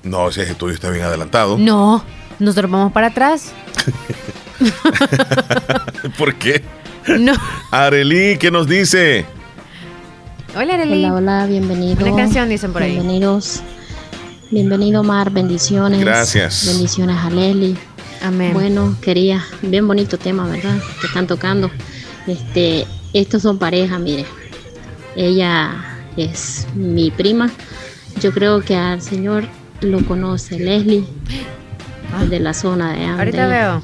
[0.02, 1.56] No, si ese estudio está bien adelantado.
[1.56, 2.02] No,
[2.40, 3.52] nosotros vamos para atrás.
[6.18, 6.64] ¿Por qué?
[7.06, 7.34] No.
[7.70, 9.24] Arely, ¿qué nos dice?
[10.56, 11.04] Hola, Arely.
[11.04, 12.04] Hola, hola, bienvenido.
[12.04, 12.92] Una canción dicen por ahí.
[12.92, 13.60] Bienvenidos.
[14.50, 16.00] Bienvenido, Mar, bendiciones.
[16.00, 16.66] Gracias.
[16.66, 17.76] Bendiciones a Leli.
[18.22, 18.52] Amén.
[18.52, 20.76] Bueno, quería, bien bonito tema, ¿verdad?
[21.00, 21.70] Que están tocando.
[22.26, 24.26] Este, estos son pareja, mire.
[25.14, 25.70] Ella
[26.16, 27.50] es mi prima.
[28.20, 29.44] Yo creo que al señor
[29.80, 31.04] lo conoce Leslie,
[32.28, 33.18] de la zona de Ande.
[33.18, 33.82] Ahorita veo.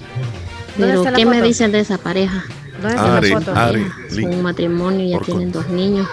[0.77, 1.47] ¿Dónde Pero, ¿qué me foto?
[1.47, 2.45] dicen de esa pareja?
[2.83, 3.55] ¿Dónde está Ari, la foto?
[3.55, 6.07] Ari, Son un matrimonio, ya tienen dos niños.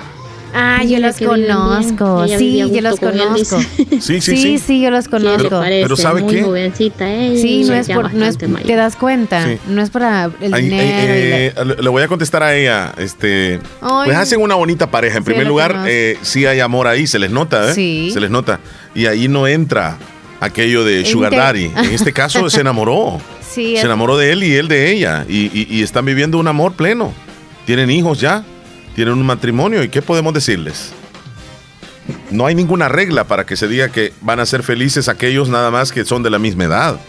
[0.55, 2.27] Ah, yo los bien, conozco.
[2.27, 3.59] Sí, yo los conozco.
[3.99, 4.57] Sí, sí, Sí, sí.
[4.59, 5.61] sí, yo los ¿Qué le conozco.
[5.61, 6.43] pero ¿sabe Muy qué?
[6.43, 7.41] jovencita ella.
[7.41, 8.67] Sí, no es por, no es, mayor.
[8.67, 9.57] te das cuenta, Sí.
[9.67, 10.85] no es para el Ay, dinero.
[11.55, 12.93] la- eh, le- voy a contestar a ella.
[12.97, 14.05] Este, Ay.
[14.05, 15.17] pues hacen una bonita pareja.
[15.17, 17.73] En Sí, primer lugar, eh, sí hay amor ahí, se les nota, ¿eh?
[17.73, 18.09] Sí.
[18.13, 18.59] Se les nota.
[18.93, 19.97] Y ahí no entra
[20.39, 21.71] aquello de Sugar Inter- Daddy.
[21.89, 23.19] En este caso se enamoró.
[23.41, 25.25] Sí, se enamoró de él y él de ella.
[25.29, 27.13] Y, y- y están viviendo un amor pleno.
[27.65, 28.43] Tienen hijos ya.
[28.95, 29.83] Tienen un matrimonio.
[29.83, 30.91] ¿Y qué podemos decirles?
[32.31, 35.71] No hay ninguna regla para que se diga que van a ser felices aquellos nada
[35.71, 36.99] más que son de la misma edad.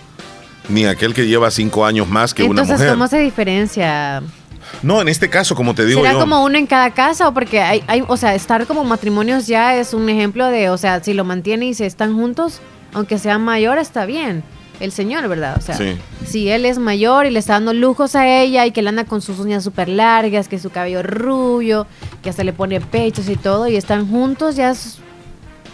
[0.69, 2.90] Ni aquel que lleva cinco años más que una Entonces, mujer.
[2.93, 4.23] ¿cómo se diferencia?
[4.82, 6.20] No, en este caso, como te digo ¿Será yo.
[6.20, 9.77] como uno en cada casa o porque hay, hay, o sea, estar como matrimonios ya
[9.77, 12.61] es un ejemplo de, o sea, si lo mantiene y se están juntos,
[12.94, 14.43] aunque sea mayor, está bien.
[14.80, 15.56] El señor, ¿verdad?
[15.56, 15.96] O sea, Sí.
[16.26, 19.05] si él es mayor y le está dando lujos a ella y que él anda
[19.05, 21.86] con sus uñas súper largas, que su cabello rubio,
[22.22, 24.98] que hasta le pone pechos y todo, y están juntos, ya, es-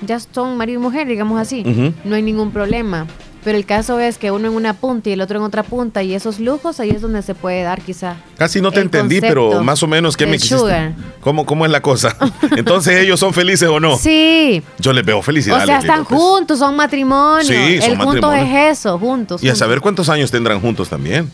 [0.06, 1.62] ya son marido y mujer, digamos así.
[2.05, 3.06] No hay ningún problema.
[3.43, 6.03] Pero el caso es que uno en una punta y el otro en otra punta
[6.03, 8.17] y esos lujos, ahí es donde se puede dar quizá.
[8.37, 10.95] Casi no te entendí, pero más o menos, ¿qué me quisiste?
[11.23, 12.15] ¿Cómo, ¿Cómo es la cosa?
[12.57, 13.97] Entonces, ¿ellos son felices o no?
[13.97, 14.62] Sí.
[14.79, 15.57] Yo les veo O felicidad.
[15.65, 16.19] sea, Leslie están López.
[16.19, 17.45] juntos, son matrimonio.
[17.47, 18.59] Sí, son el juntos matrimonio.
[18.69, 19.43] es eso, juntos.
[19.43, 21.31] Y a saber cuántos años tendrán juntos también.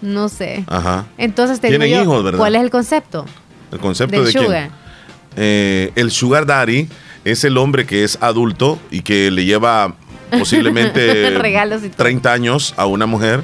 [0.00, 0.64] No sé.
[0.66, 1.04] Ajá.
[1.18, 2.38] Entonces te digo Tienen yo, hijos, ¿verdad?
[2.38, 3.26] ¿cuál es el concepto
[3.70, 4.44] El concepto del de quién?
[4.46, 4.70] sugar?
[5.36, 6.88] Eh, el sugar daddy
[7.26, 9.94] es el hombre que es adulto y que le lleva
[10.38, 11.96] posiblemente Regalos y todo.
[12.04, 13.42] 30 años a una mujer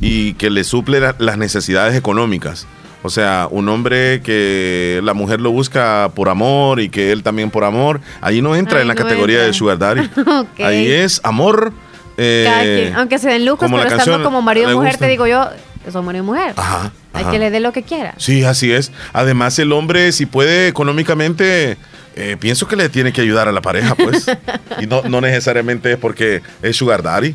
[0.00, 2.66] y que le suple la- las necesidades económicas.
[3.02, 7.50] O sea, un hombre que la mujer lo busca por amor y que él también
[7.50, 9.46] por amor, ahí no entra Ay, en la no categoría entra.
[9.48, 10.10] de sugar daddy.
[10.64, 11.72] Ahí es amor.
[12.16, 15.04] eh, Cada quien, aunque se den lujos, como pero estando como marido y mujer, gusta.
[15.04, 15.48] te digo yo,
[15.92, 16.54] son marido y mujer.
[16.56, 18.14] Ajá, Hay que le dé lo que quiera.
[18.16, 18.90] Sí, así es.
[19.12, 21.76] Además, el hombre, si puede económicamente,
[22.16, 24.26] eh, pienso que le tiene que ayudar a la pareja, pues.
[24.80, 27.34] y no, no necesariamente es porque es sugar daddy.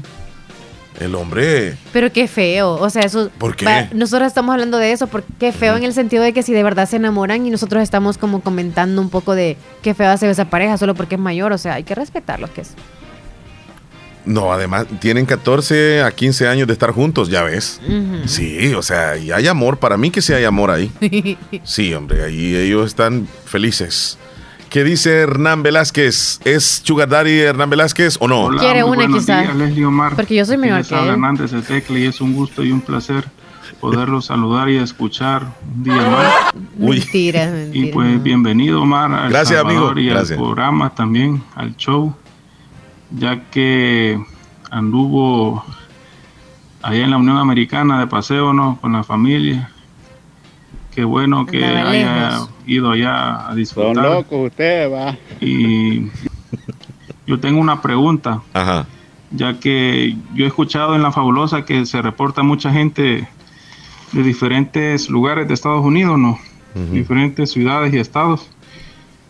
[1.00, 2.72] El hombre, Pero qué feo.
[2.74, 3.30] O sea, eso.
[3.38, 3.64] ¿Por qué?
[3.64, 6.52] va- nosotros estamos hablando de eso, porque qué feo en el sentido de que si
[6.52, 10.30] de verdad se enamoran y nosotros estamos como comentando un poco de qué feo hace
[10.30, 11.54] esa pareja solo porque es mayor.
[11.54, 12.72] O sea, hay que respetar lo que es.
[14.26, 17.80] no, además, tienen 14 a 15 años de estar juntos, ya ves.
[18.26, 20.92] Sí, o sea, y hay amor, para mí que sí hay amor ahí.
[21.64, 24.18] Sí, hombre, ahí ellos están felices.
[24.70, 26.40] ¿Qué dice Hernán Velázquez?
[26.46, 28.42] ¿Es Sugar Daddy Hernán Velázquez o no?
[28.46, 29.42] Hola, Quiere una buenos quizá.
[29.42, 30.16] días, Leslie Omar.
[30.16, 31.08] Porque yo soy les que él.
[31.10, 33.26] Hernández de Tecla y es un gusto y un placer
[33.82, 36.34] poderlos saludar y escuchar un día más.
[36.78, 37.94] Mentira, Y mentira.
[37.94, 40.00] pues bienvenido Omar al Gracias, Salvador amigo.
[40.02, 40.32] y Gracias.
[40.32, 42.14] al programa también, al show,
[43.10, 44.22] ya que
[44.70, 45.64] anduvo
[46.84, 48.78] allá en la Unión Americana de paseo, ¿no?
[48.82, 49.72] Con la familia.
[51.00, 53.96] Qué bueno que haya ido allá a disfrutar.
[53.96, 55.16] Son locos ustedes, va.
[55.40, 56.08] Y
[57.26, 58.42] yo tengo una pregunta.
[58.52, 58.86] Ajá.
[59.32, 63.30] Ya que yo he escuchado en La Fabulosa que se reporta mucha gente
[64.12, 66.38] de diferentes lugares de Estados Unidos, ¿no?
[66.92, 68.50] Diferentes ciudades y estados.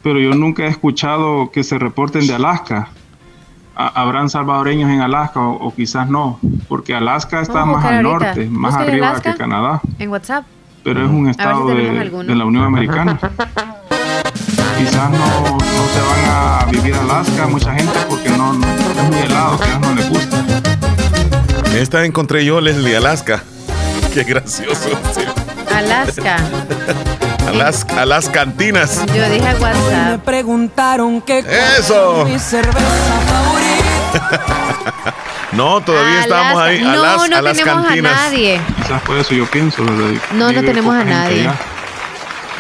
[0.02, 2.88] Pero yo nunca he escuchado que se reporten de Alaska.
[3.76, 6.40] Ha- ¿Habrán salvadoreños en Alaska o, o quizás no?
[6.68, 8.26] Porque Alaska está más al ahorita.
[8.34, 9.32] norte, más Busca arriba Alaska.
[9.34, 9.82] que Canadá.
[10.00, 10.46] En WhatsApp.
[10.84, 13.18] Pero es un estado de, de la Unión Americana.
[14.78, 19.04] quizás no, no se van a vivir a Alaska mucha gente porque no, no es
[19.10, 20.44] muy helado, quizás no les gusta.
[21.76, 23.44] Esta encontré yo, Leslie, Alaska.
[24.14, 24.90] Qué gracioso.
[25.14, 25.22] sí.
[25.74, 26.38] Alaska.
[27.48, 29.04] A las, a las cantinas.
[29.08, 30.12] Yo dije WhatsApp.
[30.12, 31.40] Me preguntaron qué
[31.80, 32.26] Eso.
[32.26, 35.16] mi cerveza favorita.
[35.54, 36.80] No, todavía estamos ahí.
[36.80, 38.12] A no, las, no a las tenemos cantinas.
[38.12, 38.62] a nadie.
[38.78, 40.22] Quizás por eso yo pienso, ¿verdad?
[40.36, 41.42] No, no tenemos a nadie.
[41.42, 41.56] allá.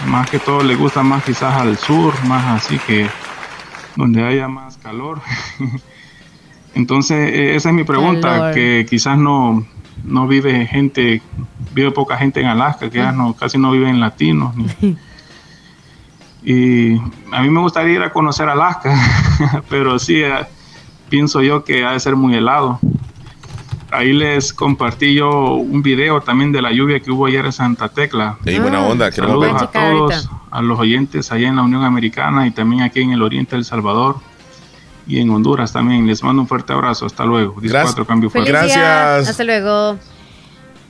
[0.07, 3.07] Más que todo le gusta más quizás al sur, más así que
[3.95, 5.21] donde haya más calor.
[6.75, 8.53] Entonces, eh, esa es mi pregunta, Calor.
[8.53, 9.65] que quizás no,
[10.03, 11.21] no vive gente,
[11.73, 14.55] vive poca gente en Alaska, que ya no, casi no viven latinos.
[14.55, 14.95] ni-
[16.41, 16.95] Y
[17.33, 18.95] a mí me gustaría ir a conocer Alaska,
[19.69, 20.33] pero sí, eh,
[21.10, 22.80] pienso yo que ha de ser muy helado.
[23.91, 27.90] Ahí les compartí yo un video también de la lluvia que hubo ayer en Santa
[27.90, 28.38] Tecla.
[28.45, 32.45] Ey, buena onda, queremos Saludos a todos, a los oyentes allá en la Unión Americana
[32.45, 34.18] y también aquí en el oriente del Salvador
[35.07, 36.06] y en Honduras también.
[36.06, 37.07] Les mando un fuerte abrazo.
[37.07, 37.56] Hasta luego.
[37.56, 38.52] 14 cambio fuerte.
[38.52, 39.18] día.
[39.18, 39.98] Hasta luego.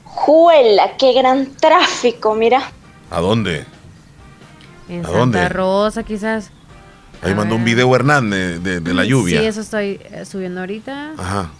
[0.04, 2.62] Juela, qué gran tráfico, mira.
[3.10, 3.64] ¿A dónde?
[4.90, 5.48] En ¿A Santa dónde?
[5.48, 6.52] Rosa, quizás.
[7.22, 9.40] Ahí mandó un video Hernán de, de- de la lluvia.
[9.40, 11.12] Sí, eso estoy eh, subiendo ahorita.
[11.18, 11.50] Ajá.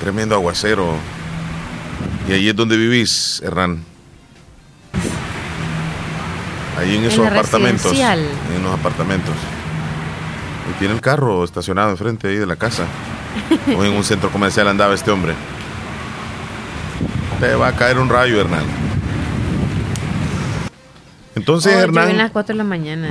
[0.00, 0.94] Tremendo aguacero.
[2.28, 3.82] Y ahí es donde vivís, Hernán.
[6.78, 7.92] Ahí en En esos la apartamentos.
[7.92, 9.34] En los apartamentos.
[10.70, 12.84] Y tiene el carro estacionado enfrente ahí de la casa.
[13.76, 15.34] o en un centro comercial andaba este hombre.
[17.40, 18.64] Te va a caer un rayo, Hernán.
[21.48, 22.04] Entonces, Oh, Hernán.
[22.04, 23.08] Yo en las 4 de la mañana.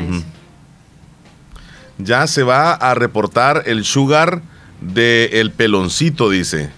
[1.97, 4.43] Ya se va a reportar el sugar
[4.79, 6.69] de el peloncito, dice.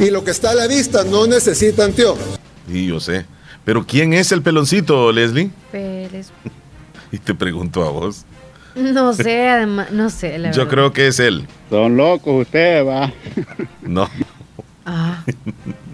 [0.00, 2.40] Y lo que está a la vista no necesita anteojos.
[2.66, 3.26] Y yo sé.
[3.66, 5.50] Pero ¿quién es el peloncito, Leslie?
[5.70, 6.30] Pérez.
[7.12, 8.24] Y te pregunto a vos.
[8.74, 10.70] No sé, además, no sé, la Yo verdad.
[10.72, 11.46] creo que es él.
[11.68, 13.12] Son locos ustedes, va.
[13.82, 14.08] No,
[14.86, 15.22] Ah,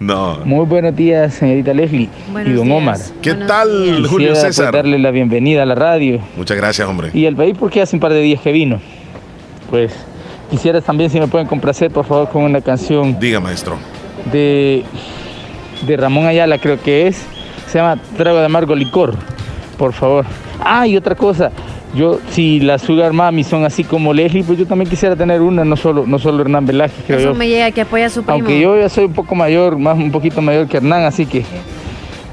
[0.00, 0.38] no.
[0.44, 2.76] Muy buenos días, señorita Leslie Buenos y don días.
[2.78, 2.96] Omar.
[3.22, 3.96] ¿Qué Buenos tal, días.
[4.08, 4.72] Julio Quisiera, pues, César?
[4.74, 7.10] darle la bienvenida a la radio Muchas gracias, hombre.
[7.14, 8.80] y el país porque hace un par de días que vino.
[9.70, 9.92] Pues
[10.50, 13.76] quisiera también si me pueden complacer por favor con una canción Diga, maestro.
[14.32, 14.84] de,
[15.86, 17.24] de Ramón Ayala creo que es.
[17.66, 19.14] Se llama Trago de Amargo Licor,
[19.76, 20.24] por favor.
[20.60, 21.50] Ah, y otra cosa.
[21.94, 25.64] Yo, si las Sugar Mami son así como Leslie, pues yo también quisiera tener una,
[25.64, 27.34] no solo, no solo Hernán Velázquez, creo Eso yo.
[27.34, 28.34] me llega que apoya a su primo.
[28.34, 31.44] Aunque yo ya soy un poco mayor, más un poquito mayor que Hernán, así que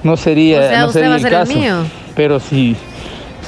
[0.03, 1.53] no sería, O sea, no usted sería va el ser el caso.
[1.53, 1.76] mío.
[2.15, 2.76] Pero si,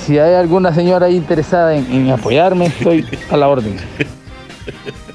[0.06, 3.76] si hay alguna señora ahí interesada en, en apoyarme, estoy a la orden.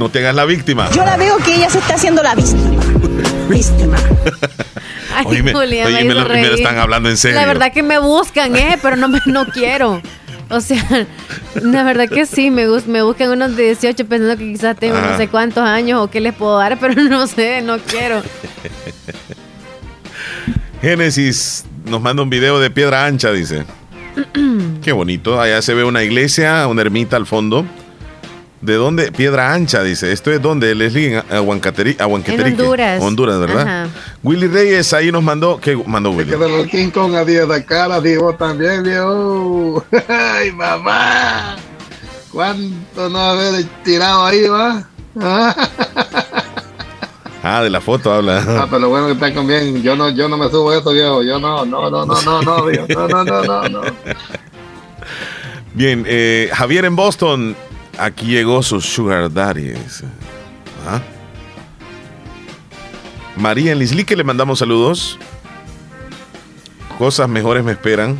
[0.00, 0.88] No te hagas la víctima.
[0.92, 2.70] Yo la veo que ella se está haciendo la víctima.
[3.50, 3.98] Víctima.
[5.14, 5.54] Ay, Julián,
[5.92, 7.38] me oíme, hizo lo- me lo están hablando en serio.
[7.38, 8.78] La verdad que me buscan, ¿eh?
[8.80, 10.00] Pero no, me, no quiero.
[10.48, 10.82] O sea,
[11.62, 15.18] la verdad que sí, me, me buscan unos de 18 pensando que quizás tengo no
[15.18, 18.22] sé cuántos años o qué les puedo dar, pero no sé, no quiero.
[20.80, 23.64] Génesis nos manda un video de piedra ancha, dice.
[24.82, 25.38] Qué bonito.
[25.38, 27.66] Allá se ve una iglesia, una ermita al fondo.
[28.60, 29.10] ¿De dónde?
[29.10, 30.12] Piedra ancha, dice.
[30.12, 30.74] ¿Esto es donde?
[30.74, 32.48] Leslie, en Aguancateri- Aguanqueterique.
[32.48, 33.02] En Honduras.
[33.02, 33.62] Honduras, ¿verdad?
[33.62, 33.88] Ajá.
[34.22, 35.58] Willy Reyes ahí nos mandó.
[35.58, 36.30] ¿Qué mandó Willy?
[36.30, 39.82] Que de los King Kong a 10 de cara, digo también, viejo.
[40.08, 41.56] Ay, mamá.
[42.30, 44.84] ¿Cuánto no haber tirado ahí, va?
[47.42, 48.44] Ah, de la foto habla.
[48.46, 49.82] Ah, pero lo bueno que está con bien.
[49.82, 51.22] Yo no, yo no me subo a eso, viejo.
[51.22, 52.84] Yo no, no, no, no, no, no, viejo.
[52.90, 53.80] No, no, no, no, no.
[55.72, 57.56] Bien, eh, Javier en Boston.
[58.00, 59.74] Aquí llegó su Sugar Daddy.
[60.88, 61.00] ¿Ah?
[63.36, 65.18] María en Lislique le mandamos saludos.
[66.98, 68.16] Cosas mejores me esperan.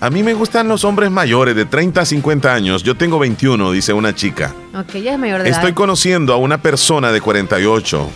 [0.00, 2.82] A mí me gustan los hombres mayores de 30 a 50 años.
[2.84, 4.54] Yo tengo 21, dice una chica.
[4.74, 5.74] Ok, ya es mayor de Estoy edad.
[5.76, 8.08] conociendo a una persona de 48.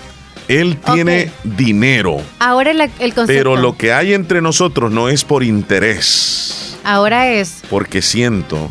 [0.48, 3.26] Él tiene dinero, Ahora el, el concepto.
[3.26, 7.62] pero lo que hay entre nosotros no es por interés, Ahora es.
[7.70, 8.70] porque siento.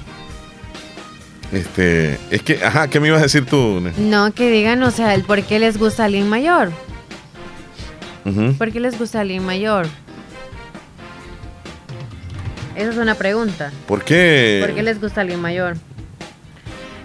[1.52, 3.82] Este, es que, ajá, ¿qué me ibas a decir tú?
[3.98, 6.72] No, que digan, o sea, el por qué les gusta alguien mayor.
[8.58, 9.88] ¿Por qué les gusta alguien mayor?
[12.76, 13.72] Esa es una pregunta.
[13.86, 14.64] ¿Por qué?
[14.66, 15.76] ¿Por qué les gusta alguien mayor?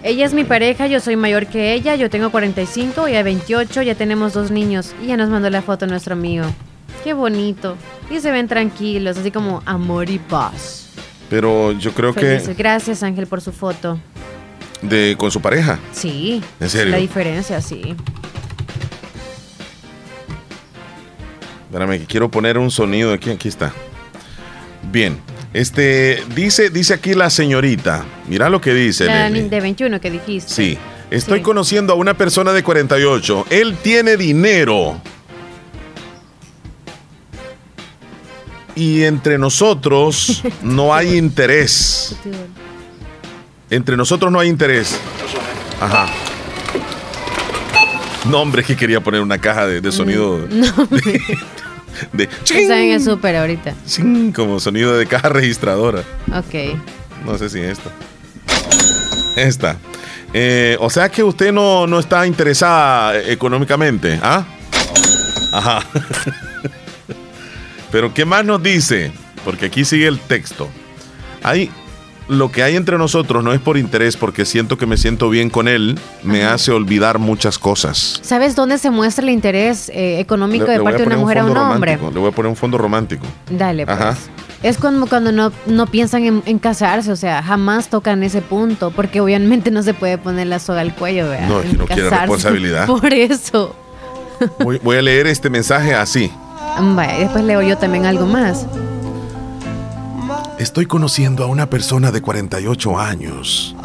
[0.02, 3.96] Ella es mi pareja, yo soy mayor que ella, yo tengo 45, ella 28, ya
[3.96, 6.44] tenemos dos niños y ya nos mandó la foto nuestro amigo.
[7.02, 7.76] Qué bonito.
[8.08, 10.90] Y se ven tranquilos, así como amor y paz.
[11.28, 12.56] Pero yo creo Felices.
[12.56, 13.98] Gracias Ángel por su foto.
[14.82, 15.78] De con su pareja.
[15.92, 16.42] Sí.
[16.60, 16.92] ¿En serio?
[16.92, 17.94] La diferencia, sí.
[21.66, 23.30] Espérame, que quiero poner un sonido aquí.
[23.30, 23.72] Aquí está.
[24.90, 25.18] Bien.
[25.52, 28.04] Este, dice, dice aquí la señorita.
[28.28, 29.06] Mira lo que dice.
[29.06, 30.52] La de 21 que dijiste.
[30.52, 30.78] Sí.
[31.10, 31.44] Estoy Sí.
[31.44, 33.46] conociendo a una persona de 48.
[33.50, 35.00] Él tiene dinero.
[38.74, 42.16] Y entre nosotros no hay interés.
[43.70, 44.98] Entre nosotros no hay interés.
[45.80, 46.06] Ajá.
[48.26, 50.66] No, hombre, es que quería poner una caja de, de sonido No,
[52.12, 53.74] de está en el súper ahorita.
[53.86, 56.02] ching, como sonido de caja registradora.
[56.32, 56.76] Ok.
[57.24, 57.90] No sé si esta.
[59.36, 59.76] Esta.
[60.32, 64.44] Eh, o sea que usted no, no está interesada económicamente, ¿ah?
[65.52, 65.82] Ajá.
[67.90, 69.12] Pero ¿qué más nos dice?
[69.44, 70.68] Porque aquí sigue el texto.
[71.42, 71.70] Hay
[72.28, 75.48] lo que hay entre nosotros no es por interés, porque siento que me siento bien
[75.50, 78.18] con él, me hace olvidar muchas cosas.
[78.22, 81.38] ¿Sabes dónde se muestra el interés eh, económico Le- de le parte de una mujer
[81.38, 81.92] a un hombre?
[81.96, 83.24] Le voy a poner un fondo romántico.
[83.50, 83.96] Dale, pues.
[83.98, 84.16] Ajá.
[84.62, 88.90] Es como cuando no, no piensan en, en casarse, o sea, jamás tocan ese punto,
[88.90, 91.48] porque obviamente no se puede poner la soga al cuello, ¿verdad?
[91.48, 92.86] No, es que no quiere responsabilidad.
[92.88, 93.76] Por eso.
[94.60, 96.32] Voy, voy a leer este mensaje así.
[96.78, 98.66] Vaya, después leo yo también algo más.
[100.58, 103.76] Estoy conociendo a una persona de 48 años.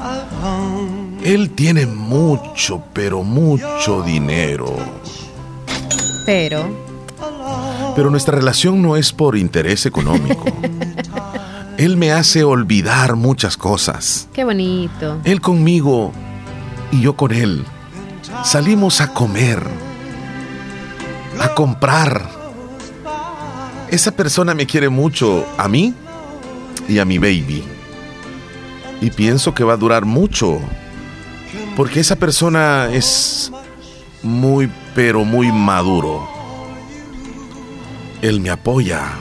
[1.22, 4.78] Él tiene mucho, pero mucho dinero.
[6.26, 6.64] Pero,
[7.94, 10.46] Pero nuestra relación no es por interés económico.
[11.78, 14.30] Él me hace olvidar muchas cosas.
[14.34, 15.20] qué bonito.
[15.26, 16.14] Él conmigo
[16.92, 17.66] y yo con él.
[18.44, 19.64] Salimos a comer,
[21.40, 22.30] a comprar.
[23.90, 25.96] Esa persona me quiere mucho a mí
[26.92, 27.64] y a mi baby.
[29.00, 30.60] Y pienso que va a durar mucho.
[31.76, 33.52] Porque esa persona es
[34.22, 36.28] muy, pero muy maduro.
[38.22, 39.14] Él me apoya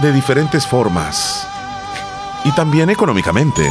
[0.00, 1.46] de diferentes formas.
[2.44, 3.68] Y también económicamente.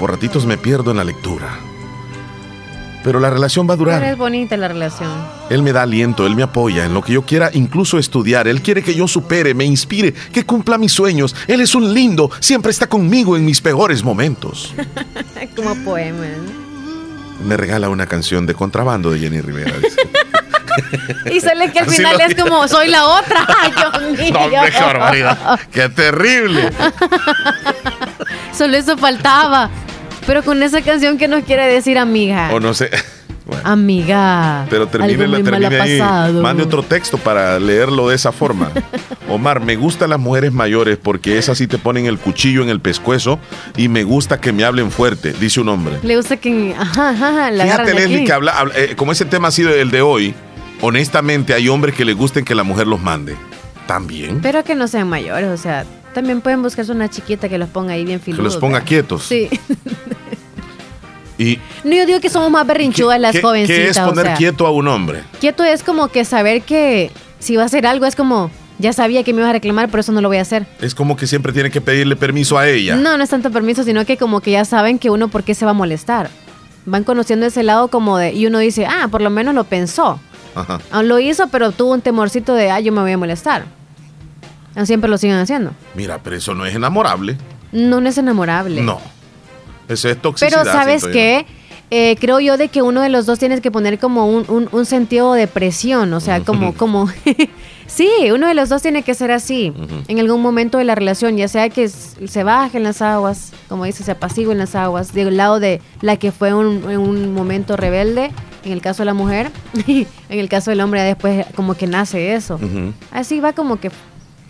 [0.00, 1.58] Por ratitos me pierdo en la lectura.
[3.06, 4.02] Pero la relación va a Pero durar.
[4.02, 5.08] es bonita la relación.
[5.48, 8.48] Él me da aliento, él me apoya en lo que yo quiera, incluso estudiar.
[8.48, 11.32] Él quiere que yo supere, me inspire, que cumpla mis sueños.
[11.46, 14.74] Él es un lindo, siempre está conmigo en mis peores momentos.
[15.56, 16.26] como poema.
[17.44, 19.72] Me regala una canción de contrabando de Jenny Rivera.
[19.78, 19.96] dice.
[21.32, 23.46] Y sale que al Así final es como, soy la otra.
[23.62, 24.32] Ay, Dios mío.
[24.34, 25.60] No, hombre, qué barbaridad.
[25.70, 26.70] ¡Qué terrible!
[28.52, 29.70] Solo eso faltaba.
[30.26, 32.50] Pero con esa canción que nos quiere decir amiga.
[32.52, 32.90] O no sé.
[33.62, 34.66] Amiga.
[34.68, 35.98] Pero termine, la, termine ahí.
[36.00, 36.42] pasado.
[36.42, 38.70] Mande otro texto para leerlo de esa forma.
[39.28, 42.80] Omar, me gustan las mujeres mayores porque esas sí te ponen el cuchillo en el
[42.80, 43.38] pescuezo
[43.76, 45.98] y me gusta que me hablen fuerte, dice un hombre.
[46.02, 46.74] Le gusta que.
[46.76, 49.90] Ajá, ajá, la Fíjate, Leslie, que habla, habla- eh, como ese tema ha sido el
[49.92, 50.34] de hoy,
[50.80, 53.36] honestamente hay hombres que les gusten que la mujer los mande.
[53.86, 54.40] También.
[54.42, 57.92] Pero que no sean mayores, o sea, también pueden buscarse una chiquita que los ponga
[57.92, 58.44] ahí bien Que filudos.
[58.44, 58.88] los ponga ¿verdad?
[58.88, 59.22] quietos.
[59.22, 59.48] Sí.
[61.38, 63.76] ¿Y No, yo digo que somos más berrinchudas las jovencitas.
[63.84, 65.22] qué es o poner sea, quieto a un hombre?
[65.40, 69.22] Quieto es como que saber que si va a hacer algo es como, ya sabía
[69.22, 70.66] que me ibas a reclamar, por eso no lo voy a hacer.
[70.80, 72.96] Es como que siempre tiene que pedirle permiso a ella.
[72.96, 75.54] No, no es tanto permiso, sino que como que ya saben que uno por qué
[75.54, 76.30] se va a molestar.
[76.86, 80.20] Van conociendo ese lado como de, y uno dice, ah, por lo menos lo pensó.
[80.54, 80.80] Ajá.
[80.90, 83.64] Ah, Lo hizo, pero tuvo un temorcito de, ah, yo me voy a molestar.
[84.74, 85.72] Ah, Siempre lo siguen haciendo.
[85.94, 87.36] Mira, pero eso no es enamorable.
[87.72, 88.80] No, no es enamorable.
[88.80, 89.00] No.
[89.88, 90.62] Eso es toxicidad.
[90.62, 91.46] Pero ¿sabes qué?
[91.90, 94.68] eh, creo yo de que uno de los dos tienes que poner como un, un-
[94.72, 97.08] un sentido de presión, o sea, como, como,
[97.86, 99.72] sí, uno de los dos tiene que ser así
[100.08, 104.02] en algún momento de la relación, ya sea que se bajen las aguas, como dice,
[104.02, 108.32] se apaciguen las aguas, del lado de la que fue un, en un momento rebelde,
[108.64, 109.52] en el caso de la mujer,
[109.86, 112.58] en el caso del hombre, después como que nace eso.
[113.12, 113.92] Así va como que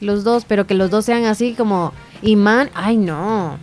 [0.00, 1.92] los dos, pero que los dos sean así como
[2.22, 3.58] imán, ay no,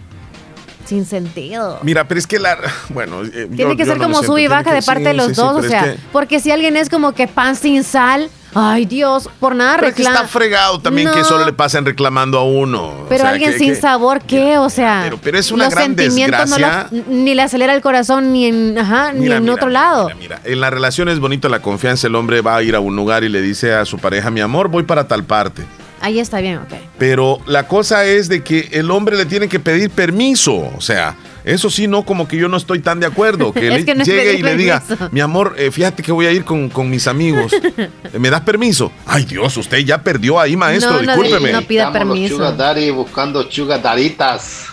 [0.85, 1.79] sin sentido.
[1.83, 2.57] Mira, pero es que la.
[2.89, 5.07] Bueno, eh, Tiene yo- que ser no lo como sub y baja de parte sí,
[5.07, 7.27] de los sí, sí, dos, o es sea, que- porque si alguien es como que
[7.27, 10.15] pan sin sal, ay Dios, por nada Pero es que reclama.
[10.17, 11.25] está fregado también que No.
[11.25, 12.89] solo le pasen reclamando a uno.
[12.89, 14.57] O Pero sea, alguien que- sin que- sabor, ¿qué?
[14.59, 16.87] O sea, pero- pero es una los gran sentimientos no desgracia.
[16.91, 20.09] los- ni le acelera el corazón ni en, ajá, ni en mira, otro lado.
[20.19, 22.05] Mira, en la relación es bonito la confianza.
[22.07, 24.41] El hombre va a ir a un lugar y le dice a su pareja, mi
[24.41, 25.63] amor, voy para tal parte.
[26.03, 26.73] Ahí está bien, ok.
[26.99, 30.53] Pero la cosa es de que el hombre le tiene que pedir permiso.
[30.75, 31.15] O sea,
[31.45, 33.53] eso sí, no como que yo no estoy tan de acuerdo.
[33.53, 35.09] Que Es él que no llegue y le diga, permiso.
[35.13, 37.53] mi amor, eh, fíjate que voy a ir con, con mis amigos.
[38.19, 38.91] ¿Me das permiso?
[39.05, 41.53] Ay Dios, usted ya perdió ahí, maestro, No, no, discúlpeme.
[41.53, 42.35] no pida los permiso.
[42.35, 44.65] sugar daddy buscando chugataritas,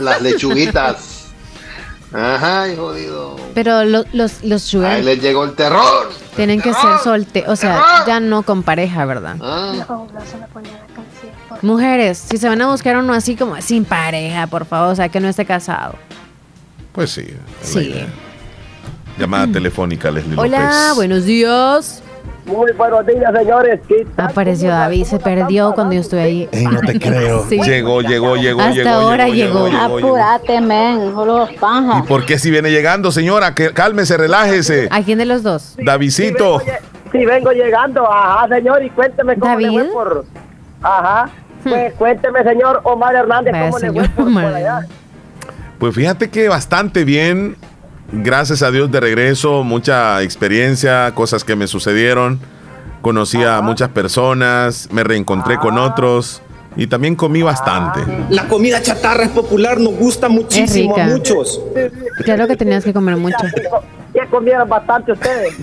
[0.00, 1.14] las lechuguitas.
[2.12, 3.36] Ajá, y jodido.
[3.54, 6.08] Pero lo- los, los sugar Ahí les llegó el terror.
[6.36, 9.36] tienen que ser solte, o sea, ya no con pareja, ¿verdad?
[9.42, 9.74] Ah.
[11.62, 15.08] Mujeres, si se van a buscar uno así como sin pareja, por favor, o sea,
[15.08, 15.96] que no esté casado.
[16.92, 17.26] Pues sí.
[17.62, 17.94] Sí.
[19.18, 20.94] Llamada telefónica, Leslie Hola, López.
[20.96, 22.02] buenos días.
[22.48, 23.80] Muy buenos días, señores.
[24.16, 26.48] Apareció David, se perdió cuando yo estuve ahí.
[26.50, 27.44] Ey, no te creo.
[27.48, 27.60] Sí.
[27.60, 28.90] Llegó, llegó, llegó, Hasta llegó.
[28.90, 29.66] ahora llegó.
[29.66, 32.06] Apúrate, men, los ¿Y panjas.
[32.06, 33.54] por qué si viene llegando, señora?
[33.54, 34.88] Que, cálmese, relájese.
[34.90, 35.76] ¿A quién de los dos?
[35.78, 36.60] Davidcito.
[37.12, 38.10] Sí, vengo llegando.
[38.10, 39.92] Ajá, señor, y cuénteme cómo le fue ¿David?
[39.92, 40.24] por...
[40.82, 41.30] Ajá.
[41.64, 44.80] Pues cuénteme, señor Omar Hernández, Vaya, cómo le fue por, allá.
[45.78, 47.56] Pues fíjate que bastante bien.
[48.10, 52.40] Gracias a Dios de regreso, mucha experiencia, cosas que me sucedieron.
[53.02, 56.42] Conocí a muchas personas, me reencontré con otros
[56.76, 58.00] y también comí bastante.
[58.30, 61.16] La comida chatarra es popular, nos gusta muchísimo a rica.
[61.16, 61.60] muchos.
[62.24, 63.36] Claro que tenías que comer mucho.
[64.14, 65.54] Ya comieron bastante ustedes.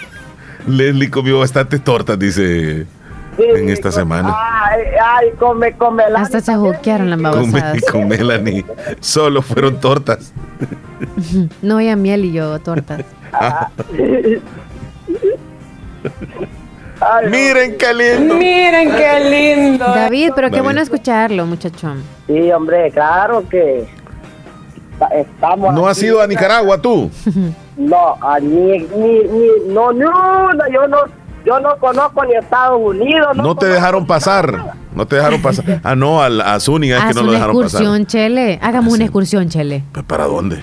[0.66, 2.86] Leslie comió bastantes tortas, dice,
[3.38, 4.34] en esta semana.
[4.34, 6.20] Ay, ay, come, come la...
[6.20, 7.82] Hasta se juquearon las babosadas.
[7.90, 8.64] con Melanie.
[9.00, 10.32] Solo fueron tortas.
[11.62, 13.02] No había miel y yo tortas.
[17.30, 18.34] Miren qué lindo.
[18.36, 19.84] Miren qué lindo.
[19.84, 20.64] David, pero qué David.
[20.64, 22.02] bueno escucharlo, muchachón.
[22.26, 23.86] Sí, hombre, claro que
[24.92, 25.74] esta- estamos.
[25.74, 27.10] ¿No has ido a Nicaragua tú?
[27.78, 30.96] No, a ni, ni, ni, no, no, no, yo no,
[31.46, 33.28] yo no conozco ni Estados Unidos.
[33.36, 34.74] No, No te dejaron pasar.
[34.94, 35.80] No te dejaron pasar.
[35.84, 38.06] Ah, no, al- a Zúñiga es que no lo una dejaron excursión, pasar.
[38.06, 38.58] Chele.
[38.62, 39.84] Hagamos una excursión, Chele.
[39.92, 40.60] Pues, ¿Para dónde?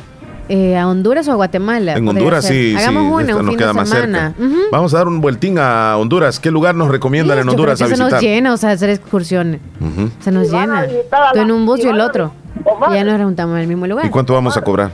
[0.50, 1.94] Eh, ¿A Honduras o a Guatemala?
[1.94, 2.54] En Honduras ser.
[2.54, 4.34] sí, sí, Hagamos una, esta un nos fin queda de más semana.
[4.38, 4.54] cerca.
[4.74, 6.40] Vamos a dar un vueltín a Honduras.
[6.40, 8.22] ¿Qué lugar nos recomiendan en Honduras a que se nos visitar?
[8.22, 9.62] llena, o sea, hacer excursiones.
[10.20, 10.86] Se nos llena.
[11.34, 12.34] Tú en un bus y el otro.
[12.92, 14.06] Y ya nos preguntamos en el mismo lugar.
[14.06, 14.92] ¿Y cuánto vamos a cobrar?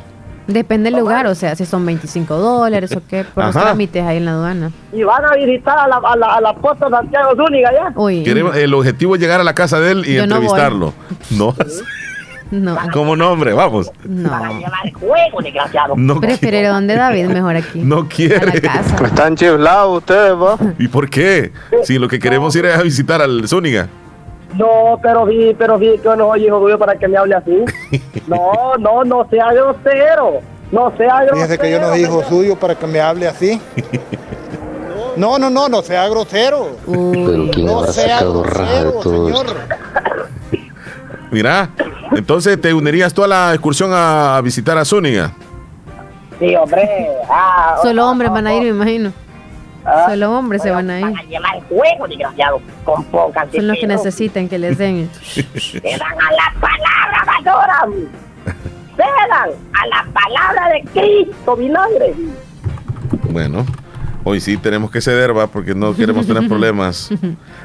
[0.50, 3.66] Depende del lugar, o sea, si son 25 dólares o qué, por los Ajá.
[3.68, 4.72] trámites ahí en la aduana.
[4.92, 7.94] Y van a visitar a la, a la, a la posta Santiago Zúñiga ya.
[7.96, 10.94] Uy, Queremos- el objetivo es llegar a la casa de él y Yo no entrevistarlo.
[11.32, 11.54] No,
[12.52, 13.92] no, como nombre, vamos.
[14.06, 14.30] no.
[15.00, 15.94] Juego, desgraciado.
[15.96, 17.80] No, Prefiero donde David, mejor aquí.
[17.84, 18.58] no quiere.
[19.06, 20.58] Están chiflados ustedes, va.
[20.80, 21.52] ¿Y por qué?
[21.84, 23.88] Si lo que queremos ir es a visitar al Zúñiga.
[24.56, 27.64] No, pero vi, pero vi que no oye, hijo tuyo, para que me hable así.
[28.28, 30.40] No, no, no sea grosero.
[30.72, 31.36] No sea grosero.
[31.36, 33.60] Fíjese que yo no soy hijo suyo para que me hable así.
[35.16, 36.70] No, no, no, no sea grosero.
[36.86, 39.46] Pero ¿quién No habrá sea sacado raja de grosero, todo señor.
[40.52, 40.66] esto?
[41.32, 41.70] Mira,
[42.16, 45.34] entonces te unirías tú a la excursión a, a visitar a Zúñiga.
[46.40, 46.88] Sí, hombre.
[47.30, 49.12] Ah, Solo hombres van a ir, me imagino.
[49.92, 50.06] Ah.
[50.10, 51.06] Solo hombres se van a ir.
[51.06, 52.62] a llevar juego, desgraciado.
[52.86, 53.58] Compónganse.
[53.58, 55.10] Son los que necesitan que les den.
[55.24, 57.88] Se dan a la palabra, basura.
[58.96, 62.14] Se dan a la palabra de Cristo, vinagre.
[63.32, 63.66] Bueno,
[64.24, 67.10] hoy sí tenemos que ceder, va, porque no queremos tener problemas.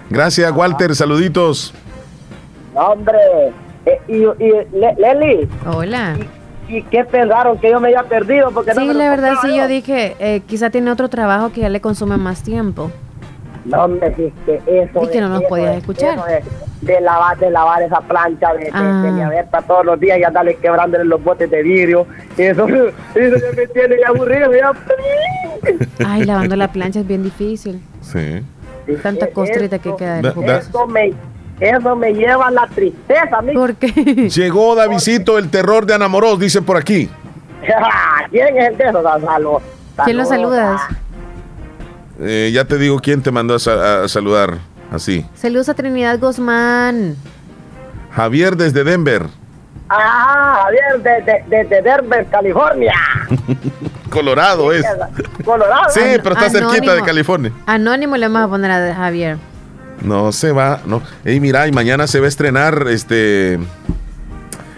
[0.09, 0.95] Gracias, Walter.
[0.95, 1.75] Saluditos.
[2.75, 3.19] No, hombre.
[3.87, 4.15] Eh, y,
[4.45, 6.17] y Le- Leli, Hola.
[6.19, 6.27] ¿y
[6.91, 8.51] qué pensaron que yo me había perdido?
[8.51, 11.61] Porque no Sí, me la verdad sí, yo dije, eh, quizá tiene otro trabajo que
[11.63, 12.91] ya le consume más tiempo.
[13.65, 14.33] No, es que
[14.67, 16.19] eso Y que no nos eso podías es- escuchar.
[16.83, 19.11] de lavar, de lavar esa plancha de, de, Ah.
[19.15, 22.07] de abierta todos los días y andarle quebrándole los botes de vidrio.
[22.37, 22.67] Eso,
[23.15, 24.51] eso ya me tiene ya aburrido.
[24.53, 24.73] Ya.
[26.07, 27.83] Ay, lavando la plancha es bien difícil.
[28.03, 28.43] Sí.
[29.03, 30.21] Tanta costrita que queda.
[30.59, 31.13] Eso me,
[31.61, 33.61] eso me lleva a la tristeza, amigo.
[33.61, 33.89] ¿Por qué?
[34.29, 37.09] Llegó Davidito, el terror de Anamorós, dicen por aquí.
[38.31, 39.03] ¿Quién es el de esos?
[39.23, 39.59] Salud.
[40.05, 40.81] ¿Quién lo saludas?
[42.21, 44.59] Eh, ya te digo quién te mandó a, sa- a saludar.
[44.93, 45.27] Así.
[45.35, 47.17] Saludos a Trinidad Guzmán.
[48.13, 49.27] Javier desde Denver,
[49.89, 52.93] Ah, Javier, desde de, de Denver, California.
[54.11, 54.85] Colorado es.
[55.45, 55.91] Colorado.
[55.91, 57.03] Sí, pero está cerquita de.
[57.03, 57.53] California.
[57.67, 59.37] Anónimo le vamos a poner a Javier.
[60.03, 61.03] No se va, no.
[61.25, 63.59] Ey, mira, y mañana se va a estrenar este.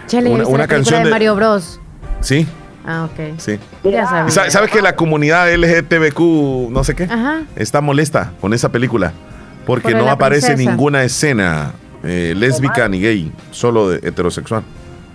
[0.06, 1.80] Chale, Una- ¿viste una la película canción de Mario Bros.
[2.20, 2.46] Sí,
[2.86, 3.38] Ah, ok.
[3.38, 3.58] sí.
[3.84, 4.30] Ya sabía.
[4.30, 7.42] Sa- ¿Sabes que la comunidad LGTBQ, no sé qué, Ajá.
[7.56, 9.12] está molesta con esa película?
[9.66, 10.70] Porque Por no aparece princesa.
[10.70, 11.72] ninguna escena
[12.04, 14.62] eh, lésbica ni gay, solo de heterosexual.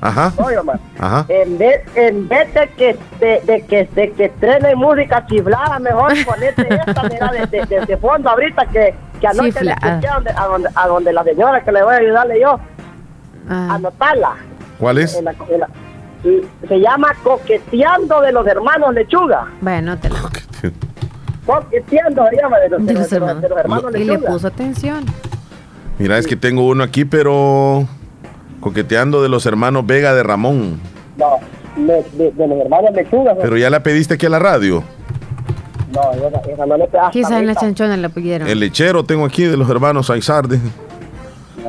[0.01, 1.25] Ajá, Oye, Omar, ajá.
[1.29, 6.11] En vez, en vez de que de, de que de que estrene música chiflada, mejor
[6.25, 10.45] ponete esta mira de, de, fondo ahorita que, que anoche le escuché a donde, a,
[10.47, 12.59] donde, a donde la señora que le voy a ayudarle yo
[13.49, 13.75] Ah.
[13.75, 14.31] anotarla.
[14.79, 15.15] ¿Cuál es?
[15.15, 15.69] En la- en la-
[16.23, 19.47] y se llama Coqueteando de los hermanos Lechuga.
[19.61, 20.15] Bueno, te lo.
[21.45, 23.99] Coqueteando se llama de los, De de los los- de los- de los hermanos Y
[23.99, 24.29] le Lechuga.
[24.31, 25.05] puso atención.
[25.99, 27.87] Mira, es que tengo uno aquí, pero
[28.61, 30.79] coqueteando de los hermanos Vega de Ramón.
[31.17, 31.39] No,
[31.75, 33.33] de, de- de los hermanos Lechuga.
[33.41, 34.83] Pero ya la pediste aquí a la radio.
[35.93, 38.47] No, esa, esa no le Quizás en la chanchona la pidieron.
[38.47, 40.57] El lechero tengo aquí de los hermanos Aizarde.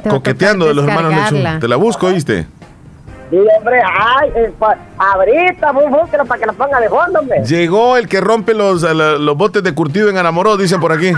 [0.08, 1.32] Coqueteando de los hermanos.
[1.32, 1.58] Lechuga.
[1.58, 2.46] Te la busco, ¿oíste?
[3.30, 7.42] Sí, hombre, ay, eh, pa- ahorita, búsquela para que la ponga de fondo, hombre.
[7.46, 11.12] Llegó el que rompe los, los botes de curtido en Anamoró, dicen por aquí.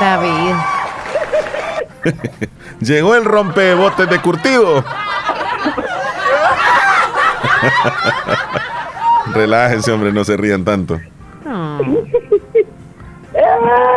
[0.00, 0.54] David.
[2.80, 4.84] Llegó el rompe botes de curtido.
[9.34, 10.98] Relájense, hombre, no se rían tanto.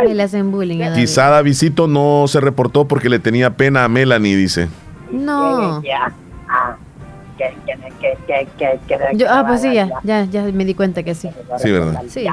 [0.08, 1.02] Y le hacen bullying a David.
[1.02, 4.68] Quizá Davidito no se reportó porque le tenía pena a Melanie, dice.
[5.12, 5.82] No.
[6.50, 6.76] Ah,
[9.14, 11.30] Yo, ah, pues sí, ya, ya, ya me di cuenta que sí.
[11.58, 12.04] Sí, ¿verdad?
[12.08, 12.28] Sí.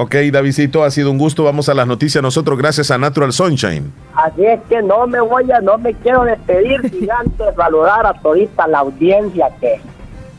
[0.00, 1.42] Ok, Davidito, ha sido un gusto.
[1.42, 3.92] Vamos a las noticias nosotros gracias a Natural Sunshine.
[4.14, 8.14] Así es que no me voy a, no me quiero despedir sin antes saludar a
[8.14, 9.80] todita la audiencia que,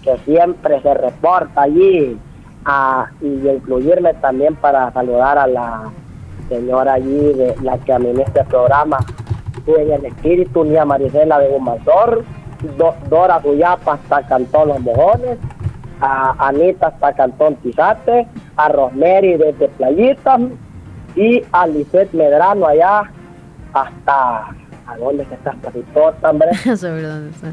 [0.01, 2.17] que siempre se reporta allí
[2.63, 5.89] ah, y incluirme también para saludar a la
[6.47, 8.97] señora allí de la que administra el programa
[9.67, 12.23] en el espíritu Nia Marisela de Humasor,
[12.77, 15.37] Do- Dora Suyapa hasta Cantón Los Mojones,
[16.01, 18.27] a Anita hasta Cantón Tizate,
[18.57, 20.41] a Rosemary desde Playitas
[21.15, 23.03] y a Lisette Medrano allá
[23.73, 24.37] hasta
[24.87, 26.53] ¿a dónde que está esta pitota, hombre?
[26.77, 27.51] Sobre dónde está.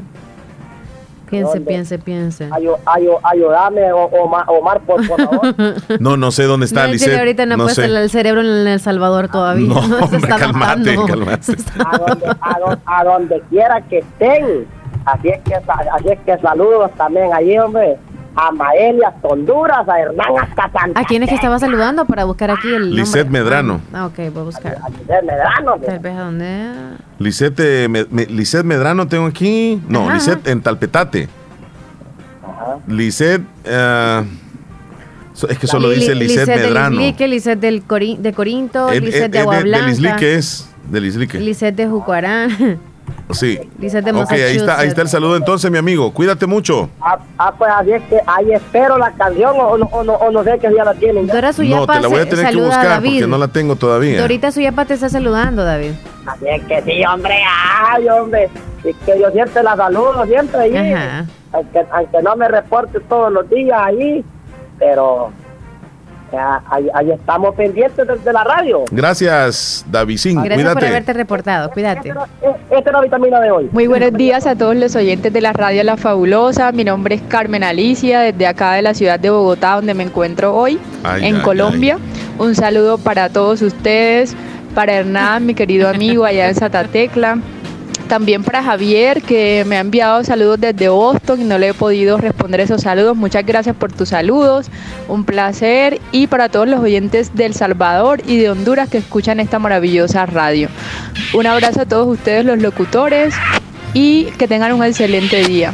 [1.29, 2.49] Piense, piense, piense.
[2.85, 5.53] Ayúdame, O- Omar, Omar, por, favor.
[5.99, 7.19] No, no sé dónde está No, Lisette.
[7.19, 9.67] ahorita no, ha puesto el, cerebro en El Salvador todavía.
[9.67, 11.51] No, se hombre, está calmate, calmate.
[11.85, 14.67] a donde, a, don- a donde quiera que estén.
[15.03, 17.97] Así es que, así es que saludos también allí, hombre.
[18.39, 22.23] A Maelia, hasta Honduras, a Hernán hasta Santa ¿A quién es que estaba saludando para
[22.25, 22.93] buscar aquí el?
[22.95, 23.81] Lisette Medrano.
[23.91, 24.77] Ah, ok, voy a buscar.
[24.91, 25.75] Lisette Medrano.
[25.83, 26.69] Tal vez a dónde.
[27.17, 29.81] Lisette, eh, me- me- Lisette Medrano tengo aquí.
[29.89, 30.13] No, Ajá.
[30.13, 31.29] Lisette en Talpetate.
[32.87, 33.41] Lisette.
[33.65, 34.23] eh,
[35.33, 37.01] so- es que solo dice Li- Lisette del Medrano.
[37.01, 39.85] Islique, Lisette del Cori- de Corinto, Es- Lisette de Agua Blanca.
[39.85, 40.69] Del Islique es.
[40.89, 41.39] Del Islique.
[41.39, 42.49] Lisette de Jucuarán.
[43.31, 43.59] Sí.
[43.77, 46.13] De Ok, ahí está, ahí está el saludo entonces, mi amigo.
[46.13, 46.89] Cuídate mucho.
[47.01, 50.31] Ah, ah, pues así es que ahí espero la canción o, no- o, no, o
[50.31, 51.27] no sé qué día la tienen.
[51.27, 53.11] Dora No, Suyapa te la voy a tener que buscar David.
[53.19, 54.21] porque no la tengo todavía.
[54.21, 55.91] Dorita Suyapa te está saludando, David.
[56.25, 57.35] Así es que sí, hombre,
[57.89, 58.49] ay, hombre.
[58.83, 60.77] Es que yo siempre la saludo, siempre.
[60.95, 61.25] Ajá.
[61.51, 64.23] Aunque, aunque no me reporte todos los días ahí,
[64.79, 65.31] pero
[66.69, 68.83] ahí, ahí estamos pendientes desde la radio.
[68.91, 70.43] Gracias, Davidín.
[70.43, 71.69] Gracias por haberte reportado.
[71.71, 72.09] Cuídate.
[72.69, 73.69] Esta es la vitamina de hoy.
[73.71, 76.71] Muy buenos días a todos los oyentes de la radio La Fabulosa.
[76.71, 80.55] Mi nombre es Carmen Alicia, desde acá de la ciudad de Bogotá, donde me encuentro
[80.55, 81.97] hoy, Ay, en ay, Colombia.
[82.39, 84.35] Un saludo para todos ustedes,
[84.75, 87.39] para Hernán, mi querido amigo allá en Santa Tecla.
[88.07, 92.17] También para Javier, que me ha enviado saludos desde Boston y no le he podido
[92.17, 93.17] responder esos saludos.
[93.17, 94.67] Muchas gracias por tus saludos,
[95.09, 95.99] un placer.
[96.13, 100.69] Y para todos los oyentes del Salvador y de Honduras que escuchan esta maravillosa radio.
[101.33, 103.35] Un abrazo a todos ustedes, los locutores,
[103.93, 105.73] y que tengan un excelente día.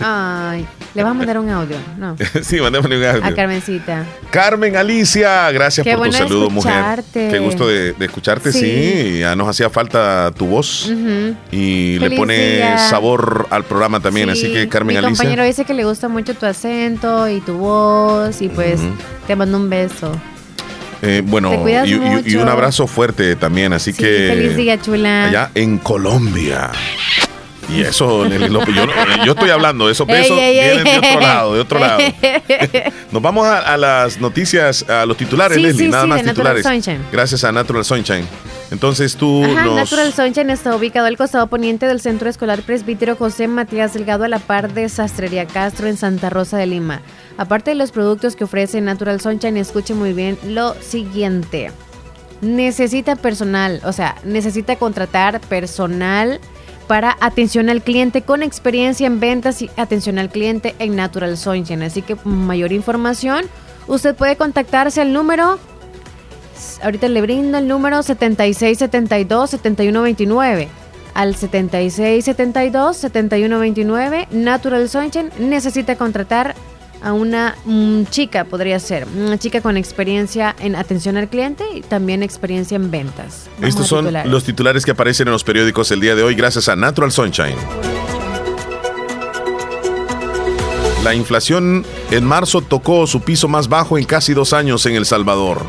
[0.00, 1.76] Ay, le vas a mandar un audio.
[1.98, 2.16] No.
[2.42, 3.24] sí, mandémosle un audio.
[3.24, 4.04] A Carmencita.
[4.30, 7.02] Carmen Alicia, gracias Qué por tu saludo, mujer.
[7.12, 8.60] Qué gusto de, de escucharte, sí.
[8.60, 9.18] Sí.
[9.20, 10.90] Ya nos hacía falta tu voz
[11.50, 12.78] y le pone día.
[12.78, 14.30] sabor al programa también.
[14.30, 15.16] Así Sí, que, Carmen Mi Alicia.
[15.16, 18.80] compañero dice que le gusta mucho tu acento y tu voz y pues
[19.26, 20.12] te mando un beso.
[21.02, 21.52] eh, bueno,
[21.84, 22.40] y, y- y mucho.
[22.42, 23.72] un abrazo fuerte también.
[23.72, 24.28] Así Sí, que.
[24.34, 25.26] feliz día, chula.
[25.26, 26.70] Allá en Colombia.
[27.68, 28.92] Y eso, Nelly López, yo, no-
[29.24, 30.76] yo estoy hablando, Ey, ey, ey.
[30.78, 31.98] vienen de otro lado, de otro lado.
[33.12, 36.22] Nos vamos a, a las noticias, a los titulares, Sí, Leslie, sí, nada sí, más
[36.22, 36.62] titulares.
[36.64, 37.00] Sunshine.
[37.10, 38.26] Gracias a Natural Sunshine.
[38.70, 39.76] Entonces tú Ajá, nos...
[39.76, 44.28] Natural Sunshine está ubicado al costado poniente del Centro Escolar Presbítero José Matías Delgado a
[44.28, 47.00] la par de Sastrería Castro en Santa Rosa de Lima.
[47.38, 51.70] Aparte de los productos que ofrece Natural Sunshine, escuche muy bien lo siguiente.
[52.40, 56.40] Necesita personal, o sea, necesita contratar personal
[56.86, 61.82] para atención al cliente con experiencia en ventas y atención al cliente en Natural Sunshine.
[61.82, 63.44] Así que mayor información,
[63.86, 65.58] usted puede contactarse al número
[66.82, 70.68] Ahorita le brindo el número 7672-7129.
[71.14, 76.56] Al 7672-7129, Natural Sunshine necesita contratar
[77.04, 81.82] a una mm, chica, podría ser, una chica con experiencia en atención al cliente y
[81.82, 83.48] también experiencia en ventas.
[83.56, 84.32] Vamos Estos son titulares.
[84.32, 87.56] los titulares que aparecen en los periódicos el día de hoy gracias a Natural Sunshine.
[91.04, 95.04] La inflación en marzo tocó su piso más bajo en casi dos años en El
[95.04, 95.60] Salvador.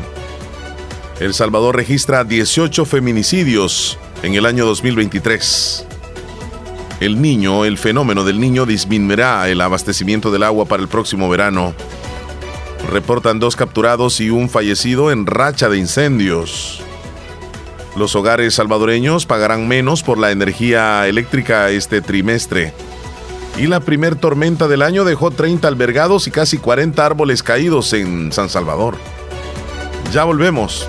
[1.20, 5.86] El Salvador registra 18 feminicidios en el año 2023.
[7.00, 11.74] El niño, el fenómeno del niño disminuirá el abastecimiento del agua para el próximo verano.
[12.90, 16.80] Reportan dos capturados y un fallecido en racha de incendios.
[17.96, 22.72] Los hogares salvadoreños pagarán menos por la energía eléctrica este trimestre.
[23.58, 28.32] Y la primer tormenta del año dejó 30 albergados y casi 40 árboles caídos en
[28.32, 28.96] San Salvador.
[30.12, 30.86] Ya volvemos.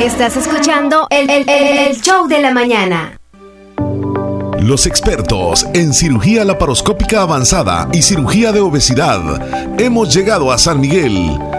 [0.00, 3.15] Estás escuchando el, el- el- el show de la mañana.
[4.66, 9.20] Los expertos en cirugía laparoscópica avanzada y cirugía de obesidad.
[9.78, 11.38] Hemos llegado a San Miguel.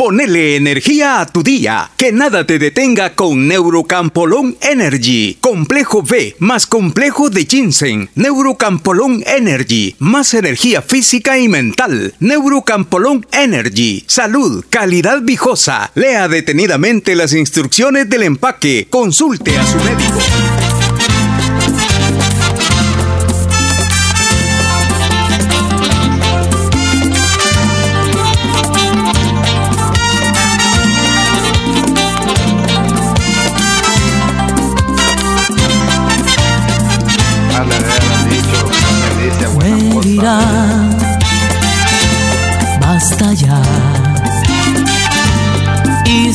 [0.00, 1.90] Ponele energía a tu día.
[1.98, 5.36] Que nada te detenga con Neurocampolón Energy.
[5.42, 8.08] Complejo B más complejo de ginseng.
[8.14, 9.96] Neurocampolón Energy.
[9.98, 12.14] Más energía física y mental.
[12.18, 14.02] Neurocampolón Energy.
[14.06, 15.92] Salud, calidad viejosa.
[15.94, 18.86] Lea detenidamente las instrucciones del empaque.
[18.88, 20.59] Consulte a su médico.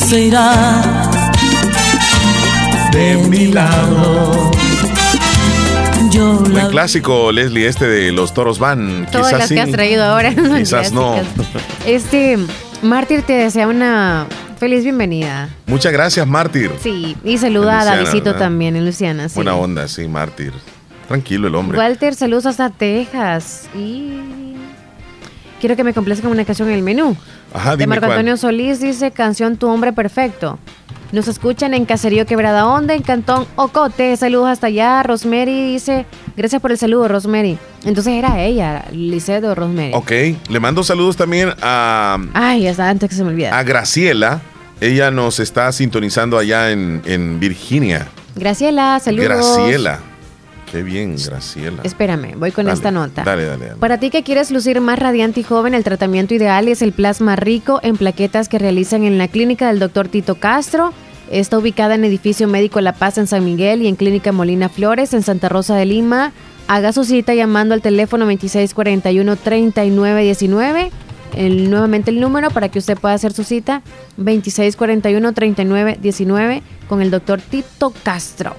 [0.06, 1.10] Se irá
[2.92, 4.52] de mi lado.
[6.12, 9.08] Yo la Buen clásico, Leslie, este de los toros van.
[9.10, 10.32] Todas Quizás las sí, que has traído ahora.
[10.58, 11.16] Quizás no.
[11.84, 12.38] Este,
[12.82, 14.28] Mártir te desea una
[14.60, 15.48] Feliz bienvenida.
[15.66, 16.70] Muchas gracias, Mártir.
[16.80, 18.38] Sí, y saluda a Davidito ¿verdad?
[18.38, 19.28] también, en Luciana.
[19.28, 19.34] Sí.
[19.34, 20.52] Buena onda, sí, Mártir.
[21.08, 21.78] Tranquilo el hombre.
[21.78, 23.68] Walter, saludos hasta Texas.
[23.74, 24.20] Y
[25.60, 27.16] quiero que me complazcan una canción en el menú.
[27.56, 28.18] Ajá, de dime Marco cuál.
[28.18, 30.58] Antonio Solís dice canción Tu hombre perfecto.
[31.12, 34.16] Nos escuchan en Caserío Quebrada Onda, en Cantón Ocote.
[34.16, 35.02] Saludos hasta allá.
[35.04, 36.04] Rosemary dice,
[36.36, 37.58] gracias por el saludo, Rosemary.
[37.84, 39.92] Entonces era ella, Lisette o Rosemary.
[39.94, 40.10] Ok,
[40.50, 43.48] le mando saludos también a, Ay, hasta antes que se me olvide.
[43.48, 44.40] a Graciela.
[44.80, 48.08] Ella nos está sintonizando allá en, en Virginia.
[48.34, 49.24] Graciela, saludos.
[49.26, 50.00] Graciela.
[50.70, 51.82] Qué bien, Graciela.
[51.84, 53.22] Espérame, voy con Dale, esta nota.
[53.24, 53.78] Dale, dale, dale.
[53.78, 57.36] Para ti que quieres lucir más radiante y joven, el tratamiento ideal es el plasma
[57.36, 60.92] rico en plaquetas que realizan en la clínica del doctor Tito Castro.
[61.30, 65.12] Está ubicada en Edificio Médico La Paz en San Miguel y en Clínica Molina Flores
[65.14, 66.32] en Santa Rosa de Lima.
[66.68, 70.90] Haga su cita llamando al teléfono 2641-3919.
[71.36, 73.82] El, nuevamente el número para que usted pueda hacer su cita
[74.18, 78.54] 2641-3919 con el doctor Tito Castro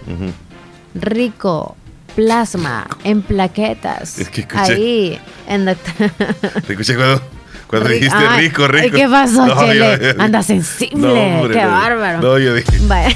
[1.02, 1.76] rico
[2.18, 4.18] plasma en plaquetas.
[4.18, 7.22] Es que escuché- Ahí, en la- Te escuché cuando,
[7.68, 8.00] cuando Rico.
[8.06, 8.98] dijiste Ay, rico, rico.
[8.98, 10.00] ¿qué pasó, No, Chele?
[10.18, 11.70] yo- Anda sensible, No, hombre, qué no.
[11.72, 12.20] bárbaro.
[12.22, 13.16] No, yo dije, Vaya.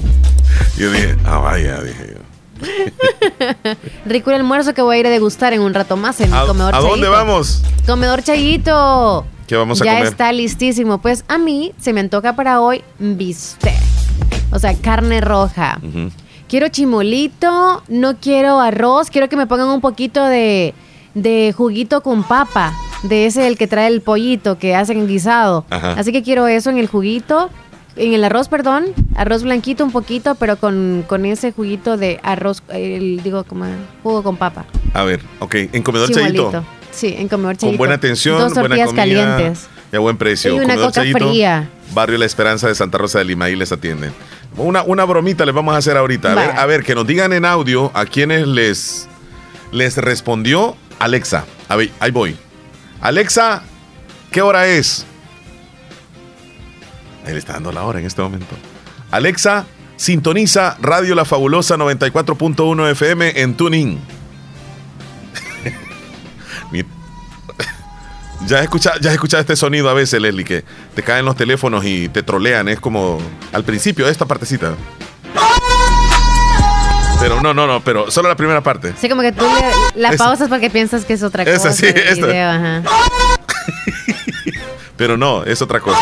[0.78, 2.22] yo dije, ah, vaya, dije yo.
[4.06, 6.40] Rico el almuerzo que voy a ir a degustar en un rato más en ¿A,
[6.42, 7.10] el comedor a dónde Chayito.
[7.12, 7.62] vamos?
[7.86, 9.26] Comedor Chayito.
[9.46, 10.06] ¿Qué vamos a ya comer?
[10.06, 11.02] está listísimo.
[11.02, 13.74] Pues a mí se me antoja para hoy bistec.
[14.52, 15.78] O sea, carne roja.
[15.82, 16.10] Ujú.
[16.52, 20.74] Quiero chimolito, no quiero arroz, quiero que me pongan un poquito de,
[21.14, 22.74] de juguito con papa,
[23.04, 25.64] de ese el que trae el pollito que hacen en guisado.
[25.70, 25.94] Ajá.
[25.94, 27.48] Así que quiero eso en el juguito,
[27.96, 28.84] en el arroz, perdón,
[29.16, 33.64] arroz blanquito un poquito, pero con, con ese juguito de arroz, el, digo como
[34.02, 34.66] jugo con papa.
[34.92, 36.50] A ver, ok, en Comedor Chimolito.
[36.50, 36.64] Chayito.
[36.90, 37.78] Sí, en comedor Con Chayito.
[37.78, 39.02] buena atención, Dos buena tortillas comida.
[39.02, 39.68] calientes.
[39.90, 40.50] Y a buen precio.
[40.50, 41.70] Y una Comedor coca Chayito, fría.
[41.94, 44.12] Barrio La Esperanza de Santa Rosa de Lima, ahí les atienden.
[44.56, 46.32] Una, una bromita les vamos a hacer ahorita.
[46.32, 49.08] A ver, a ver, que nos digan en audio a quienes les,
[49.70, 51.44] les respondió Alexa.
[51.68, 52.36] A ver, ahí voy.
[53.00, 53.62] Alexa,
[54.30, 55.06] ¿qué hora es?
[57.26, 58.54] Le está dando la hora en este momento.
[59.10, 59.64] Alexa,
[59.96, 63.98] sintoniza Radio La Fabulosa 94.1 FM en Tuning.
[68.46, 70.64] Ya has escuchado, ya has escuchado este sonido a veces, Leslie, que
[70.94, 72.68] te caen los teléfonos y te trolean.
[72.68, 73.18] Es como
[73.52, 74.74] al principio, esta partecita.
[77.20, 78.94] Pero no, no, no, pero solo la primera parte.
[79.00, 80.24] Sí, como que tú le, la Esa.
[80.24, 81.72] pausas porque piensas que es otra Esa, cosa.
[81.72, 82.26] sí, el esta.
[82.26, 82.82] video, ajá.
[84.96, 85.98] Pero no, es otra cosa.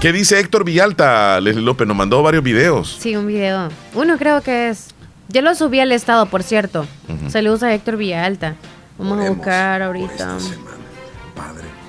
[0.00, 1.40] ¿Qué dice Héctor Villalta?
[1.40, 2.96] Leslie López nos mandó varios videos.
[3.00, 3.68] Sí, un video.
[3.94, 4.88] Uno creo que es.
[5.32, 6.86] Yo lo subí al estado, por cierto.
[7.08, 7.30] Ujú.
[7.30, 8.56] Saludos a Héctor Villalta.
[8.98, 10.38] Vamos a buscar ahorita.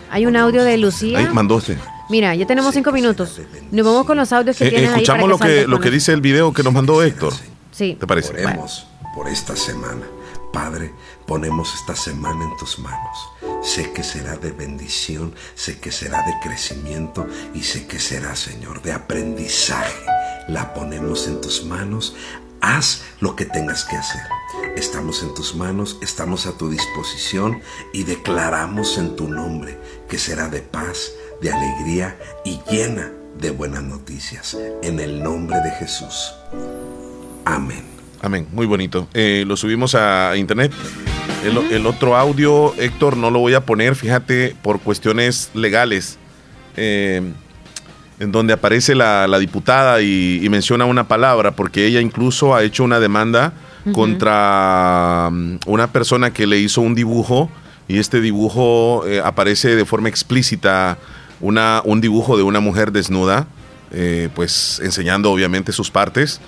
[0.10, 1.20] Hay un audio de Lucía.
[1.20, 1.78] Ahí mandó usted.
[2.10, 3.40] Mira, ya tenemos cinco minutos.
[3.72, 6.12] Nos vamos con los audios que Eh, tienes ahí para escuchamos lo que, lo dice
[6.12, 7.34] el video que nos mandó Héctor.
[7.72, 7.96] Sí.
[8.00, 8.34] ¿Te parece?
[8.34, 8.86] Oremos
[9.16, 10.06] por esta semana.
[10.52, 10.94] Padre,
[11.26, 13.18] ponemos esta semana en tus manos.
[13.64, 18.82] Sé que será de bendición, sé que será de crecimiento y sé que será, Señor,
[18.82, 19.96] de aprendizaje.
[20.50, 22.16] La ponemos en tus manos.
[22.62, 24.22] Haz lo que tengas que hacer.
[24.78, 27.60] Estamos en tus manos, estamos a tu disposición
[27.92, 31.12] y declaramos en tu nombre que será de paz,
[31.42, 34.56] de alegría y llena de buenas noticias.
[34.84, 36.34] En el nombre de Jesús.
[37.46, 37.84] Amén.
[38.22, 39.08] Amén, muy bonito.
[39.16, 40.72] Eh, lo subimos a internet.
[41.44, 46.20] El, el otro audio, Héctor, no lo voy a poner, fíjate, por cuestiones legales,
[46.78, 47.34] eh,
[48.22, 52.62] en donde aparece la, la diputada y, y menciona una palabra, porque ella incluso ha
[52.62, 53.52] hecho una demanda
[53.84, 53.94] Ujú.
[53.94, 57.50] contra mm, una persona que le hizo un dibujo
[57.88, 61.00] y este dibujo eh, aparece de forma explícita,
[61.40, 63.48] una, un dibujo de una mujer desnuda,
[63.90, 66.42] eh, pues enseñando obviamente sus partes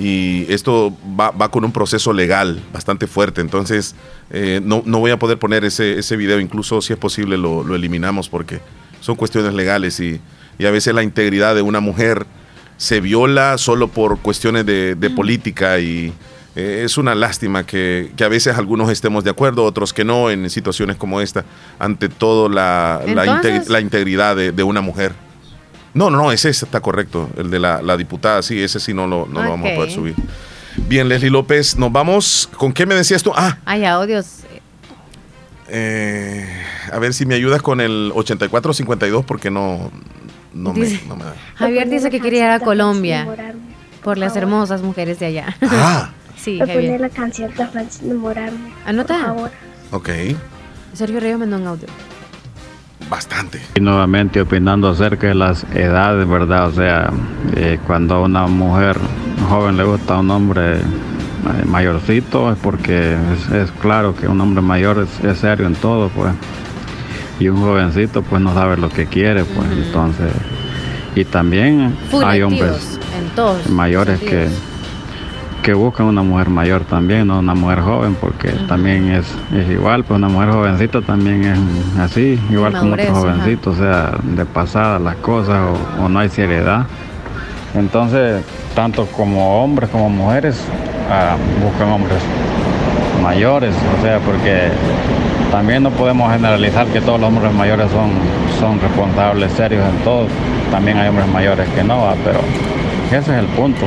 [0.00, 3.94] y esto va, va con un proceso legal bastante fuerte, entonces
[4.30, 7.62] eh, no, no voy a poder poner ese, ese video, incluso si es posible lo,
[7.62, 8.60] lo eliminamos porque
[9.00, 10.20] son cuestiones legales y,
[10.60, 12.26] y a veces la integridad de una mujer
[12.76, 16.12] se viola solo por cuestiones de, de política y
[16.56, 20.30] eh, es una lástima que, que a veces algunos estemos de acuerdo, otros que no
[20.30, 21.44] en situaciones como esta,
[21.78, 25.12] ante todo la, la, Entonces- integ- la integridad de, de una mujer.
[25.92, 29.06] No, no, no, ese está correcto, el de la, la diputada, sí, ese sí no
[29.08, 30.14] lo, no lo vamos a poder subir.
[30.88, 32.48] Bien, Leslie López, nos vamos.
[32.56, 33.32] ¿Con qué me decías tú?
[33.34, 34.26] Ah, Hay audios.
[35.68, 36.46] eh,
[36.92, 39.90] a ver si me ayudas con el 8452 porque no,
[40.54, 41.34] no, me, no me da.
[41.56, 43.26] Javier dice que quería ir a Colombia
[44.02, 45.56] por las hermosas mujeres de allá.
[45.62, 46.10] Ah.
[46.36, 47.00] sí, Voy a poner Javier.
[47.00, 48.72] la canción de Francis enamorarme.
[48.86, 49.14] Anota.
[49.18, 49.50] Por favor.
[49.92, 50.08] Ok.
[50.94, 51.86] Sergio Reyes mandó un audio.
[53.08, 53.60] bastante.
[53.76, 56.68] Y nuevamente opinando acerca de las edades, ¿verdad?
[56.68, 57.10] O sea,
[57.56, 58.96] eh, cuando a una mujer
[59.48, 60.82] joven le gusta a un hombre eh,
[61.66, 66.08] mayorcito es porque es, es claro que un hombre mayor es, es serio en todo,
[66.10, 66.32] pues.
[67.40, 70.32] Y un jovencito pues no sabe lo que quiere, pues entonces...
[71.16, 73.00] Y también hay hombres
[73.68, 74.46] mayores que,
[75.60, 80.04] que buscan una mujer mayor también, no una mujer joven, porque también es, es igual,
[80.04, 81.58] pues una mujer jovencita también es
[81.98, 83.14] así, igual como otro ajá.
[83.14, 85.58] jovencito, o sea, de pasada las cosas
[85.98, 86.86] o, o no hay seriedad.
[87.74, 88.44] Entonces,
[88.76, 90.62] tanto como hombres como mujeres
[91.10, 92.18] ah, buscan hombres
[93.20, 94.68] mayores, o sea, porque
[95.50, 98.10] también no podemos generalizar que todos los hombres mayores son,
[98.58, 100.26] son responsables, serios en todo.
[100.70, 102.14] También hay hombres mayores que no, ¿va?
[102.24, 102.40] pero
[103.08, 103.86] ese es el punto.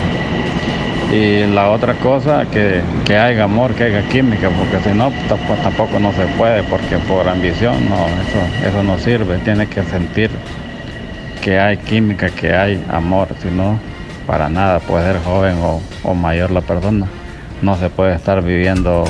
[1.12, 5.62] Y la otra cosa, que, que haya amor, que haya química, porque si no, tampoco,
[5.62, 9.38] tampoco no se puede, porque por ambición no, eso, eso no sirve.
[9.40, 10.32] Tiene que sentir
[11.42, 13.80] que hay química, que hay amor, si no,
[14.26, 17.08] para nada, puede ser joven o, o mayor la persona.
[17.62, 19.06] No se puede estar viviendo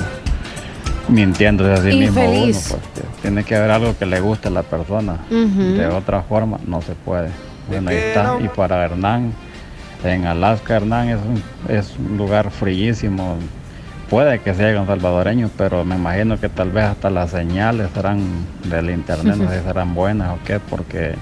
[1.14, 2.70] mintiéndose a sí mismo uno, Infeliz.
[2.70, 5.18] pues, que tiene que haber algo que le guste a la persona.
[5.30, 5.62] Ujú.
[5.78, 7.30] De otra forma no se puede.
[7.70, 8.38] Bueno, ahí está.
[8.44, 9.34] Y para Hernán,
[10.04, 13.38] en Alaska, Hernán es un, es un lugar frillísimo.
[14.10, 18.22] Puede que sea un salvadoreño, pero me imagino que tal vez hasta las señales serán
[18.66, 21.16] del internet, no sé si serán buenas o qué, porque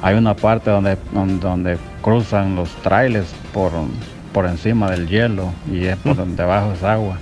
[0.00, 3.72] hay una parte donde, donde, donde cruzan los trailers por,
[4.32, 7.18] por encima del hielo y es por donde debajo es agua.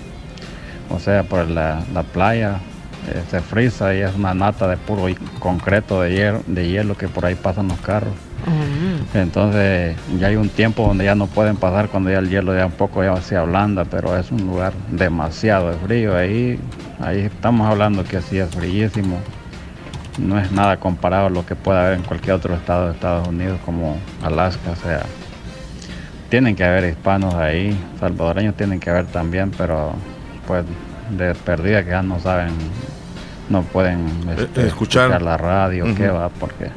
[0.95, 2.61] O sea, por la, la playa
[3.09, 5.07] eh, se frisa y es una nata de puro
[5.41, 8.15] concreto de hielo, de hielo que por ahí pasan los carros.
[9.15, 12.67] Entonces ya hay un tiempo donde ya no pueden pasar cuando ya el hielo ya
[12.67, 16.17] un poco ya se ablanda, pero es un lugar demasiado de frío.
[16.17, 16.59] Ahí,
[17.01, 19.19] ahí estamos hablando que sí es fríísimo.
[20.19, 23.29] No es nada comparado a lo que puede haber en cualquier otro estado de Estados
[23.29, 24.73] Unidos como Alaska.
[24.73, 25.03] O sea,
[26.29, 29.93] tienen que haber hispanos ahí, salvadoreños tienen que haber también, pero
[30.53, 30.65] pues
[31.17, 32.51] de perdida que ya no saben,
[33.49, 34.07] no pueden
[34.37, 35.23] este, escuchar.
[35.23, 36.15] la radio, qué Ujú.
[36.19, 36.69] va, porque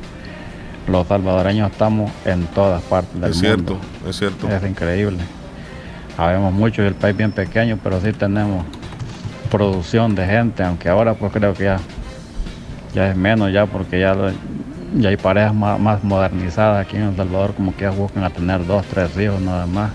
[0.87, 3.79] los salvadoreños estamos en todas partes del Es mundo.
[3.81, 4.49] cierto, es cierto.
[4.49, 5.17] Es increíble.
[6.17, 8.63] Habemos mucho y el país bien pequeño, pero sí tenemos
[9.51, 11.77] producción de gente, aunque ahora pues creo que ya,
[12.93, 14.31] ya es menos ya porque ya, lo-
[14.95, 18.29] ya hay parejas más, más modernizadas aquí en El Salvador, como que ya buscan a
[18.29, 19.91] tener dos, tres hijos nada más.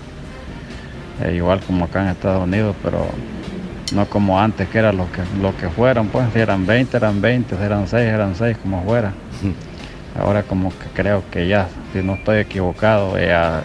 [1.23, 3.07] Eh, igual como acá en Estados Unidos, pero
[3.91, 7.21] no como antes que era lo que, lo que fueran, pues si eran 20, eran
[7.21, 9.13] 20, si eran 6, eran 6, como fuera.
[10.19, 13.63] Ahora como que creo que ya, si no estoy equivocado, ya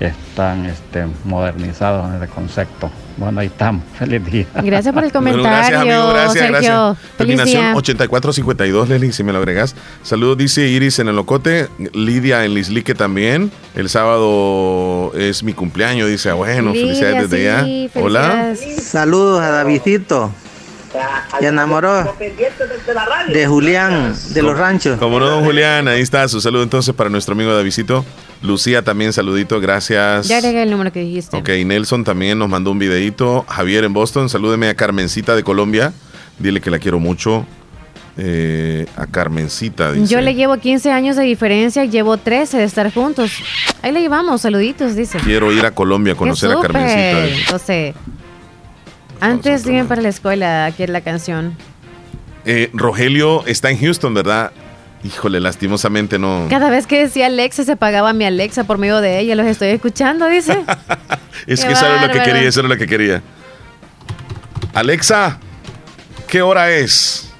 [0.00, 2.90] están este, modernizados en ese concepto.
[3.16, 3.84] Bueno, ahí estamos.
[3.98, 4.46] Feliz día.
[4.54, 6.08] Gracias por el Bueno, comentario, gracias, amigo.
[6.08, 6.50] Gracias, Sergio.
[6.52, 6.98] gracias.
[6.98, 7.76] Feliz Terminación día.
[7.76, 9.74] 8452, Leslie, si me lo agregas.
[10.02, 11.68] Saludos, dice Iris en el Locote.
[11.92, 13.50] Lidia en Lislique también.
[13.74, 16.30] El sábado es mi cumpleaños, dice.
[16.30, 17.90] Ah, bueno, felicidades desde allá.
[17.94, 18.54] Hola.
[18.80, 20.32] Saludos a Davidito.
[21.40, 22.14] Se enamoró
[23.32, 24.98] de Julián de los ranchos.
[24.98, 28.04] Como no, don Julián, ahí está su saludo entonces para nuestro amigo Davidito.
[28.42, 30.28] Lucía también, saludito, gracias.
[30.28, 31.36] Ya agregué el número que dijiste.
[31.36, 33.44] Ok, Nelson también nos mandó un videito.
[33.48, 35.92] Javier en Boston, salúdeme a Carmencita de Colombia.
[36.38, 37.46] Dile que la quiero mucho.
[38.16, 40.12] Eh, a Carmencita, dice.
[40.12, 43.32] Yo le llevo 15 años de diferencia, llevo 13 de estar juntos.
[43.82, 45.18] Ahí le llevamos, saluditos, dice.
[45.18, 47.22] Quiero ir a Colombia a conocer Qué a Carmencita.
[47.24, 47.40] dice.
[47.40, 47.94] Entonces,
[49.20, 51.56] antes de irme para la escuela, aquí es la canción.
[52.44, 54.52] Eh, Rogelio está en Houston, ¿verdad?
[55.02, 56.46] Híjole, lastimosamente no.
[56.48, 59.34] Cada vez que decía Alexa, se pagaba mi Alexa por medio de ella.
[59.34, 60.62] Los estoy escuchando, dice.
[61.46, 63.22] Es Qué que eso era lo que quería, eso era lo que quería.
[64.72, 65.38] Alexa,
[66.26, 67.30] ¿qué hora es?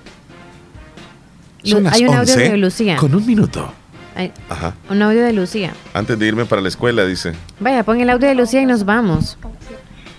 [1.62, 2.96] Son Lu- las hay un audio 11 de Lucía.
[2.96, 3.72] Con un minuto.
[4.16, 4.74] Hay Ajá.
[4.90, 5.72] un audio de Lucía.
[5.94, 7.32] Antes de irme para la escuela, dice.
[7.60, 9.38] Vaya, pon el audio de Lucía y nos vamos.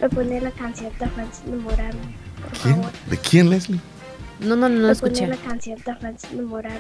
[0.06, 2.76] Me pone la canción de Francis enamorarme, por ¿Quién?
[2.76, 2.92] favor.
[3.10, 3.80] ¿De quién, Leslie?
[4.40, 5.22] No, no, no, no Me escuché.
[5.24, 6.78] pone la canción de Francis enamorarme,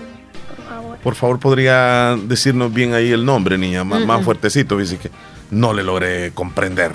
[0.55, 0.97] por favor.
[0.99, 4.25] Por favor, podría decirnos bien ahí el nombre, niña, más, más Mm-mm.
[4.25, 5.09] fuertecito, dice que
[5.49, 6.91] no le logré comprender.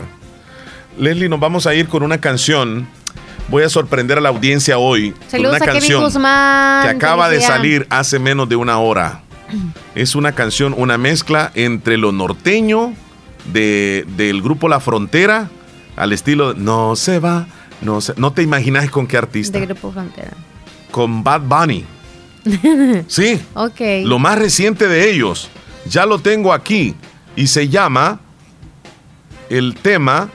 [0.98, 2.86] Leslie, nos vamos a ir con una canción.
[3.48, 6.82] Voy a sorprender a la audiencia hoy con Saludos una a Kevin canción Guzmán.
[6.85, 9.23] que acaba de salir hace menos de una hora.
[9.97, 12.93] Es una canción, una mezcla entre lo norteño
[13.52, 15.48] de, del grupo La Frontera
[16.01, 17.47] al estilo de, No se va,
[17.82, 19.59] no se, no te imaginas con qué artista.
[19.59, 20.32] De Grupo Frontera.
[20.90, 21.85] Con Bad Bunny.
[23.06, 23.39] Sí.
[23.55, 23.81] ok.
[24.05, 25.51] Lo más reciente de ellos,
[25.85, 26.94] ya lo tengo aquí
[27.36, 28.20] y se llama
[29.51, 30.31] el tema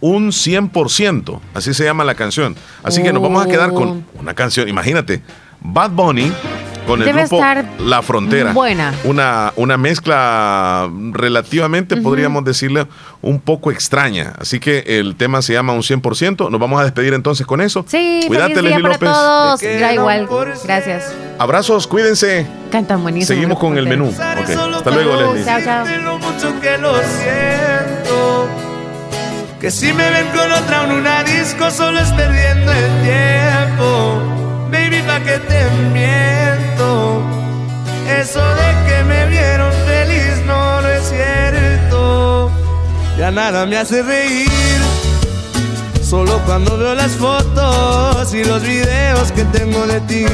[0.00, 2.54] Un 100%, así se llama la canción.
[2.82, 5.22] Así que nos vamos a quedar con una canción, imagínate,
[5.62, 6.30] Bad Bunny
[6.86, 8.52] con el Debe grupo estar La Frontera.
[8.52, 8.94] buena.
[9.04, 12.86] Una, una mezcla relativamente, podríamos decirle,
[13.22, 14.32] un poco extraña.
[14.38, 16.50] Así que el tema se llama un 100%.
[16.50, 17.84] Nos vamos a despedir entonces con eso.
[17.88, 19.64] Sí, Cuídate, feliz día Leslie para López.
[19.68, 19.80] todos.
[19.80, 20.28] Da igual.
[20.64, 21.12] Gracias.
[21.38, 22.46] Abrazos, cuídense.
[22.70, 23.26] Cantan buenísimo.
[23.34, 24.06] Seguimos con el menú.
[24.08, 25.44] Ok, Hasta luego, Leslie.
[25.44, 25.84] Chao, chao.
[29.60, 34.22] Que si me ven con otra en una disco solo es perdiendo el tiempo.
[34.70, 36.65] Baby, pa' que te miento.
[38.20, 42.50] Eso de que me vieron feliz no, no es cierto.
[43.18, 44.48] Ya nada me hace reír.
[46.02, 50.26] Solo cuando veo las fotos y los videos que tengo de ti.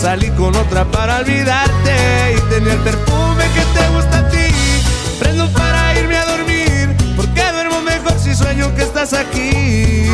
[0.00, 4.46] Salí con otra para olvidarte y tenía el perfume que te gusta a ti.
[5.18, 10.06] Prendo para irme a dormir, porque duermo mejor si sueño que estás aquí.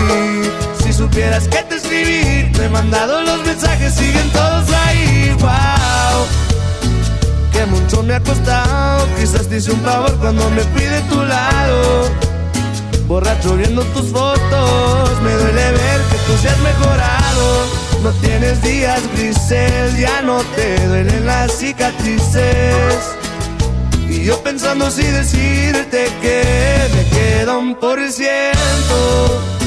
[1.02, 5.34] Supieras que te escribí, te he mandado los mensajes, siguen todos ahí.
[5.40, 6.26] Wow,
[7.52, 9.08] que mucho me ha costado.
[9.18, 12.08] Quizás te hice un favor cuando me fui de tu lado.
[13.08, 17.66] Borracho viendo tus fotos, me duele ver que tú seas mejorado.
[18.04, 22.94] No tienes días grises, ya no te duelen las cicatrices.
[24.08, 29.61] Y yo pensando si decirte que me queda un por ciento.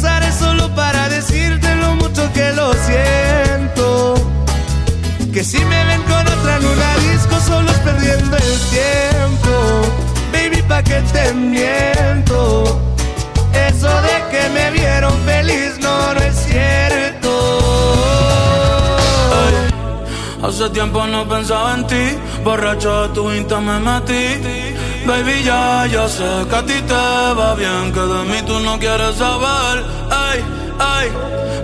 [0.00, 4.14] Usaré solo para decirte lo mucho que lo siento.
[5.30, 9.52] Que si me ven con otra en disco solo es perdiendo el tiempo.
[10.32, 12.80] Baby, pa' que te miento.
[13.52, 17.30] Eso de que me vieron feliz no, no es cierto.
[20.42, 24.59] Hace tiempo no pensaba en ti, borracho de tu insta me metí.
[25.06, 26.94] Baby, ya, ya sé que a ti te
[27.38, 29.84] va bien, que de mí tú no quieres saber.
[30.10, 30.44] Ay,
[30.78, 31.08] ay,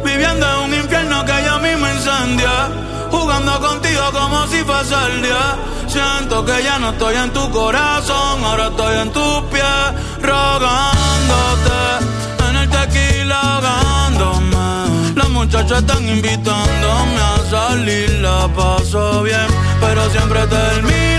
[0.04, 2.70] viviendo en un infierno que ya mismo incendia.
[3.10, 5.56] Jugando contigo como si fuese el día.
[5.86, 9.86] Siento que ya no estoy en tu corazón, ahora estoy en tus pies,
[10.22, 11.80] rogándote.
[12.48, 15.14] En el tequila ahogándome.
[15.14, 19.46] Las muchachas están invitándome a salir, la paso bien,
[19.80, 21.15] pero siempre termino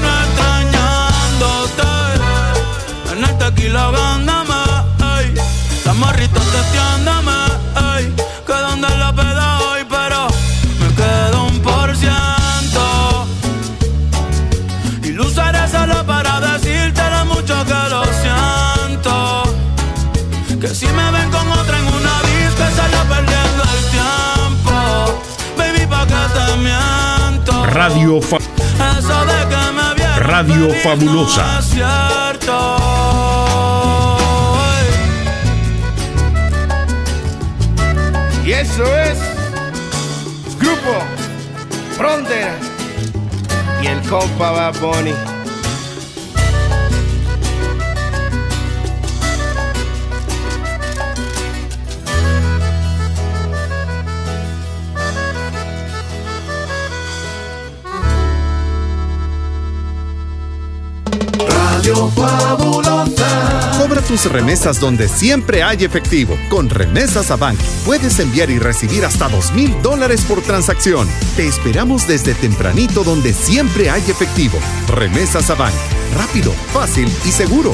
[3.17, 4.53] En el tequila ahogándome,
[5.19, 5.33] ey.
[5.85, 7.31] Las morritas testeándome,
[7.97, 8.13] ey.
[8.45, 10.27] Que donde la peda hoy, pero
[10.79, 13.27] me quedo un por ciento.
[15.03, 19.43] Y lo usaré solo para decirte lo mucho que lo siento.
[20.61, 25.23] Que si me ven con otra en una disco, solo perdiendo el tiempo.
[25.57, 27.65] Baby, pa' que te miento.
[27.65, 29.86] Radio, Fa- Eso de que me
[30.19, 31.61] Radio Fabulosa.
[38.45, 39.19] Y eso es
[40.59, 40.97] Grupo
[41.97, 42.55] Frontera
[43.81, 45.36] y el compa Bad Bunny.
[63.77, 66.37] Cobra tus remesas donde siempre hay efectivo.
[66.49, 71.07] Con Remesas a Bank puedes enviar y recibir hasta dos mil dólares por transacción.
[71.35, 74.59] Te esperamos desde tempranito donde siempre hay efectivo.
[74.87, 75.73] Remesas a Bank.
[76.15, 77.73] Rápido, fácil y seguro.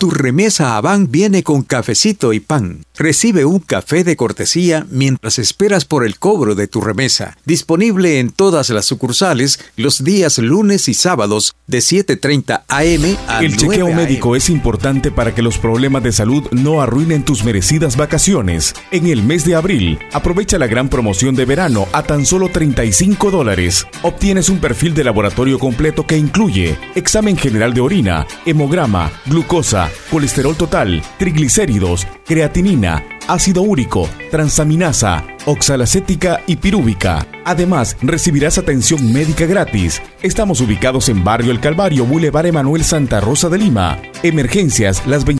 [0.00, 2.86] Tu remesa a Ban viene con cafecito y pan.
[2.96, 7.36] Recibe un café de cortesía mientras esperas por el cobro de tu remesa.
[7.44, 13.56] Disponible en todas las sucursales los días lunes y sábados de 7.30 am a El
[13.56, 13.96] 9 chequeo AM.
[13.96, 18.74] médico es importante para que los problemas de salud no arruinen tus merecidas vacaciones.
[18.92, 23.30] En el mes de abril, aprovecha la gran promoción de verano a tan solo 35
[23.30, 23.86] dólares.
[24.00, 30.56] Obtienes un perfil de laboratorio completo que incluye examen general de orina, hemograma, glucosa, colesterol
[30.56, 37.26] total, triglicéridos, creatinina, ácido úrico, transaminasa, oxalacética y pirúvica.
[37.44, 40.02] Además, recibirás atención médica gratis.
[40.22, 43.98] Estamos ubicados en Barrio El Calvario, Boulevard Emanuel Santa Rosa de Lima.
[44.22, 45.38] Emergencias las 20